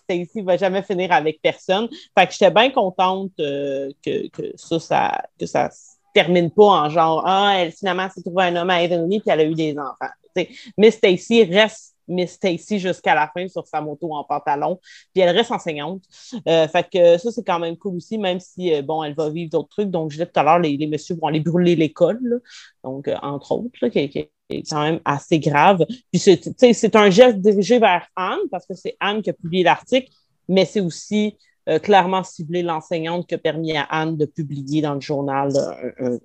Stacy 0.04 0.42
va 0.42 0.58
jamais 0.58 0.82
finir 0.82 1.12
avec 1.12 1.42
personne. 1.42 1.88
Fait 2.18 2.28
que 2.28 2.34
j'étais 2.34 2.52
bien 2.52 2.70
contente 2.72 3.32
que, 3.38 3.92
que, 4.04 4.54
ça, 4.56 4.80
ça, 4.80 5.22
que 5.40 5.46
ça 5.46 5.70
termine 6.14 6.52
pas 6.52 6.66
en 6.66 6.90
genre, 6.90 7.24
ah, 7.26 7.54
elle 7.58 7.72
finalement 7.72 8.10
s'est 8.10 8.22
trouvée 8.22 8.44
un 8.44 8.56
homme 8.56 8.70
à 8.70 8.76
Avonlea 8.76 9.20
puis 9.20 9.30
elle 9.32 9.40
a 9.40 9.46
eu 9.46 9.56
des 9.56 9.76
enfants. 9.78 10.14
mais 10.78 10.92
Stacy 10.92 11.44
reste 11.46 11.93
Miss 12.08 12.34
Stacy 12.34 12.80
jusqu'à 12.80 13.16
la 13.16 13.30
fin 13.34 13.48
sur 13.48 13.68
sa 13.68 13.82
moto 13.82 14.14
en 14.14 14.24
pantalon. 14.24 14.80
Puis 15.14 15.22
elle 15.22 15.36
reste 15.36 15.52
enseignante. 15.52 16.04
Euh, 16.48 16.68
fait 16.68 16.88
que 16.90 17.18
ça, 17.18 17.32
c'est 17.32 17.44
quand 17.46 17.60
même 17.60 17.78
cool 17.78 17.96
aussi, 17.96 18.18
même 18.18 18.40
si, 18.40 18.74
euh, 18.74 18.82
bon, 18.82 19.04
elle 19.04 19.16
va 19.16 19.30
vivre 19.30 19.50
d'autres 19.52 19.70
trucs. 19.70 19.90
Donc, 19.90 20.12
je 20.12 20.18
disais 20.18 20.26
tout 20.26 20.40
à 20.40 20.44
l'heure, 20.44 20.60
les, 20.60 20.78
messieurs 20.88 21.16
vont 21.20 21.28
aller 21.28 21.40
brûler 21.40 21.76
l'école, 21.76 22.42
donc, 22.84 23.08
euh, 23.08 23.16
entre 23.22 23.54
autres, 23.54 23.78
là, 23.82 23.90
qui, 23.90 24.00
est 24.00 24.30
quand 24.70 24.82
même 24.82 25.00
assez 25.06 25.40
grave. 25.40 25.86
Puis, 26.12 26.20
c'est 26.20 26.96
un 26.96 27.10
geste 27.10 27.38
dirigé 27.38 27.80
vers 27.80 28.08
Anne, 28.16 28.40
parce 28.52 28.66
que 28.66 28.74
c'est 28.74 28.96
Anne 29.00 29.22
qui 29.22 29.30
a 29.30 29.34
publié 29.34 29.64
l'article, 29.64 30.12
mais 30.48 30.66
c'est 30.66 30.82
aussi 30.82 31.38
clairement 31.82 32.26
ciblé 32.26 32.62
l'enseignante 32.62 33.26
qui 33.26 33.36
a 33.36 33.38
permis 33.38 33.78
à 33.78 33.84
Anne 33.84 34.18
de 34.18 34.26
publier 34.26 34.82
dans 34.82 34.96
le 34.96 35.00
journal 35.00 35.50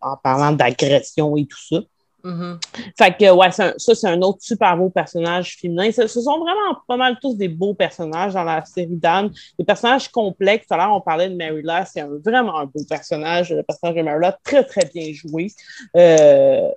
en 0.01 0.16
parlant 0.16 0.51
d'agression 0.51 1.37
et 1.37 1.47
tout 1.47 1.62
ça. 1.70 1.81
Mm-hmm. 2.29 2.59
Fait 2.99 3.16
que, 3.16 3.31
ouais, 3.31 3.51
ça, 3.51 3.72
c'est 3.79 4.07
un 4.07 4.20
autre 4.20 4.39
super 4.43 4.76
beau 4.76 4.91
personnage 4.91 5.57
féminin. 5.57 5.91
Ce, 5.91 6.07
sont 6.07 6.39
vraiment 6.39 6.79
pas 6.87 6.97
mal 6.97 7.16
tous 7.20 7.35
des 7.35 7.49
beaux 7.49 7.74
personnages 7.74 8.35
dans 8.35 8.45
la 8.45 8.64
série 8.64 8.97
d'Anne. 8.97 9.31
Des 9.59 9.64
personnages 9.64 10.09
complexes. 10.09 10.66
Tout 10.66 10.74
à 10.74 10.76
l'heure, 10.76 10.93
on 10.95 11.01
parlait 11.01 11.31
de 11.31 11.37
Maryla. 11.37 11.87
C'est 11.87 12.03
vraiment 12.24 12.59
un 12.59 12.66
beau 12.66 12.85
personnage. 12.89 13.51
Le 13.51 13.62
personnage 13.62 13.97
de 13.97 14.03
Maryla, 14.03 14.39
très, 14.45 14.64
très 14.64 14.85
bien 14.93 15.11
joué. 15.12 15.51
Euh, 15.97 16.70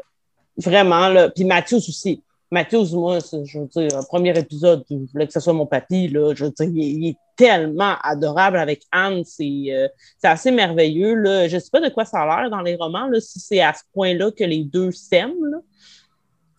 vraiment, 0.56 1.10
là. 1.10 1.30
Puis 1.30 1.44
Mathieu 1.44 1.78
aussi. 1.78 2.22
Matthews, 2.54 2.94
moi, 2.94 3.20
je 3.20 3.60
veux 3.60 3.68
dire, 3.68 4.00
premier 4.10 4.38
épisode, 4.38 4.84
je 4.90 4.96
voulais 5.14 5.26
que 5.26 5.32
ce 5.32 5.40
soit 5.40 5.54
mon 5.54 5.66
papy, 5.66 6.10
là, 6.10 6.34
je 6.36 6.46
veux 6.46 6.52
dire, 6.52 6.68
il, 6.70 7.08
est 7.08 7.18
tellement 7.38 7.96
adorable 8.04 8.58
avec 8.58 8.84
Anne, 8.92 9.24
c'est 9.26 9.90
assez 10.22 10.52
merveilleux, 10.52 11.16
là. 11.16 11.48
Je 11.48 11.58
sais 11.58 11.70
pas 11.72 11.80
de 11.80 11.88
quoi 11.88 12.04
ça 12.04 12.22
a 12.22 12.42
l'air 12.42 12.50
dans 12.50 12.60
les 12.60 12.76
romans, 12.76 13.08
là, 13.08 13.22
si 13.22 13.40
c'est 13.40 13.62
à 13.62 13.74
ce 13.74 13.84
point-là 13.94 14.32
que 14.32 14.44
les 14.44 14.66
deux 14.66 14.92
s'aiment, 14.92 15.62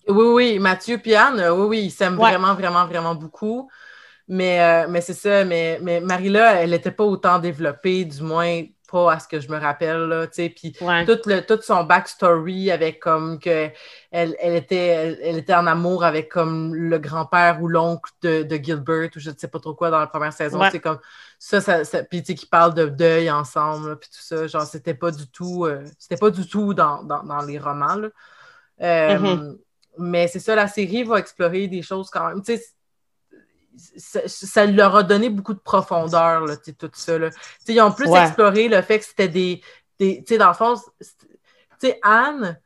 Oui, 0.09 0.27
oui, 0.35 0.59
Mathieu 0.59 0.99
et 1.05 1.15
Anne, 1.15 1.45
oui, 1.53 1.67
oui, 1.67 1.83
ils 1.85 1.91
s'aiment 1.91 2.17
vraiment, 2.17 2.55
vraiment, 2.55 2.87
vraiment 2.87 3.15
beaucoup. 3.15 3.69
Mais, 4.29 4.63
euh, 4.63 4.87
mais 4.89 5.03
c'est 5.03 5.13
ça, 5.13 5.45
mais, 5.45 5.79
mais 5.83 6.01
Marie-là, 6.01 6.63
elle 6.63 6.71
n'était 6.71 6.91
pas 6.91 7.05
autant 7.05 7.39
développée, 7.39 8.07
du 8.07 8.23
moins 8.23 8.63
pas 8.93 9.15
à 9.15 9.19
ce 9.19 9.27
que 9.27 9.41
je 9.41 9.49
me 9.49 9.59
rappelle, 9.59 10.03
là, 10.03 10.27
tu 10.27 10.35
sais, 10.35 10.49
puis 10.51 10.73
tout, 10.73 10.85
le, 11.27 11.41
tout 11.41 11.59
son 11.63 11.85
backstory 11.85 12.71
avec 12.71 13.01
comme 13.01 13.39
que 13.39 13.71
elle, 14.11 14.37
elle 14.39 14.55
était, 14.55 15.19
elle, 15.23 15.39
était 15.39 15.55
en 15.55 15.67
amour 15.67 16.05
avec 16.05 16.29
comme 16.29 16.75
le 16.75 16.99
grand-père 16.99 17.63
ou 17.63 17.69
l'oncle 17.69 18.13
de, 18.21 18.43
de, 18.43 18.57
Gilbert 18.57 19.09
ou 19.17 19.19
je 19.19 19.31
ne 19.31 19.35
sais 19.37 19.49
pas 19.49 19.59
trop 19.59 19.75
quoi 19.75 19.91
dans 19.91 19.99
la 19.99 20.07
première 20.07 20.35
saison, 20.35 20.61
c'est 20.71 20.81
comme 20.81 20.99
ça, 21.39 21.63
ça, 21.63 21.85
ça 21.85 22.05
puis 22.05 22.23
tu 22.23 22.27
sais, 22.27 22.35
qui 22.35 22.47
parlent 22.47 22.75
de 22.75 22.87
deuil 22.87 23.31
ensemble, 23.31 23.99
puis 23.99 24.11
tout 24.11 24.23
ça, 24.23 24.47
genre, 24.47 24.67
c'était 24.67 24.95
pas 24.95 25.11
du 25.11 25.27
tout, 25.27 25.65
euh, 25.65 25.83
c'était 25.99 26.19
pas 26.19 26.31
du 26.31 26.47
tout 26.47 26.75
dans, 26.75 27.03
dans, 27.03 27.23
dans 27.23 27.43
les 27.43 27.59
romans, 27.59 27.97
là. 27.97 28.09
Euh, 28.83 29.19
mm-hmm. 29.19 29.59
Mais 29.99 30.29
c'est 30.29 30.41
ça, 30.41 30.55
la 30.55 30.69
série 30.69 31.05
va 31.05 31.19
explorer 31.19 31.67
des 31.67 31.81
choses 31.81 32.11
quand 32.11 32.29
même, 32.29 32.43
tu 32.43 32.57
sais, 32.57 32.63
ça, 33.77 34.67
leur 34.67 34.97
a 34.97 35.03
donné 35.03 35.31
beaucoup 35.31 35.55
de 35.55 35.61
profondeur, 35.61 36.47
là, 36.47 36.57
tout 36.57 36.91
ça. 36.93 37.19
Là. 37.19 37.31
Ils 37.69 37.81
ont 37.81 37.93
plus 37.93 38.13
exploré 38.13 38.69
le 38.69 38.83
fait 38.83 38.99
que 38.99 39.05
c'était 39.05 39.29
des. 39.29 39.63
des 39.99 40.23
dans 40.39 40.49
le 40.49 40.55
fond, 40.55 40.75
Anne, 42.03 42.59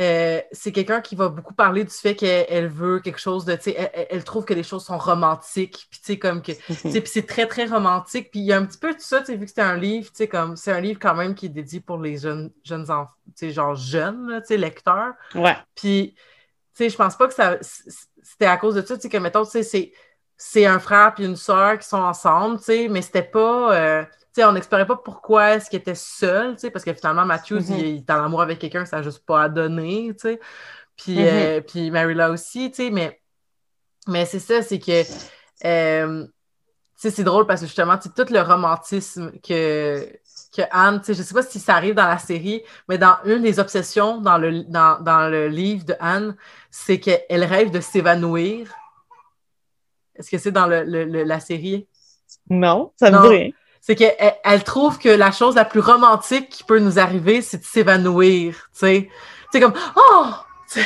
euh, 0.00 0.40
c'est 0.52 0.70
quelqu'un 0.70 1.00
qui 1.00 1.16
va 1.16 1.28
beaucoup 1.28 1.54
parler 1.54 1.82
du 1.82 1.90
fait 1.90 2.14
qu'elle 2.14 2.68
veut 2.68 3.00
quelque 3.00 3.18
chose 3.18 3.44
de. 3.44 3.58
Elle, 3.66 4.06
elle, 4.10 4.24
trouve 4.24 4.44
que 4.44 4.54
les 4.54 4.62
choses 4.62 4.84
sont 4.84 4.98
romantiques. 4.98 5.88
Puis, 5.90 6.00
tu 6.00 6.06
sais, 6.06 6.18
comme 6.18 6.40
que. 6.40 6.52
Puis, 6.52 7.02
c'est 7.06 7.26
très, 7.26 7.46
très 7.46 7.66
romantique. 7.66 8.30
Puis, 8.30 8.40
il 8.40 8.46
y 8.46 8.52
a 8.52 8.58
un 8.58 8.64
petit 8.64 8.78
peu 8.78 8.94
de 8.94 9.00
ça, 9.00 9.22
vu 9.22 9.44
que 9.44 9.50
c'est 9.50 9.60
un 9.60 9.76
livre, 9.76 10.06
tu 10.06 10.16
sais, 10.16 10.28
comme. 10.28 10.56
C'est 10.56 10.70
un 10.70 10.80
livre 10.80 11.00
quand 11.00 11.14
même 11.14 11.34
qui 11.34 11.46
est 11.46 11.50
dédié 11.50 11.80
pour 11.80 11.98
les 11.98 12.16
jeunes, 12.16 12.52
jeunes 12.62 12.90
enfants, 12.90 13.10
tu 13.26 13.46
sais, 13.46 13.50
genre 13.50 13.74
jeunes, 13.74 14.40
tu 14.42 14.46
sais, 14.46 14.56
lecteurs. 14.56 15.14
Ouais. 15.34 15.56
Puis, 15.74 16.14
tu 16.14 16.22
sais, 16.74 16.90
je 16.90 16.96
pense 16.96 17.16
pas 17.16 17.26
que 17.26 17.34
ça. 17.34 17.58
C'était 17.60 18.46
à 18.46 18.56
cause 18.56 18.76
de 18.76 18.82
ça, 18.82 18.94
tu 18.94 19.02
sais, 19.02 19.08
que, 19.08 19.16
mettons, 19.16 19.44
tu 19.44 19.50
sais, 19.50 19.62
c'est 19.64 19.92
c'est 20.40 20.66
un 20.66 20.78
frère 20.78 21.14
puis 21.14 21.24
une 21.24 21.36
sœur 21.36 21.78
qui 21.78 21.86
sont 21.86 21.98
ensemble, 21.98 22.58
tu 22.58 22.64
sais, 22.64 22.88
mais 22.88 23.02
c'était 23.02 23.24
pas. 23.24 23.74
Euh, 23.74 24.04
tu 24.04 24.40
sais, 24.40 24.44
on 24.44 24.52
n'explorait 24.52 24.86
pas 24.86 24.96
pourquoi 24.96 25.56
est-ce 25.56 25.68
qu'il 25.68 25.80
était 25.80 25.96
seul, 25.96 26.54
tu 26.54 26.60
sais, 26.60 26.70
parce 26.70 26.84
que 26.84 26.94
finalement, 26.94 27.26
Matthew, 27.26 27.54
mm-hmm. 27.54 27.78
il, 27.78 27.96
est 27.96 28.10
en 28.10 28.24
amour 28.24 28.40
avec 28.40 28.60
quelqu'un, 28.60 28.84
ça 28.84 28.98
n'a 28.98 29.02
juste 29.02 29.26
pas 29.26 29.42
à 29.42 29.48
donner, 29.48 30.12
tu 30.14 30.20
sais. 30.20 30.40
Puis, 30.96 31.16
euh, 31.18 31.60
puis 31.60 31.90
Marilla 31.90 32.30
aussi, 32.30 32.70
tu 32.70 32.84
sais, 32.84 32.90
mais, 32.90 33.20
mais 34.06 34.24
c'est 34.24 34.38
ça, 34.38 34.62
c'est 34.62 34.78
que. 34.78 35.02
Euh, 35.64 36.24
tu 36.24 36.30
sais, 37.02 37.10
c'est 37.10 37.24
drôle 37.24 37.46
parce 37.46 37.60
que 37.60 37.66
justement, 37.66 37.96
tout 37.98 38.10
le 38.30 38.40
romantisme 38.40 39.32
que, 39.40 40.08
que 40.56 40.62
Anne, 40.70 41.00
tu 41.00 41.06
sais, 41.06 41.14
je 41.14 41.22
sais 41.22 41.34
pas 41.34 41.42
si 41.42 41.60
ça 41.60 41.74
arrive 41.74 41.94
dans 41.94 42.06
la 42.06 42.18
série, 42.18 42.62
mais 42.88 42.98
dans 42.98 43.16
une 43.24 43.42
des 43.42 43.58
obsessions 43.60 44.20
dans 44.20 44.38
le, 44.38 44.64
dans, 44.64 45.00
dans 45.00 45.28
le 45.28 45.48
livre 45.48 45.84
de 45.84 45.94
Anne, 46.00 46.36
c'est 46.70 46.98
qu'elle 46.98 47.44
rêve 47.44 47.70
de 47.70 47.80
s'évanouir 47.80 48.68
est-ce 50.18 50.30
que 50.30 50.38
c'est 50.38 50.52
dans 50.52 50.66
le, 50.66 50.82
la 50.82 51.40
série? 51.40 51.86
Non, 52.50 52.92
ça 52.96 53.10
me 53.10 53.22
dit 53.22 53.28
rien. 53.28 53.50
C'est 53.80 53.94
qu'elle 53.94 54.14
elle 54.44 54.64
trouve 54.64 54.98
que 54.98 55.08
la 55.08 55.30
chose 55.30 55.54
la 55.54 55.64
plus 55.64 55.80
romantique 55.80 56.48
qui 56.50 56.64
peut 56.64 56.78
nous 56.78 56.98
arriver, 56.98 57.40
c'est 57.40 57.58
de 57.58 57.64
s'évanouir, 57.64 58.54
tu 58.72 58.80
sais. 58.80 59.08
C'est 59.52 59.60
comme 59.60 59.72
«Oh!» 59.96 60.26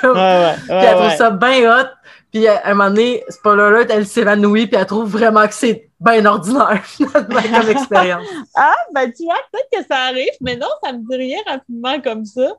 comme... 0.00 0.16
Ouais, 0.16 0.44
ouais, 0.44 0.54
puis 0.54 0.72
elle 0.72 0.96
trouve 0.96 1.16
ça 1.16 1.30
bien 1.30 1.70
hot. 1.70 1.88
Puis 2.36 2.46
à 2.48 2.66
un 2.66 2.74
moment 2.74 2.90
donné, 2.90 3.24
spoiler 3.30 3.62
alert, 3.62 3.90
elle 3.90 4.06
s'évanouit, 4.06 4.66
puis 4.66 4.76
elle 4.78 4.84
trouve 4.84 5.08
vraiment 5.08 5.46
que 5.48 5.54
c'est 5.54 5.88
bien 5.98 6.26
ordinaire, 6.26 6.82
finalement, 6.84 7.40
comme 7.40 7.70
expérience. 7.70 8.26
ah, 8.54 8.74
ben 8.94 9.10
tu 9.10 9.24
vois, 9.24 9.38
peut-être 9.50 9.68
que 9.72 9.88
ça 9.88 10.02
arrive, 10.02 10.34
mais 10.42 10.54
non, 10.54 10.66
ça 10.84 10.92
me 10.92 10.98
dit 10.98 11.16
rien 11.16 11.38
rapidement 11.46 11.98
comme 12.02 12.26
ça. 12.26 12.52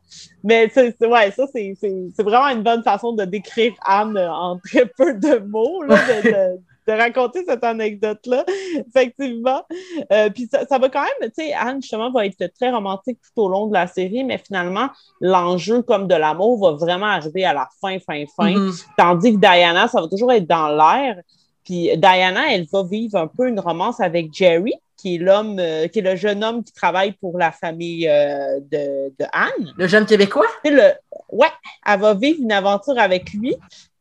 Mais 0.43 0.71
c'est, 0.73 0.95
ouais, 1.05 1.30
ça, 1.30 1.45
c'est, 1.53 1.75
vraiment 2.17 2.47
une 2.47 2.63
bonne 2.63 2.82
façon 2.82 3.13
de 3.13 3.23
décrire 3.25 3.73
Anne 3.86 4.17
en 4.17 4.57
très 4.57 4.88
peu 4.88 5.13
de 5.13 5.45
mots, 5.45 5.84
là, 5.84 5.95
de, 5.95 6.28
de, 6.28 6.59
raconter 6.91 7.43
cette 7.45 7.63
anecdote-là, 7.63 8.45
effectivement. 8.88 9.63
Euh, 10.11 10.29
puis 10.29 10.47
ça, 10.51 10.65
ça, 10.65 10.77
va 10.77 10.89
quand 10.89 11.01
même, 11.01 11.29
tu 11.29 11.43
sais, 11.43 11.53
Anne, 11.53 11.81
justement, 11.81 12.11
va 12.11 12.25
être 12.25 12.47
très 12.59 12.71
romantique 12.71 13.19
tout 13.21 13.41
au 13.43 13.49
long 13.49 13.67
de 13.67 13.73
la 13.73 13.88
série, 13.88 14.23
mais 14.23 14.38
finalement, 14.38 14.89
l'enjeu 15.21 15.81
comme 15.81 16.07
de 16.07 16.15
l'amour 16.15 16.59
va 16.59 16.77
vraiment 16.77 17.07
arriver 17.07 17.45
à 17.45 17.53
la 17.53 17.67
fin, 17.81 17.97
fin, 17.99 18.23
fin. 18.35 18.53
Mm-hmm. 18.53 18.85
Tandis 18.97 19.33
que 19.33 19.39
Diana, 19.39 19.88
ça 19.88 20.01
va 20.01 20.07
toujours 20.07 20.31
être 20.31 20.47
dans 20.47 20.69
l'air. 20.69 21.17
Puis 21.63 21.89
Diana, 21.97 22.53
elle 22.53 22.65
va 22.71 22.83
vivre 22.83 23.17
un 23.17 23.27
peu 23.27 23.47
une 23.47 23.59
romance 23.59 23.99
avec 23.99 24.33
Jerry, 24.33 24.73
qui 24.97 25.15
est 25.15 25.17
l'homme, 25.17 25.57
euh, 25.59 25.88
qui 25.88 25.99
est 25.99 26.01
le 26.01 26.15
jeune 26.15 26.43
homme 26.43 26.63
qui 26.63 26.73
travaille 26.73 27.11
pour 27.13 27.38
la 27.38 27.51
famille 27.51 28.07
euh, 28.07 28.59
de, 28.71 29.11
Anne. 29.31 29.73
Le 29.77 29.88
jeune 29.88 30.05
Québécois? 30.05 30.47
Le, 30.65 30.91
ouais, 31.31 31.51
elle 31.85 31.99
va 31.99 32.13
vivre 32.13 32.39
une 32.41 32.51
aventure 32.51 32.97
avec 32.97 33.31
lui. 33.33 33.55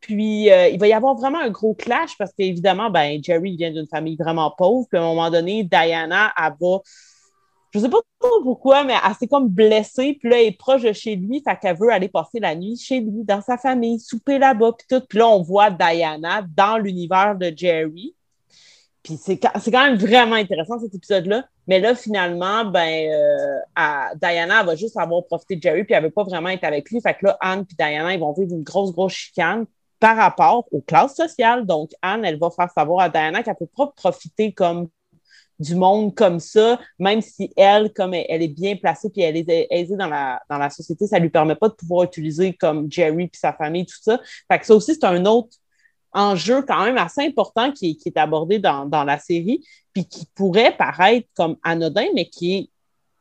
Puis 0.06 0.52
euh, 0.52 0.68
il 0.68 0.78
va 0.78 0.86
y 0.86 0.92
avoir 0.92 1.16
vraiment 1.16 1.40
un 1.40 1.50
gros 1.50 1.74
clash 1.74 2.16
parce 2.16 2.32
qu'évidemment, 2.32 2.90
ben, 2.90 3.18
Jerry 3.20 3.56
vient 3.56 3.72
d'une 3.72 3.88
famille 3.88 4.16
vraiment 4.16 4.52
pauvre. 4.56 4.86
Puis 4.88 5.00
à 5.00 5.02
un 5.02 5.06
moment 5.06 5.30
donné, 5.32 5.64
Diana, 5.64 6.32
elle 6.38 6.52
va 6.60 6.78
je 7.74 7.80
sais 7.80 7.88
pas 7.88 7.98
pourquoi, 8.42 8.84
mais 8.84 8.94
elle 8.94 9.14
s'est 9.16 9.26
comme 9.26 9.48
blessée, 9.48 10.16
puis 10.18 10.30
là, 10.30 10.40
elle 10.40 10.46
est 10.46 10.58
proche 10.58 10.82
de 10.82 10.92
chez 10.92 11.16
lui, 11.16 11.42
fait 11.42 11.58
qu'elle 11.60 11.76
veut 11.76 11.90
aller 11.90 12.08
passer 12.08 12.40
la 12.40 12.54
nuit 12.54 12.78
chez 12.78 13.00
lui, 13.00 13.24
dans 13.24 13.42
sa 13.42 13.58
famille, 13.58 14.00
souper 14.00 14.38
là-bas, 14.38 14.72
puis 14.78 14.86
tout. 14.88 15.04
Puis 15.06 15.18
là, 15.18 15.26
on 15.26 15.42
voit 15.42 15.70
Diana 15.70 16.42
dans 16.56 16.78
l'univers 16.78 17.36
de 17.36 17.52
Jerry. 17.54 18.14
Puis 19.02 19.18
c'est 19.18 19.38
quand 19.38 19.84
même 19.84 19.96
vraiment 19.96 20.36
intéressant, 20.36 20.78
cet 20.78 20.94
épisode-là. 20.94 21.44
Mais 21.66 21.80
là, 21.80 21.94
finalement, 21.94 22.64
ben, 22.64 23.10
euh, 23.10 24.14
Diana, 24.22 24.62
va 24.62 24.76
juste 24.76 24.96
avoir 24.96 25.24
profité 25.26 25.56
de 25.56 25.62
Jerry, 25.62 25.84
puis 25.84 25.94
elle 25.94 26.04
veut 26.04 26.10
pas 26.10 26.24
vraiment 26.24 26.48
être 26.48 26.64
avec 26.64 26.90
lui. 26.90 27.02
Fait 27.02 27.14
que 27.14 27.26
là, 27.26 27.36
Anne 27.40 27.66
puis 27.66 27.76
Diana, 27.76 28.14
ils 28.14 28.20
vont 28.20 28.32
vivre 28.32 28.52
une 28.52 28.62
grosse, 28.62 28.92
grosse 28.92 29.12
chicane 29.12 29.66
par 29.98 30.16
rapport 30.16 30.66
aux 30.70 30.80
classes 30.80 31.16
sociales. 31.16 31.66
Donc, 31.66 31.90
Anne, 32.02 32.24
elle 32.24 32.38
va 32.38 32.50
faire 32.50 32.70
savoir 32.70 33.00
à 33.00 33.08
Diana 33.08 33.42
qu'elle 33.42 33.56
peut 33.56 33.68
pas 33.76 33.92
profiter 33.96 34.52
comme 34.52 34.88
du 35.58 35.74
monde 35.74 36.14
comme 36.14 36.38
ça, 36.38 36.78
même 36.98 37.22
si 37.22 37.50
elle, 37.56 37.92
comme 37.92 38.12
elle, 38.12 38.42
est 38.42 38.48
bien 38.48 38.76
placée 38.76 39.08
puis 39.10 39.22
elle 39.22 39.36
est 39.36 39.66
aisée 39.70 39.96
dans 39.96 40.08
la, 40.08 40.42
dans 40.50 40.58
la 40.58 40.68
société, 40.68 41.06
ça 41.06 41.18
lui 41.18 41.30
permet 41.30 41.54
pas 41.54 41.68
de 41.68 41.74
pouvoir 41.74 42.04
utiliser 42.04 42.52
comme 42.52 42.90
Jerry 42.92 43.28
puis 43.28 43.40
sa 43.40 43.52
famille, 43.54 43.86
tout 43.86 43.96
ça. 44.00 44.20
Fait 44.50 44.58
que 44.58 44.66
ça 44.66 44.74
aussi, 44.74 44.94
c'est 44.94 45.04
un 45.04 45.24
autre 45.24 45.56
enjeu 46.12 46.62
quand 46.62 46.84
même 46.84 46.98
assez 46.98 47.22
important 47.22 47.72
qui, 47.72 47.98
est 48.04 48.16
abordé 48.16 48.58
dans, 48.58 48.86
dans, 48.86 49.04
la 49.04 49.18
série, 49.18 49.64
puis 49.92 50.06
qui 50.06 50.26
pourrait 50.34 50.76
paraître 50.76 51.28
comme 51.34 51.56
anodin, 51.62 52.06
mais 52.14 52.26
qui 52.26 52.54
est, 52.56 52.70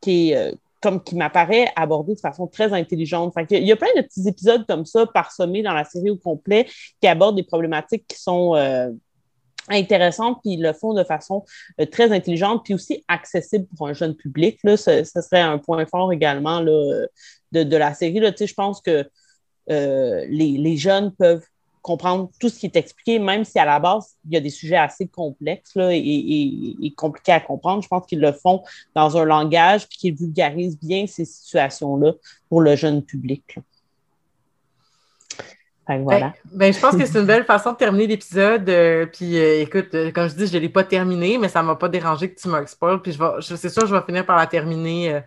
qui 0.02 0.32
est 0.32 0.38
euh, 0.38 0.52
comme 0.86 1.02
qui 1.02 1.16
m'apparaît 1.16 1.72
abordé 1.76 2.14
de 2.14 2.20
façon 2.20 2.46
très 2.46 2.72
intelligente. 2.72 3.34
Il 3.50 3.66
y 3.66 3.72
a 3.72 3.76
plein 3.76 3.88
de 3.98 4.02
petits 4.04 4.28
épisodes 4.28 4.68
comme 4.68 4.86
ça 4.86 5.08
parsemés 5.08 5.64
dans 5.64 5.74
la 5.74 5.84
série 5.84 6.12
au 6.12 6.16
complet 6.16 6.68
qui 7.02 7.08
abordent 7.08 7.38
des 7.38 7.44
problématiques 7.44 8.06
qui 8.08 8.22
sont 8.22 8.54
euh, 8.54 8.92
intéressantes, 9.70 10.38
puis 10.44 10.54
ils 10.54 10.62
le 10.62 10.74
font 10.74 10.94
de 10.94 11.04
façon 11.04 11.44
euh, 11.82 11.88
très 11.88 12.12
intelligente, 12.12 12.62
puis 12.64 12.76
aussi 12.76 13.04
accessible 13.08 13.66
pour 13.76 13.88
un 13.88 13.94
jeune 13.94 14.16
public. 14.16 14.60
Là, 14.64 14.78
ce, 14.78 15.04
serait 15.04 15.42
un 15.42 15.58
point 15.58 15.88
fort 15.88 16.14
également 16.14 16.62
de, 16.62 17.10
de, 17.52 17.78
la 17.78 17.96
série. 17.96 18.20
Là. 18.20 18.32
Je 18.40 18.54
pense 18.54 18.80
que 18.80 19.10
euh, 19.72 20.26
les, 20.30 20.60
les, 20.60 20.78
jeunes 20.78 21.12
peuvent 21.16 21.48
comprendre 21.86 22.32
tout 22.40 22.50
ce 22.50 22.58
qui 22.58 22.66
est 22.66 22.76
expliqué, 22.76 23.20
même 23.20 23.46
si 23.46 23.60
à 23.60 23.66
la 23.66 23.80
base, 23.80 24.16
il 24.28 24.34
y 24.34 24.38
a 24.38 24.40
des 24.40 24.50
sujets 24.50 24.76
assez 24.76 25.08
complexes 25.08 25.76
là, 25.76 25.94
et, 25.94 26.00
et, 26.00 26.92
compliqués 26.96 27.34
à 27.34 27.40
comprendre. 27.40 27.84
Je 27.84 27.88
pense 27.88 28.08
qu'ils 28.08 28.20
le 28.20 28.32
font 28.32 28.64
dans 28.96 29.16
un 29.18 29.24
langage 29.24 29.88
puis 29.88 30.00
qu'ils 30.00 30.16
vulgarisent 30.16 30.80
bien 30.80 31.06
ces 31.06 31.26
situations-là 31.26 32.14
pour 32.50 32.62
le 32.62 32.76
jeune 32.76 33.04
public. 33.04 33.60
Ben, 35.88 36.34
ben, 36.52 36.74
je 36.74 36.80
pense 36.80 36.98
que 36.98 37.06
c'est 37.06 37.20
une 37.20 37.28
belle 37.28 37.46
façon 37.46 37.74
de 37.74 37.78
terminer 37.78 38.08
l'épisode. 38.08 38.68
Euh, 38.68 39.06
puis 39.06 39.38
euh, 39.38 39.62
écoute, 39.62 39.94
euh, 39.94 40.12
comme 40.12 40.28
je 40.28 40.34
dis, 40.34 40.48
je 40.48 40.56
ne 40.56 40.62
l'ai 40.62 40.70
pas 40.70 40.84
terminé, 40.84 41.38
mais 41.38 41.50
ça 41.50 41.62
ne 41.62 41.68
m'a 41.68 41.76
pas 41.76 41.90
dérangé 41.90 42.34
que 42.34 42.42
tu 42.42 42.48
me 42.48 42.66
spoil. 42.66 43.00
Puis 43.04 43.12
je 43.12 43.20
vais, 43.20 43.30
c'est 43.42 43.70
sûr, 43.70 43.86
je 43.86 43.94
vais 43.94 44.02
finir 44.02 44.26
par 44.26 44.38
la 44.38 44.48
terminer 44.48 45.22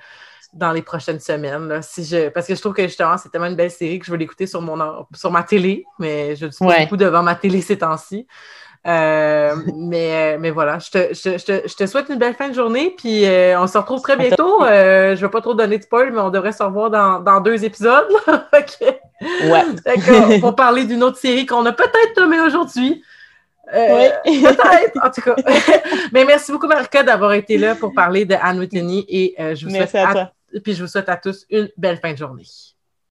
dans 0.52 0.72
les 0.72 0.82
prochaines 0.82 1.20
semaines. 1.20 1.80
si 1.82 2.04
je, 2.04 2.28
parce 2.30 2.46
que 2.46 2.54
je 2.54 2.60
trouve 2.60 2.72
que 2.72 2.82
justement, 2.82 3.16
c'est 3.18 3.28
tellement 3.28 3.46
une 3.46 3.56
belle 3.56 3.70
série 3.70 3.98
que 3.98 4.06
je 4.06 4.12
vais 4.12 4.18
l'écouter 4.18 4.46
sur, 4.46 4.62
mon, 4.62 5.06
sur 5.14 5.30
ma 5.30 5.42
télé, 5.42 5.84
mais 5.98 6.36
je 6.36 6.46
suis 6.50 6.64
beaucoup 6.64 6.96
devant 6.96 7.22
ma 7.22 7.34
télé 7.34 7.60
ces 7.60 7.78
temps-ci. 7.78 8.26
Euh, 8.86 9.54
mais, 9.74 10.34
euh, 10.34 10.38
mais 10.40 10.50
voilà, 10.50 10.78
je 10.78 10.90
te, 10.90 10.98
je, 11.12 11.36
je, 11.36 11.68
je 11.68 11.74
te, 11.74 11.86
souhaite 11.86 12.08
une 12.08 12.18
belle 12.18 12.34
fin 12.34 12.48
de 12.48 12.54
journée, 12.54 12.94
puis 12.96 13.26
euh, 13.26 13.60
on 13.60 13.66
se 13.66 13.76
retrouve 13.76 14.00
très 14.00 14.16
bientôt. 14.16 14.60
je 14.64 15.10
ne 15.10 15.14
vais 15.14 15.28
pas 15.28 15.40
trop 15.40 15.54
donner 15.54 15.78
de 15.78 15.82
spoil, 15.82 16.12
mais 16.12 16.20
on 16.20 16.30
devrait 16.30 16.52
se 16.52 16.62
revoir 16.62 16.90
dans, 16.90 17.20
dans 17.20 17.40
deux 17.40 17.64
épisodes. 17.64 18.08
Ouais. 19.20 19.64
D'accord. 19.84 20.28
Pour 20.40 20.54
parler 20.54 20.84
d'une 20.84 21.02
autre 21.02 21.18
série 21.18 21.44
qu'on 21.44 21.66
a 21.66 21.72
peut-être 21.72 22.20
nommée 22.20 22.38
aujourd'hui. 22.38 23.02
oui. 23.74 24.08
peut-être, 24.44 25.04
en 25.04 25.10
tout 25.10 25.20
cas. 25.20 25.34
mais 26.12 26.24
merci 26.24 26.52
beaucoup, 26.52 26.68
Marika, 26.68 27.02
d'avoir 27.02 27.32
été 27.32 27.58
là 27.58 27.74
pour 27.74 27.92
parler 27.92 28.24
de 28.24 28.36
Anne 28.40 28.60
Whitney 28.60 29.04
et 29.08 29.34
je 29.56 29.64
vous 29.64 29.74
souhaite 29.74 29.92
à, 29.96 30.30
puis 30.60 30.74
je 30.74 30.82
vous 30.82 30.88
souhaite 30.88 31.08
à 31.08 31.16
tous 31.16 31.46
une 31.50 31.70
belle 31.76 31.98
fin 31.98 32.12
de 32.12 32.18
journée. 32.18 32.44